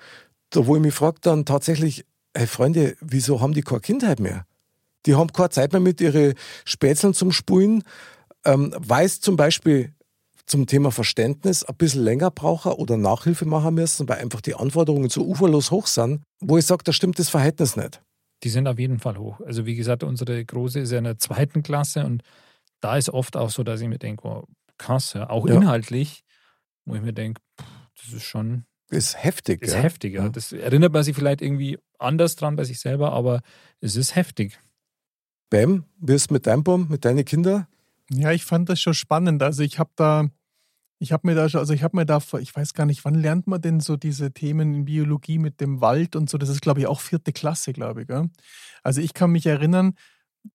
da 0.49 0.65
wo 0.65 0.75
ich 0.75 0.81
mich 0.81 0.93
frage 0.93 1.19
dann 1.21 1.45
tatsächlich, 1.45 2.05
hey 2.36 2.47
Freunde, 2.47 2.95
wieso 3.01 3.41
haben 3.41 3.53
die 3.53 3.61
keine 3.61 3.82
Kindheit 3.82 4.19
mehr? 4.19 4.45
Die 5.05 5.15
haben 5.15 5.32
keine 5.32 5.49
Zeit 5.49 5.71
mehr 5.71 5.82
mit 5.82 5.99
ihren 6.01 6.36
Spätzeln 6.65 7.13
zum 7.13 7.32
Spulen, 7.32 7.84
ähm, 8.45 8.73
weiß 8.77 9.19
zum 9.21 9.36
Beispiel 9.36 9.93
zum 10.45 10.67
Thema 10.67 10.91
Verständnis 10.91 11.63
ein 11.63 11.75
bisschen 11.75 12.03
länger 12.03 12.29
brauchen 12.32 12.73
oder 12.73 12.97
Nachhilfe 12.97 13.45
machen 13.45 13.75
müssen, 13.75 14.07
weil 14.09 14.19
einfach 14.19 14.41
die 14.41 14.55
Anforderungen 14.55 15.09
so 15.09 15.25
uferlos 15.25 15.71
hoch 15.71 15.88
sind, 15.88 16.21
wo 16.39 16.57
ich 16.57 16.65
sage, 16.65 16.84
da 16.84 16.91
stimmt 16.93 17.19
das 17.19 17.29
Verhältnis 17.29 17.75
nicht. 17.75 18.01
Die 18.43 18.49
sind 18.49 18.67
auf 18.67 18.79
jeden 18.79 18.99
Fall 18.99 19.17
hoch. 19.17 19.39
Also 19.41 19.65
wie 19.65 19.75
gesagt, 19.75 20.03
unsere 20.03 20.43
Große 20.43 20.79
ist 20.79 20.91
ja 20.91 20.97
in 20.97 21.03
der 21.05 21.17
zweiten 21.17 21.63
Klasse 21.63 22.05
und 22.05 22.23
da 22.82 22.97
ist 22.97 23.09
oft 23.09 23.38
auch 23.38 23.49
so, 23.51 23.63
dass 23.63 23.82
ich 23.82 23.88
mir 23.88 23.99
denke, 23.99 24.27
oh, 24.27 24.43
krass, 24.77 25.13
ja. 25.13 25.29
auch 25.29 25.47
Ja. 25.47 25.55
inhaltlich, 25.55 26.23
wo 26.86 26.95
ich 26.95 27.01
mir 27.01 27.13
denke, 27.13 27.39
das 28.03 28.13
ist 28.13 28.23
schon 28.23 28.65
Ist 28.91 29.23
heftig. 29.23 29.61
ist 29.63 29.73
gell? 29.73 29.81
heftig. 29.81 30.13
Ja. 30.13 30.23
Ja. 30.23 30.29
Das 30.29 30.51
erinnert 30.51 30.93
man 30.93 31.03
sich 31.03 31.15
vielleicht 31.15 31.41
irgendwie 31.41 31.79
anders 31.97 32.35
dran 32.35 32.55
bei 32.55 32.63
sich 32.65 32.79
selber, 32.79 33.13
aber 33.13 33.41
es 33.79 33.95
ist 33.95 34.15
heftig. 34.15 34.59
Bam, 35.49 35.85
wie 35.99 36.13
ist 36.13 36.29
mit 36.31 36.45
deinem 36.47 36.63
Baum, 36.63 36.87
mit 36.89 37.03
deinen 37.05 37.25
Kindern? 37.25 37.67
Ja, 38.09 38.31
ich 38.31 38.45
fand 38.45 38.69
das 38.69 38.79
schon 38.79 38.93
spannend. 38.93 39.41
Also 39.43 39.63
ich 39.63 39.79
habe 39.79 39.91
da, 39.95 40.27
ich 40.99 41.11
habe 41.13 41.27
mir 41.27 41.35
da 41.35 41.47
schon, 41.49 41.59
also 41.59 41.73
ich 41.73 41.83
habe 41.83 41.95
mir 41.97 42.05
da, 42.05 42.19
vor- 42.19 42.39
ich 42.41 42.53
weiß 42.55 42.73
gar 42.73 42.85
nicht, 42.85 43.03
wann 43.05 43.15
lernt 43.15 43.47
man 43.47 43.61
denn 43.61 43.79
so 43.79 43.95
diese 43.97 44.31
Themen 44.33 44.73
in 44.73 44.85
Biologie 44.85 45.39
mit 45.39 45.61
dem 45.61 45.81
Wald 45.81 46.15
und 46.15 46.29
so? 46.29 46.37
Das 46.37 46.49
ist, 46.49 46.61
glaube 46.61 46.81
ich, 46.81 46.87
auch 46.87 46.99
vierte 46.99 47.31
Klasse, 47.33 47.73
glaube 47.73 48.01
ich. 48.01 48.07
Gell? 48.07 48.29
Also 48.83 49.01
ich 49.01 49.13
kann 49.13 49.31
mich 49.31 49.45
erinnern, 49.45 49.93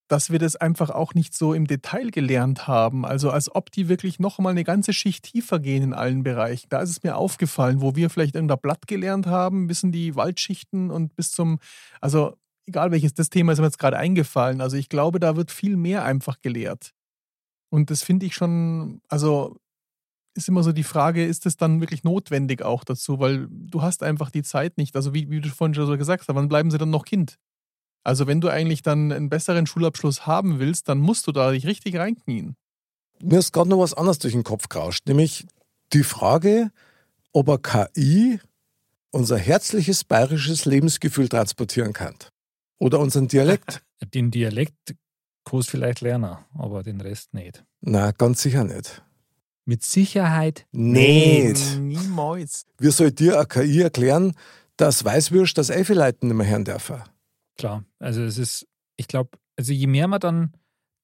dass 0.07 0.29
wir 0.29 0.39
das 0.39 0.55
einfach 0.55 0.89
auch 0.89 1.13
nicht 1.13 1.33
so 1.33 1.53
im 1.53 1.67
Detail 1.67 2.11
gelernt 2.11 2.67
haben. 2.67 3.05
Also 3.05 3.29
als 3.29 3.53
ob 3.53 3.71
die 3.71 3.87
wirklich 3.87 4.19
noch 4.19 4.39
mal 4.39 4.49
eine 4.49 4.63
ganze 4.63 4.93
Schicht 4.93 5.25
tiefer 5.25 5.59
gehen 5.59 5.83
in 5.83 5.93
allen 5.93 6.23
Bereichen. 6.23 6.67
Da 6.69 6.81
ist 6.81 6.89
es 6.89 7.03
mir 7.03 7.15
aufgefallen, 7.15 7.81
wo 7.81 7.95
wir 7.95 8.09
vielleicht 8.09 8.35
irgendein 8.35 8.59
Blatt 8.59 8.87
gelernt 8.87 9.27
haben, 9.27 9.67
bis 9.67 9.83
in 9.83 9.91
die 9.91 10.15
Waldschichten 10.15 10.91
und 10.91 11.15
bis 11.15 11.31
zum, 11.31 11.59
also 12.01 12.35
egal 12.65 12.91
welches 12.91 13.13
das 13.13 13.29
Thema 13.29 13.53
ist 13.53 13.59
mir 13.59 13.65
jetzt 13.65 13.79
gerade 13.79 13.97
eingefallen. 13.97 14.61
Also 14.61 14.77
ich 14.77 14.89
glaube, 14.89 15.19
da 15.19 15.35
wird 15.35 15.51
viel 15.51 15.77
mehr 15.77 16.03
einfach 16.03 16.41
gelehrt. 16.41 16.93
Und 17.69 17.89
das 17.89 18.03
finde 18.03 18.25
ich 18.25 18.35
schon, 18.35 19.01
also 19.09 19.57
ist 20.35 20.47
immer 20.47 20.63
so 20.63 20.71
die 20.71 20.83
Frage, 20.83 21.25
ist 21.25 21.45
es 21.45 21.57
dann 21.57 21.81
wirklich 21.81 22.03
notwendig 22.03 22.61
auch 22.61 22.83
dazu? 22.83 23.19
Weil 23.19 23.47
du 23.49 23.81
hast 23.81 24.03
einfach 24.03 24.29
die 24.29 24.43
Zeit 24.43 24.77
nicht. 24.77 24.95
Also 24.95 25.13
wie, 25.13 25.29
wie 25.29 25.41
du 25.41 25.49
vorhin 25.49 25.73
schon 25.73 25.87
so 25.87 25.97
gesagt 25.97 26.21
hast, 26.27 26.35
wann 26.35 26.47
bleiben 26.47 26.71
sie 26.71 26.77
dann 26.77 26.91
noch 26.91 27.05
Kind? 27.05 27.37
Also 28.07 28.25
wenn 28.25 28.39
du 28.39 28.47
eigentlich 28.47 28.83
dann 28.83 29.11
einen 29.11 29.27
besseren 29.27 29.67
Schulabschluss 29.67 30.25
haben 30.25 30.59
willst, 30.59 30.87
dann 30.87 30.97
musst 30.97 31.27
du 31.27 31.33
da 31.33 31.51
dich 31.51 31.67
richtig 31.67 31.97
reinknien. 31.97 32.55
Mir 33.21 33.39
ist 33.39 33.51
gerade 33.51 33.69
noch 33.69 33.79
was 33.79 33.93
anderes 33.93 34.17
durch 34.19 34.31
den 34.31 34.45
Kopf 34.45 34.69
gerauscht, 34.69 35.07
nämlich 35.07 35.45
die 35.91 36.03
Frage, 36.03 36.71
ob 37.33 37.49
eine 37.49 37.59
KI 37.59 38.39
unser 39.11 39.37
herzliches 39.37 40.05
bayerisches 40.05 40.63
Lebensgefühl 40.63 41.27
transportieren 41.27 41.91
kann. 41.91 42.15
Oder 42.77 43.01
unseren 43.01 43.27
Dialekt. 43.27 43.83
Den 44.13 44.31
Dialekt 44.31 44.95
groß 45.43 45.67
vielleicht 45.67 45.99
lernen, 45.99 46.37
aber 46.57 46.83
den 46.83 47.01
Rest 47.01 47.33
nicht. 47.33 47.65
Na, 47.81 48.11
ganz 48.11 48.41
sicher 48.41 48.63
nicht. 48.63 49.03
Mit 49.65 49.83
Sicherheit 49.83 50.65
Nicht. 50.71 51.77
Niemals. 51.77 52.67
Wie 52.79 52.91
soll 52.91 53.11
dir 53.11 53.35
eine 53.35 53.47
KI 53.47 53.81
erklären, 53.81 54.33
dass 54.77 55.03
Weißwürst 55.03 55.57
das 55.57 55.69
Elfeleiten 55.69 56.29
nicht 56.29 56.37
mehr 56.37 56.47
hören 56.47 56.63
dürfen? 56.63 57.03
Klar, 57.57 57.85
also 57.99 58.21
es 58.23 58.37
ist, 58.37 58.67
ich 58.95 59.07
glaube, 59.07 59.37
also 59.57 59.73
je 59.73 59.87
mehr 59.87 60.07
man 60.07 60.19
dann 60.19 60.53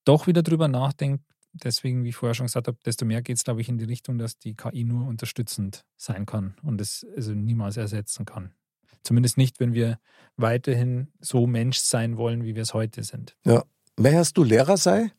doch 0.06 0.28
wieder 0.28 0.44
drüber 0.44 0.68
nachdenkt, 0.68 1.24
deswegen, 1.54 2.04
wie 2.04 2.10
ich 2.10 2.16
vorher 2.16 2.34
schon 2.36 2.46
gesagt 2.48 2.68
habe, 2.68 2.78
desto 2.86 3.06
mehr 3.06 3.22
geht 3.22 3.38
es, 3.38 3.44
glaube 3.44 3.62
ich, 3.62 3.70
in 3.70 3.78
die 3.78 3.86
Richtung, 3.86 4.18
dass 4.18 4.38
die 4.38 4.56
KI 4.56 4.84
nur 4.84 5.08
unterstützend 5.08 5.86
sein 5.98 6.26
kann 6.26 6.56
und 6.64 6.82
es 6.82 7.06
also 7.16 7.34
niemals 7.34 7.78
ersetzen 7.78 8.26
kann. 8.26 8.54
Zumindest 9.04 9.38
nicht, 9.38 9.60
wenn 9.60 9.74
wir 9.74 10.00
weiterhin 10.38 11.12
so 11.20 11.46
Mensch 11.48 11.78
sein 11.78 12.18
wollen, 12.18 12.44
wie 12.44 12.56
wir 12.56 12.64
es 12.64 12.74
heute 12.74 13.04
sind. 13.04 13.36
Möchtest 13.98 14.38
du 14.38 14.44
Lehrer 14.44 14.78
sei? 14.78 15.12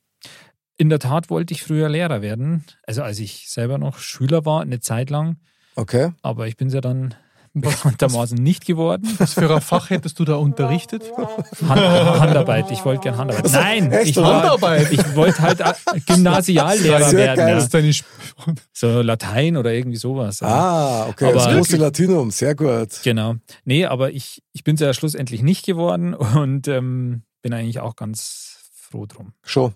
In 0.76 0.88
der 0.88 0.98
Tat 0.98 1.30
wollte 1.30 1.54
ich 1.54 1.62
früher 1.62 1.88
Lehrer 1.88 2.20
werden, 2.22 2.64
also 2.86 3.02
als 3.02 3.18
ich 3.20 3.48
selber 3.48 3.78
noch 3.78 3.98
Schüler 3.98 4.44
war, 4.44 4.62
eine 4.62 4.80
Zeit 4.80 5.10
lang, 5.10 5.38
Okay. 5.76 6.12
aber 6.22 6.48
ich 6.48 6.56
bin 6.56 6.68
es 6.68 6.74
ja 6.74 6.80
dann 6.80 7.14
bekanntermaßen 7.54 8.36
nicht 8.36 8.66
geworden. 8.66 9.08
was 9.18 9.34
für 9.34 9.54
ein 9.54 9.60
Fach 9.60 9.90
hättest 9.90 10.18
du 10.18 10.24
da 10.24 10.34
unterrichtet? 10.34 11.04
Hand, 11.16 11.80
Handarbeit, 11.80 12.70
ich 12.70 12.84
wollte 12.84 13.02
gern 13.02 13.16
Handarbeit. 13.16 13.52
Nein, 13.52 13.92
echt? 13.92 14.10
ich, 14.10 14.16
war, 14.16 14.42
Handarbeit? 14.42 14.92
ich 14.92 15.14
wollte 15.16 15.40
halt 15.42 15.62
Gymnasiallehrer 16.06 17.12
werden. 17.12 17.48
Ja. 17.48 18.54
So 18.72 19.02
Latein 19.02 19.56
oder 19.56 19.72
irgendwie 19.72 19.96
sowas. 19.96 20.40
ja. 20.40 20.48
Ah, 20.48 21.06
okay. 21.08 21.26
Aber- 21.26 21.34
das 21.34 21.54
große 21.54 21.76
Latinum, 21.76 22.30
sehr 22.30 22.54
gut. 22.54 23.00
Genau. 23.02 23.36
Nee, 23.64 23.86
aber 23.86 24.10
ich, 24.12 24.42
ich 24.52 24.64
bin 24.64 24.74
es 24.74 24.80
ja 24.80 24.92
schlussendlich 24.92 25.42
nicht 25.42 25.64
geworden 25.64 26.14
und 26.14 26.68
ähm, 26.68 27.22
bin 27.42 27.52
eigentlich 27.52 27.80
auch 27.80 27.96
ganz 27.96 28.58
froh 28.74 29.06
drum. 29.06 29.32
Schon. 29.42 29.74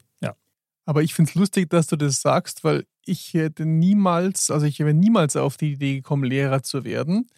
Aber 0.89 1.03
ich 1.03 1.13
finde 1.13 1.29
es 1.29 1.35
lustig, 1.35 1.69
dass 1.69 1.87
du 1.87 1.97
das 1.97 2.23
sagst, 2.23 2.65
weil 2.65 2.87
ich 3.05 3.35
hätte 3.35 3.67
niemals, 3.67 4.51
also 4.51 4.65
ich 4.65 4.79
wäre 4.79 4.95
niemals 4.95 5.37
auf 5.37 5.59
die 5.59 5.73
Idee 5.73 5.97
gekommen, 5.97 6.25
Lehrer 6.25 6.63
zu 6.63 6.83
werden. 6.83 7.29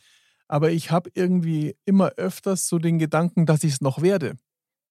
Aber 0.50 0.72
ich 0.72 0.90
habe 0.90 1.10
irgendwie 1.14 1.76
immer 1.84 2.08
öfters 2.16 2.66
so 2.66 2.78
den 2.78 2.98
Gedanken, 2.98 3.46
dass 3.46 3.62
ich 3.62 3.74
es 3.74 3.80
noch 3.80 4.02
werde. 4.02 4.34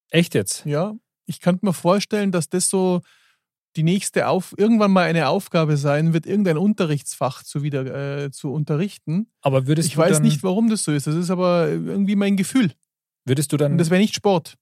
Echt 0.10 0.34
jetzt? 0.34 0.66
Ja, 0.66 0.96
ich 1.26 1.42
könnte 1.42 1.66
mir 1.66 1.74
vorstellen, 1.74 2.32
dass 2.32 2.48
das 2.50 2.70
so 2.70 3.02
die 3.76 3.84
nächste 3.84 4.28
auf 4.30 4.56
irgendwann 4.58 4.92
mal 4.92 5.04
eine 5.06 5.28
Aufgabe 5.28 5.76
sein 5.78 6.14
wird, 6.14 6.26
irgendein 6.26 6.58
Unterrichtsfach 6.58 7.44
zu 7.44 7.62
wieder 7.62 8.24
äh, 8.24 8.32
zu 8.32 8.54
unterrichten. 8.54 9.28
Aber 9.42 9.68
würdest 9.68 9.90
Ich 9.90 9.96
du 9.96 10.00
weiß 10.00 10.14
dann, 10.18 10.24
nicht, 10.24 10.44
warum 10.44 10.70
das 10.70 10.84
so 10.84 10.92
ist. 10.94 11.08
Das 11.08 11.16
ist 11.16 11.30
aber 11.30 11.68
irgendwie 11.68 12.16
mein 12.16 12.38
Gefühl. 12.38 12.72
würdest 13.26 13.52
du 13.52 13.58
dann 13.58 13.74
Und 13.74 13.78
das 13.80 13.90
wäre 13.90 14.02
nicht 14.02 14.16
Sport. 14.16 14.56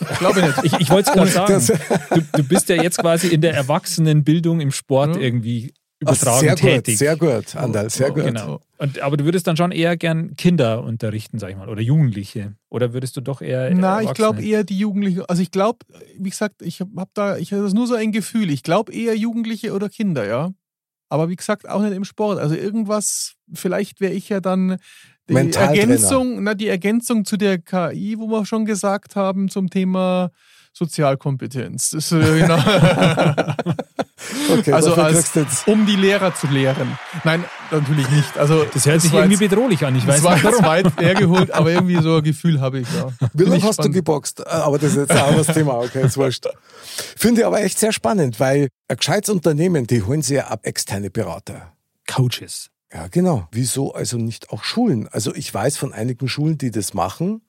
Ich 0.00 0.18
glaube 0.18 0.42
nicht. 0.42 0.58
Ich, 0.64 0.72
ich 0.74 0.90
wollte 0.90 1.10
es 1.10 1.16
gerade 1.16 1.30
sagen. 1.30 1.80
Du, 2.14 2.22
du 2.40 2.44
bist 2.48 2.68
ja 2.68 2.80
jetzt 2.80 2.98
quasi 2.98 3.28
in 3.28 3.40
der 3.40 3.54
Erwachsenenbildung 3.54 4.60
im 4.60 4.70
Sport 4.70 5.16
Ja. 5.16 5.22
irgendwie 5.22 5.74
Ach, 6.04 6.12
übertragen 6.12 6.40
sehr 6.40 6.56
tätig. 6.56 6.94
gut, 6.94 6.98
sehr 6.98 7.16
gut, 7.16 7.56
Andal, 7.56 7.88
sehr 7.88 8.10
gut. 8.10 8.24
Genau. 8.24 8.60
Und, 8.76 9.00
aber 9.00 9.16
du 9.16 9.24
würdest 9.24 9.46
dann 9.46 9.56
schon 9.56 9.72
eher 9.72 9.96
gern 9.96 10.36
Kinder 10.36 10.82
unterrichten, 10.84 11.38
sag 11.38 11.50
ich 11.50 11.56
mal, 11.56 11.70
oder 11.70 11.80
Jugendliche. 11.80 12.54
Oder 12.68 12.92
würdest 12.92 13.16
du 13.16 13.22
doch 13.22 13.40
eher. 13.40 13.72
Na, 13.74 14.02
ich 14.02 14.12
glaube 14.12 14.42
eher 14.42 14.62
die 14.62 14.78
Jugendlichen. 14.78 15.24
Also 15.26 15.40
ich 15.40 15.50
glaube, 15.50 15.78
wie 16.18 16.28
gesagt, 16.28 16.60
ich 16.60 16.80
habe 16.80 17.10
da, 17.14 17.38
ich 17.38 17.52
habe 17.52 17.62
das 17.62 17.72
nur 17.72 17.86
so 17.86 17.94
ein 17.94 18.12
Gefühl. 18.12 18.50
Ich 18.50 18.62
glaube 18.62 18.92
eher 18.92 19.16
Jugendliche 19.16 19.72
oder 19.72 19.88
Kinder, 19.88 20.26
ja. 20.26 20.50
Aber 21.08 21.30
wie 21.30 21.36
gesagt, 21.36 21.68
auch 21.68 21.80
nicht 21.80 21.94
im 21.94 22.04
Sport. 22.04 22.38
Also 22.38 22.54
irgendwas, 22.54 23.34
vielleicht 23.54 24.00
wäre 24.00 24.12
ich 24.12 24.28
ja 24.28 24.40
dann 24.40 24.76
die. 25.30 25.34
Ergänzung, 25.34 26.42
na, 26.42 26.54
die 26.54 26.68
Ergänzung 26.68 27.24
zu 27.24 27.38
der 27.38 27.58
KI, 27.58 28.16
wo 28.18 28.26
wir 28.26 28.44
schon 28.44 28.66
gesagt 28.66 29.16
haben, 29.16 29.48
zum 29.48 29.70
Thema 29.70 30.30
Sozialkompetenz. 30.74 31.90
Das, 31.90 32.10
genau. 32.10 32.58
Okay, 34.50 34.72
also 34.72 34.94
als, 34.94 35.32
du 35.32 35.44
um 35.66 35.84
die 35.84 35.94
Lehrer 35.96 36.34
zu 36.34 36.46
lehren. 36.46 36.98
Nein, 37.24 37.44
natürlich 37.70 38.08
nicht. 38.10 38.38
Also 38.38 38.64
Das 38.72 38.86
hört 38.86 39.02
sich 39.02 39.12
irgendwie 39.12 39.32
jetzt- 39.34 39.50
bedrohlich 39.50 39.84
an. 39.84 39.94
Ich 39.94 40.06
weiß 40.06 40.16
Das 40.16 40.24
war 40.24 40.34
nicht 40.36 40.44
warum. 40.44 40.64
weit 40.64 41.00
hergeholt, 41.00 41.50
aber 41.50 41.70
irgendwie 41.70 42.00
so 42.00 42.16
ein 42.16 42.22
Gefühl 42.22 42.60
habe 42.60 42.80
ich 42.80 42.88
ja. 42.94 43.08
Wie 43.34 43.44
hast 43.52 43.62
du 43.64 43.72
spannend. 43.74 43.94
geboxt? 43.94 44.40
Äh, 44.40 44.44
Aber 44.48 44.78
das 44.78 44.92
ist 44.92 44.96
jetzt 44.96 45.10
ein 45.10 45.18
anderes 45.18 45.46
Thema, 45.48 45.74
okay, 45.78 46.02
jetzt 46.02 46.16
wurscht. 46.16 46.46
Finde 47.16 47.42
ich 47.42 47.46
aber 47.46 47.60
echt 47.62 47.78
sehr 47.78 47.92
spannend, 47.92 48.40
weil 48.40 48.68
ein 48.88 48.96
gescheites 48.96 49.28
Unternehmen, 49.30 49.86
die 49.86 50.02
holen 50.02 50.22
sich 50.22 50.36
ja 50.36 50.46
ab 50.46 50.60
externe 50.62 51.10
Berater. 51.10 51.72
Coaches. 52.10 52.70
Ja, 52.92 53.08
genau. 53.08 53.48
Wieso 53.52 53.92
also 53.92 54.16
nicht 54.16 54.50
auch 54.50 54.64
Schulen? 54.64 55.08
Also 55.10 55.34
ich 55.34 55.52
weiß 55.52 55.76
von 55.76 55.92
einigen 55.92 56.28
Schulen, 56.28 56.56
die 56.56 56.70
das 56.70 56.94
machen, 56.94 57.42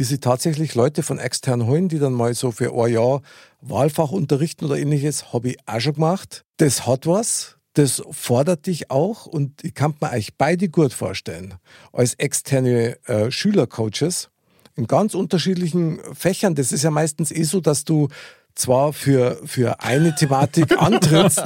die 0.00 0.04
sie 0.04 0.18
tatsächlich 0.18 0.74
Leute 0.74 1.02
von 1.02 1.18
extern 1.18 1.66
holen, 1.66 1.90
die 1.90 1.98
dann 1.98 2.14
mal 2.14 2.32
so 2.32 2.52
für 2.52 2.72
ein 2.72 2.90
Jahr 2.90 3.20
Wahlfach 3.60 4.12
unterrichten 4.12 4.64
oder 4.64 4.78
ähnliches, 4.78 5.34
habe 5.34 5.50
ich 5.50 5.58
auch 5.66 5.78
schon 5.78 5.92
gemacht. 5.92 6.46
Das 6.56 6.86
hat 6.86 7.06
was, 7.06 7.58
das 7.74 8.02
fordert 8.10 8.64
dich 8.64 8.90
auch 8.90 9.26
und 9.26 9.62
ich 9.62 9.74
kann 9.74 9.92
mir 10.00 10.12
euch 10.12 10.38
beide 10.38 10.70
gut 10.70 10.94
vorstellen, 10.94 11.56
als 11.92 12.14
externe 12.14 12.96
äh, 13.08 13.30
Schülercoaches 13.30 14.30
in 14.74 14.86
ganz 14.86 15.14
unterschiedlichen 15.14 16.00
Fächern. 16.14 16.54
Das 16.54 16.72
ist 16.72 16.82
ja 16.82 16.90
meistens 16.90 17.30
eh 17.30 17.42
so, 17.42 17.60
dass 17.60 17.84
du 17.84 18.08
zwar 18.54 18.94
für, 18.94 19.38
für 19.44 19.80
eine 19.80 20.14
Thematik 20.14 20.72
antrittst, 20.80 21.44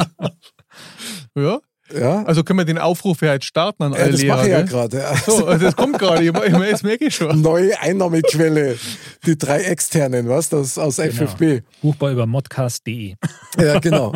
Ja? 1.35 1.61
Ja, 1.93 2.23
Also 2.25 2.45
können 2.45 2.59
wir 2.61 2.65
den 2.65 2.79
Aufruf 2.79 3.21
ja 3.23 3.35
jetzt 3.35 3.47
starten 3.47 3.83
an 3.83 3.93
ja 3.93 3.99
alle 3.99 4.13
das 4.13 4.21
Lehrer. 4.23 4.37
mache 4.37 4.47
ich 4.47 4.53
ja 4.53 4.63
gerade. 4.63 5.05
So, 5.27 5.47
also 5.47 5.65
das 5.67 5.77
kommt 5.77 5.99
gerade, 5.99 6.23
ich- 6.23 6.29
ich- 6.35 6.71
das 6.71 6.83
merke 6.83 7.07
ich 7.07 7.15
schon. 7.15 7.41
neue 7.43 7.79
Einnahmequelle. 7.81 8.77
Die 9.27 9.37
drei 9.39 9.63
externen, 9.63 10.29
was? 10.29 10.49
Das 10.49 10.79
aus 10.79 10.99
FFB. 10.99 11.63
Buchbar 11.83 12.13
über 12.13 12.27
modcast.de. 12.27 13.15
Ja, 13.59 13.79
genau. 13.81 14.15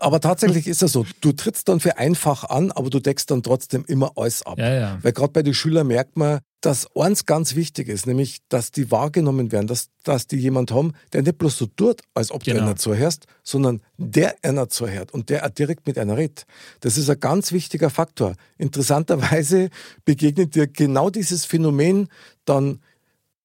Aber 0.00 0.20
tatsächlich 0.20 0.66
ist 0.66 0.82
es 0.82 0.92
so. 0.92 1.06
Du 1.20 1.32
trittst 1.32 1.68
dann 1.68 1.80
für 1.80 1.98
einfach 1.98 2.44
an, 2.44 2.70
aber 2.72 2.90
du 2.90 3.00
deckst 3.00 3.30
dann 3.30 3.42
trotzdem 3.42 3.84
immer 3.86 4.12
alles 4.16 4.44
ab. 4.44 4.58
Ja, 4.58 4.72
ja. 4.74 4.98
Weil 5.02 5.12
gerade 5.12 5.32
bei 5.32 5.42
den 5.42 5.54
Schülern 5.54 5.86
merkt 5.86 6.16
man, 6.16 6.40
dass 6.66 6.88
eins 6.96 7.24
ganz 7.26 7.54
wichtig 7.54 7.88
ist, 7.88 8.06
nämlich, 8.06 8.40
dass 8.48 8.72
die 8.72 8.90
wahrgenommen 8.90 9.52
werden, 9.52 9.66
dass, 9.68 9.88
dass 10.02 10.26
die 10.26 10.36
jemand 10.36 10.70
haben, 10.72 10.92
der 11.12 11.22
nicht 11.22 11.38
bloß 11.38 11.56
so 11.58 11.66
tut, 11.66 12.02
als 12.14 12.30
ob 12.32 12.42
Genau. 12.42 12.58
du 12.58 12.64
einer 12.66 12.76
zuhörst, 12.76 13.26
sondern 13.44 13.80
der 13.98 14.34
einer 14.42 14.68
zuhört 14.68 15.12
und 15.14 15.28
der 15.30 15.44
auch 15.46 15.50
direkt 15.50 15.86
mit 15.86 15.96
einer 15.98 16.16
redet. 16.16 16.44
Das 16.80 16.98
ist 16.98 17.08
ein 17.08 17.20
ganz 17.20 17.52
wichtiger 17.52 17.88
Faktor. 17.90 18.34
Interessanterweise 18.58 19.70
begegnet 20.04 20.54
dir 20.54 20.66
genau 20.66 21.10
dieses 21.10 21.44
Phänomen 21.44 22.08
dann 22.44 22.80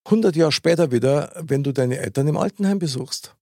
100 0.06 0.34
Jahre 0.36 0.52
später 0.52 0.90
wieder, 0.90 1.32
wenn 1.40 1.62
du 1.62 1.72
deine 1.72 1.98
Eltern 1.98 2.26
im 2.28 2.36
Altenheim 2.36 2.78
besuchst. 2.78 3.34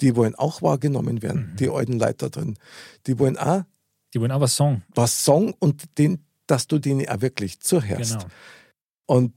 Die 0.00 0.16
wollen 0.16 0.34
auch 0.34 0.62
wahrgenommen 0.62 1.22
werden, 1.22 1.50
Mhm. 1.52 1.56
die 1.56 1.68
alten 1.68 1.98
Leute 1.98 2.30
drin. 2.30 2.56
Die 3.06 3.18
wollen 3.18 3.36
auch 3.38 3.62
Die 4.14 4.20
wollen 4.20 4.30
aber 4.32 4.48
Song. 4.48 4.82
was 4.94 5.24
sagen 5.24 5.54
und 5.58 5.84
den, 5.98 6.24
dass 6.46 6.66
du 6.66 6.78
denen 6.78 7.08
auch 7.08 7.20
wirklich 7.20 7.60
zuhörst. 7.60 8.18
Genau. 8.18 8.24
Und 9.10 9.34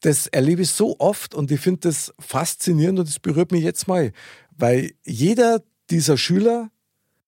das 0.00 0.28
erlebe 0.28 0.62
ich 0.62 0.70
so 0.70 0.98
oft 0.98 1.34
und 1.34 1.50
ich 1.50 1.60
finde 1.60 1.80
das 1.80 2.14
faszinierend 2.18 3.00
und 3.00 3.06
das 3.06 3.18
berührt 3.18 3.52
mich 3.52 3.62
jetzt 3.62 3.86
mal, 3.86 4.12
weil 4.56 4.92
jeder 5.04 5.62
dieser 5.90 6.16
Schüler 6.16 6.70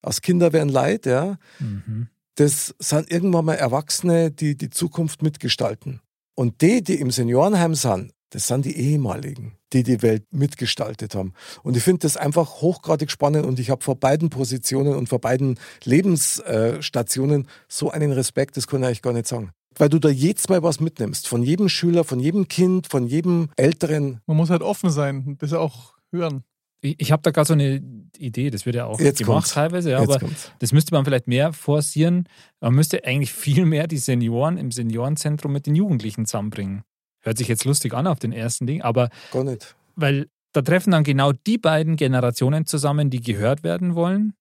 aus 0.00 0.22
Kinder 0.22 0.54
werden 0.54 0.70
leid, 0.70 1.04
ja, 1.04 1.36
Mhm. 1.58 2.08
das 2.36 2.74
sind 2.78 3.10
irgendwann 3.10 3.44
mal 3.44 3.56
Erwachsene, 3.56 4.30
die 4.30 4.56
die 4.56 4.70
Zukunft 4.70 5.20
mitgestalten. 5.22 6.00
Und 6.34 6.62
die, 6.62 6.82
die 6.82 6.98
im 6.98 7.10
Seniorenheim 7.10 7.74
sind, 7.74 8.14
das 8.30 8.46
sind 8.46 8.64
die 8.64 8.74
ehemaligen, 8.74 9.58
die 9.74 9.82
die 9.82 10.00
Welt 10.00 10.24
mitgestaltet 10.32 11.14
haben. 11.14 11.34
Und 11.62 11.76
ich 11.76 11.82
finde 11.82 12.00
das 12.00 12.16
einfach 12.16 12.62
hochgradig 12.62 13.10
spannend 13.10 13.44
und 13.44 13.60
ich 13.60 13.68
habe 13.68 13.84
vor 13.84 13.96
beiden 14.00 14.30
Positionen 14.30 14.94
und 14.94 15.10
vor 15.10 15.20
beiden 15.20 15.60
Lebensstationen 15.84 17.48
so 17.68 17.90
einen 17.90 18.12
Respekt, 18.12 18.56
das 18.56 18.66
kann 18.66 18.80
ich 18.80 18.86
eigentlich 18.86 19.02
gar 19.02 19.12
nicht 19.12 19.28
sagen. 19.28 19.52
Weil 19.78 19.88
du 19.88 19.98
da 19.98 20.08
jedes 20.08 20.48
Mal 20.48 20.62
was 20.62 20.80
mitnimmst, 20.80 21.28
von 21.28 21.42
jedem 21.42 21.68
Schüler, 21.68 22.04
von 22.04 22.20
jedem 22.20 22.48
Kind, 22.48 22.88
von 22.88 23.06
jedem 23.06 23.48
Älteren. 23.56 24.20
Man 24.26 24.36
muss 24.36 24.50
halt 24.50 24.62
offen 24.62 24.90
sein 24.90 25.24
und 25.26 25.42
das 25.42 25.52
auch 25.52 25.94
hören. 26.12 26.44
Ich, 26.82 26.96
ich 26.98 27.12
habe 27.12 27.22
da 27.22 27.30
gerade 27.30 27.46
so 27.46 27.52
eine 27.54 27.82
Idee, 28.18 28.50
das 28.50 28.66
wird 28.66 28.76
ja 28.76 28.86
auch 28.86 28.98
Jetzt 29.00 29.18
gemacht 29.18 29.34
kommt's. 29.44 29.52
teilweise, 29.54 29.90
ja, 29.92 30.00
Jetzt 30.00 30.10
aber 30.10 30.18
kommt's. 30.20 30.50
das 30.58 30.72
müsste 30.72 30.92
man 30.94 31.04
vielleicht 31.04 31.28
mehr 31.28 31.52
forcieren. 31.52 32.28
Man 32.60 32.74
müsste 32.74 33.04
eigentlich 33.04 33.32
viel 33.32 33.64
mehr 33.64 33.86
die 33.86 33.98
Senioren 33.98 34.56
im 34.58 34.70
Seniorenzentrum 34.72 35.52
mit 35.52 35.66
den 35.66 35.74
Jugendlichen 35.76 36.26
zusammenbringen. 36.26 36.82
Hört 37.20 37.38
sich 37.38 37.46
jetzt 37.48 37.64
lustig 37.64 37.94
an 37.94 38.06
auf 38.08 38.18
den 38.18 38.32
ersten 38.32 38.66
Ding, 38.66 38.82
aber 38.82 39.10
Gar 39.30 39.44
nicht. 39.44 39.76
weil 39.94 40.26
da 40.52 40.60
treffen 40.60 40.90
dann 40.90 41.04
genau 41.04 41.32
die 41.32 41.56
beiden 41.56 41.96
Generationen 41.96 42.66
zusammen, 42.66 43.08
die 43.10 43.20
gehört 43.20 43.62
werden 43.62 43.94
wollen, 43.94 44.34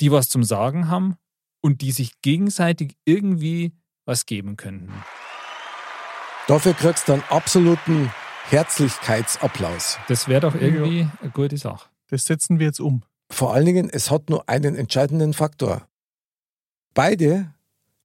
die 0.00 0.10
was 0.10 0.28
zum 0.30 0.42
Sagen 0.42 0.88
haben 0.88 1.16
und 1.62 1.80
die 1.82 1.92
sich 1.92 2.12
gegenseitig 2.22 2.94
irgendwie 3.04 3.72
was 4.04 4.26
geben 4.26 4.56
könnten. 4.56 4.92
Dafür 6.46 6.74
kriegst 6.74 7.08
du 7.08 7.14
einen 7.14 7.24
absoluten 7.30 8.12
Herzlichkeitsapplaus. 8.50 9.98
Das 10.08 10.28
wäre 10.28 10.42
doch 10.42 10.54
irgendwie 10.54 11.08
eine 11.22 11.30
gute 11.30 11.56
Sache. 11.56 11.88
Das 12.10 12.26
setzen 12.26 12.58
wir 12.58 12.66
jetzt 12.66 12.80
um. 12.80 13.02
Vor 13.30 13.54
allen 13.54 13.64
Dingen, 13.64 13.88
es 13.90 14.10
hat 14.10 14.28
nur 14.28 14.48
einen 14.48 14.76
entscheidenden 14.76 15.32
Faktor. 15.32 15.88
Beide 16.92 17.54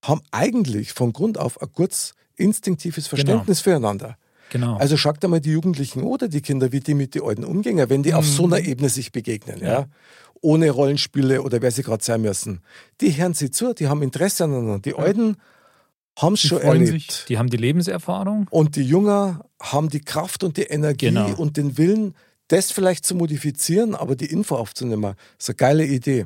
haben 0.04 0.22
eigentlich 0.32 0.94
von 0.94 1.12
Grund 1.12 1.38
auf 1.38 1.62
ein 1.62 1.72
kurz 1.74 2.14
instinktives 2.38 3.08
Verständnis 3.08 3.60
füreinander. 3.60 4.18
Genau. 4.52 4.78
Also 4.78 4.98
schaut 4.98 5.24
einmal 5.24 5.42
die 5.42 5.52
Jugendlichen 5.52 6.04
oder 6.04 6.28
die 6.28 6.42
Kinder, 6.42 6.72
wie 6.72 6.80
die 6.80 6.94
mit 6.94 7.14
den 7.14 7.22
Alten 7.22 7.44
umgehen, 7.44 7.78
wenn 7.90 8.02
die 8.02 8.14
auf 8.14 8.26
so 8.26 8.46
einer 8.46 8.60
Ebene 8.60 8.90
sich 8.90 9.12
begegnen, 9.12 9.60
ja. 9.60 9.68
Ja. 9.68 9.86
Ohne 10.42 10.72
Rollenspiele 10.72 11.42
oder 11.44 11.62
wer 11.62 11.70
sie 11.70 11.84
gerade 11.84 12.04
sein 12.04 12.22
müssen. 12.22 12.62
Die 13.02 13.16
hören 13.16 13.34
sie 13.34 13.52
zu, 13.52 13.74
die 13.74 13.90
haben 13.90 14.02
Interesse 14.02 14.46
aneinander. 14.46 14.80
Die 14.80 14.96
Alten 14.96 15.36
haben 16.22 16.34
es 16.34 16.42
Die 16.42 16.48
schon 16.50 16.62
erlebt. 16.62 16.92
sich. 17.12 17.26
die 17.28 17.38
haben 17.38 17.50
die 17.50 17.58
Lebenserfahrung. 17.58 18.48
Und 18.52 18.76
die 18.76 18.84
Jünger 18.84 19.46
haben 19.62 19.90
die 19.90 20.02
Kraft 20.02 20.44
und 20.44 20.58
die 20.58 20.64
Energie 20.64 21.08
Genau. 21.08 21.34
und 21.36 21.58
den 21.58 21.78
Willen, 21.78 22.16
das 22.50 22.72
vielleicht 22.72 23.06
zu 23.06 23.16
modifizieren, 23.16 23.96
aber 23.96 24.16
die 24.16 24.26
Info 24.26 24.56
aufzunehmen. 24.56 25.14
Das 25.38 25.48
ist 25.48 25.50
eine 25.50 25.56
geile 25.56 25.86
Idee. 25.86 26.26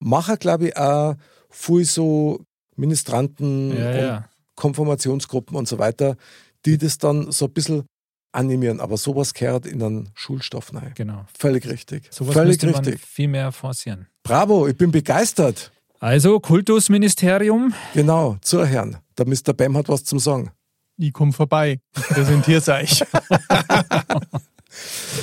Macher, 0.00 0.36
glaube 0.36 0.68
ich, 0.68 0.76
auch 0.76 1.14
viel 1.50 1.84
so 1.84 2.40
Ministranten 2.76 3.76
Ja, 3.76 3.90
und 3.90 3.96
ja. 3.96 4.28
Konfirmationsgruppen 4.54 5.56
und 5.56 5.66
so 5.68 5.78
weiter, 5.78 6.16
die 6.64 6.78
das 6.78 6.98
dann 6.98 7.30
so 7.32 7.46
ein 7.46 7.52
bisschen 7.52 7.84
animieren. 8.32 8.80
Aber 8.80 8.96
sowas 8.96 9.34
kehrt 9.34 9.66
in 9.66 9.82
einen 9.82 10.10
Schulstoff 10.14 10.72
rein. 10.74 10.92
Genau. 10.94 11.24
Völlig 11.36 11.66
richtig. 11.68 12.08
Sowas 12.10 12.34
Völlig 12.34 12.62
müsste 12.62 12.66
man 12.68 12.84
richtig. 12.84 13.00
viel 13.06 13.28
mehr 13.28 13.52
forcieren. 13.52 14.06
Bravo, 14.22 14.66
ich 14.68 14.76
bin 14.76 14.90
begeistert. 14.90 15.72
Also, 16.00 16.38
Kultusministerium. 16.38 17.74
Genau, 17.94 18.36
zur 18.42 18.64
Herrn. 18.66 18.98
Der 19.18 19.26
Mr. 19.26 19.52
Bam 19.52 19.76
hat 19.76 19.88
was 19.88 20.04
zum 20.04 20.20
Sagen. 20.20 20.52
Ich 20.96 21.12
komme 21.12 21.32
vorbei. 21.32 21.80
Ich 21.96 22.02
präsentier's 22.04 22.68
euch. 22.68 23.02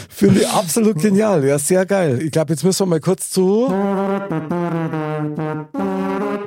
Finde 0.10 0.42
ich 0.42 0.48
absolut 0.48 1.00
genial. 1.02 1.46
Ja, 1.46 1.58
sehr 1.60 1.86
geil. 1.86 2.22
Ich 2.22 2.32
glaube, 2.32 2.54
jetzt 2.54 2.64
müssen 2.64 2.80
wir 2.82 2.86
mal 2.88 3.00
kurz 3.00 3.30
zu. 3.30 3.70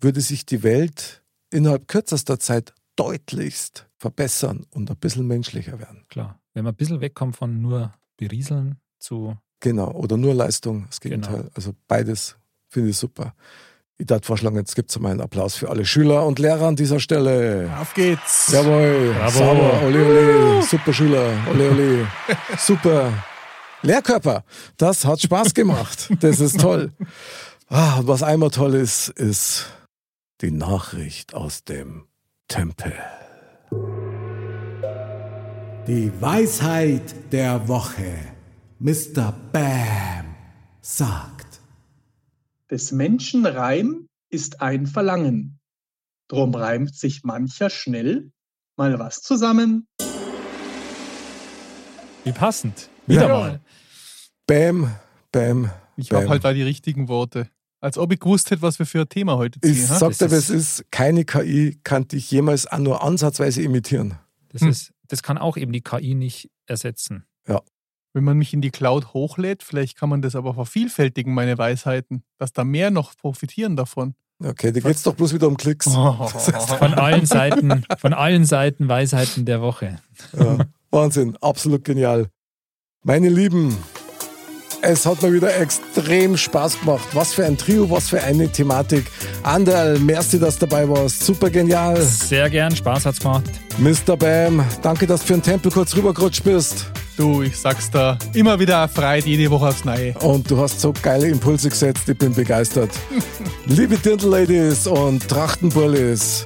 würde 0.00 0.20
sich 0.20 0.44
die 0.44 0.62
Welt 0.62 1.22
innerhalb 1.50 1.88
kürzester 1.88 2.38
Zeit 2.38 2.74
deutlichst 2.96 3.88
verbessern 3.96 4.66
und 4.70 4.90
ein 4.90 4.96
bisschen 4.96 5.26
menschlicher 5.26 5.78
werden. 5.78 6.04
Klar. 6.08 6.38
Wenn 6.52 6.64
man 6.64 6.74
ein 6.74 6.76
bisschen 6.76 7.00
wegkommt 7.00 7.36
von 7.36 7.62
nur 7.62 7.92
berieseln 8.16 8.76
zu. 8.98 9.36
Genau. 9.60 9.90
Oder 9.92 10.16
nur 10.16 10.34
Leistung, 10.34 10.84
das 10.86 11.00
Gegenteil. 11.00 11.38
Genau. 11.38 11.50
Also 11.54 11.74
beides 11.88 12.36
finde 12.68 12.90
ich 12.90 12.96
super. 12.96 13.34
Ich 13.96 14.06
darf 14.06 14.24
vorschlagen, 14.24 14.56
jetzt 14.56 14.74
gibt 14.74 14.90
es 14.90 14.98
mal 14.98 15.12
einen 15.12 15.20
Applaus 15.20 15.54
für 15.54 15.70
alle 15.70 15.84
Schüler 15.84 16.26
und 16.26 16.40
Lehrer 16.40 16.66
an 16.66 16.74
dieser 16.74 16.98
Stelle. 16.98 17.70
Auf 17.80 17.94
geht's. 17.94 18.50
Jawohl, 18.50 19.14
Bravo. 19.16 19.38
sauber, 19.38 19.82
ole 19.86 20.04
ole, 20.04 20.62
super 20.62 20.92
Schüler, 20.92 21.32
ole 21.48 21.70
ole, 21.70 22.06
super. 22.58 23.12
Lehrkörper, 23.82 24.42
das 24.78 25.04
hat 25.04 25.20
Spaß 25.20 25.54
gemacht, 25.54 26.10
das 26.20 26.40
ist 26.40 26.58
toll. 26.60 26.92
Ah, 27.68 27.98
und 27.98 28.08
was 28.08 28.22
einmal 28.24 28.50
toll 28.50 28.74
ist, 28.74 29.10
ist 29.10 29.66
die 30.40 30.50
Nachricht 30.50 31.34
aus 31.34 31.62
dem 31.64 32.06
Tempel. 32.48 32.92
Die 35.86 36.10
Weisheit 36.20 37.32
der 37.32 37.68
Woche. 37.68 38.16
Mr. 38.80 39.32
Bam 39.52 40.34
sagt. 40.80 41.33
Des 42.74 42.90
Menschen 42.90 43.46
Reim 43.46 44.08
ist 44.30 44.60
ein 44.60 44.88
Verlangen. 44.88 45.60
Drum 46.26 46.52
reimt 46.56 46.92
sich 46.92 47.22
mancher 47.22 47.70
schnell 47.70 48.32
mal 48.76 48.98
was 48.98 49.22
zusammen. 49.22 49.86
Wie 52.24 52.32
passend. 52.32 52.90
Wieder 53.06 53.28
Ja. 53.28 53.38
mal. 53.38 53.60
Bam, 54.48 54.92
bam, 55.30 55.70
Ich 55.96 56.10
habe 56.10 56.28
halt 56.28 56.42
da 56.42 56.52
die 56.52 56.64
richtigen 56.64 57.06
Worte. 57.06 57.48
Als 57.78 57.96
ob 57.96 58.10
ich 58.12 58.18
gewusst 58.18 58.50
hätte, 58.50 58.62
was 58.62 58.80
wir 58.80 58.86
für 58.86 59.02
ein 59.02 59.08
Thema 59.08 59.36
heute 59.36 59.60
ziehen. 59.60 59.70
Ich 59.70 59.88
ha? 59.88 59.94
sag 60.00 60.18
dir, 60.18 60.26
das 60.26 60.32
was 60.32 60.50
ist, 60.50 60.84
keine 60.90 61.24
KI 61.24 61.78
kann 61.84 62.08
dich 62.08 62.28
jemals 62.32 62.66
auch 62.66 62.78
nur 62.78 63.04
ansatzweise 63.04 63.62
imitieren. 63.62 64.18
Das, 64.48 64.62
Hm. 64.62 64.70
ist, 64.70 64.92
das 65.06 65.22
kann 65.22 65.38
auch 65.38 65.56
eben 65.56 65.70
die 65.70 65.82
KI 65.82 66.16
nicht 66.16 66.50
ersetzen. 66.66 67.24
Wenn 68.14 68.24
man 68.24 68.38
mich 68.38 68.54
in 68.54 68.60
die 68.60 68.70
Cloud 68.70 69.12
hochlädt, 69.12 69.64
vielleicht 69.64 69.98
kann 69.98 70.08
man 70.08 70.22
das 70.22 70.36
aber 70.36 70.54
vervielfältigen, 70.54 71.34
meine 71.34 71.58
Weisheiten, 71.58 72.22
dass 72.38 72.52
da 72.52 72.62
mehr 72.62 72.92
noch 72.92 73.16
profitieren 73.16 73.74
davon. 73.74 74.14
Okay, 74.42 74.70
da 74.70 74.80
geht's 74.80 75.02
doch 75.02 75.14
bloß 75.14 75.34
wieder 75.34 75.48
um 75.48 75.56
Klicks. 75.56 75.86
Von 76.78 76.94
allen 76.94 77.26
Seiten, 77.26 77.84
von 77.98 78.12
allen 78.12 78.44
Seiten 78.44 78.88
Weisheiten 78.88 79.44
der 79.44 79.60
Woche. 79.60 80.00
Ja, 80.32 80.58
Wahnsinn, 80.90 81.36
absolut 81.40 81.84
genial. 81.84 82.28
Meine 83.02 83.28
Lieben, 83.28 83.76
es 84.84 85.06
hat 85.06 85.22
mir 85.22 85.32
wieder 85.32 85.56
extrem 85.56 86.36
Spaß 86.36 86.80
gemacht. 86.80 87.08
Was 87.12 87.32
für 87.32 87.44
ein 87.44 87.56
Trio, 87.56 87.90
was 87.90 88.10
für 88.10 88.22
eine 88.22 88.50
Thematik. 88.50 89.06
Anderl, 89.42 89.98
merci, 89.98 90.38
dass 90.38 90.58
du 90.58 90.66
dabei 90.66 90.88
warst. 90.88 91.24
Super 91.24 91.50
genial. 91.50 92.00
Sehr 92.02 92.50
gern, 92.50 92.74
Spaß 92.74 93.06
hat's 93.06 93.20
gemacht. 93.20 93.44
Mr. 93.78 94.16
Bam, 94.16 94.64
danke, 94.82 95.06
dass 95.06 95.20
du 95.20 95.28
für 95.28 95.32
den 95.34 95.42
Tempel 95.42 95.72
kurz 95.72 95.96
rübergerutscht 95.96 96.44
bist. 96.44 96.86
Du, 97.16 97.42
ich 97.42 97.56
sag's 97.56 97.90
da, 97.90 98.18
immer 98.34 98.58
wieder 98.58 98.74
erfreut, 98.74 99.24
jede 99.24 99.50
Woche 99.50 99.68
aufs 99.68 99.84
Neue. 99.84 100.14
Und 100.18 100.50
du 100.50 100.58
hast 100.58 100.80
so 100.80 100.92
geile 101.00 101.28
Impulse 101.28 101.70
gesetzt, 101.70 102.08
ich 102.08 102.18
bin 102.18 102.34
begeistert. 102.34 102.90
Liebe 103.66 103.96
Dirndl-Ladies 103.96 104.88
und 104.88 105.26
Trachtenbullis, 105.28 106.44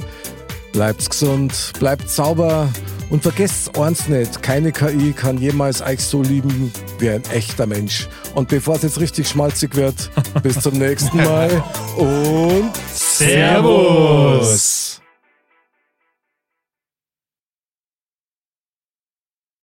bleibt 0.72 1.08
gesund, 1.08 1.72
bleibt 1.78 2.10
sauber 2.10 2.68
und 3.10 3.22
vergesst 3.22 3.78
eins 3.78 4.08
nicht, 4.08 4.42
keine 4.42 4.72
KI 4.72 5.12
kann 5.12 5.38
jemals 5.38 5.82
euch 5.82 6.00
so 6.00 6.22
lieben 6.22 6.72
wie 6.98 7.10
ein 7.10 7.22
echter 7.32 7.66
Mensch. 7.66 8.08
Und 8.34 8.48
bevor 8.48 8.76
es 8.76 8.82
jetzt 8.82 9.00
richtig 9.00 9.28
schmalzig 9.28 9.74
wird, 9.74 10.10
bis 10.42 10.60
zum 10.60 10.74
nächsten 10.74 11.16
Mal 11.18 11.62
und 11.96 12.70
Servus. 12.94 14.87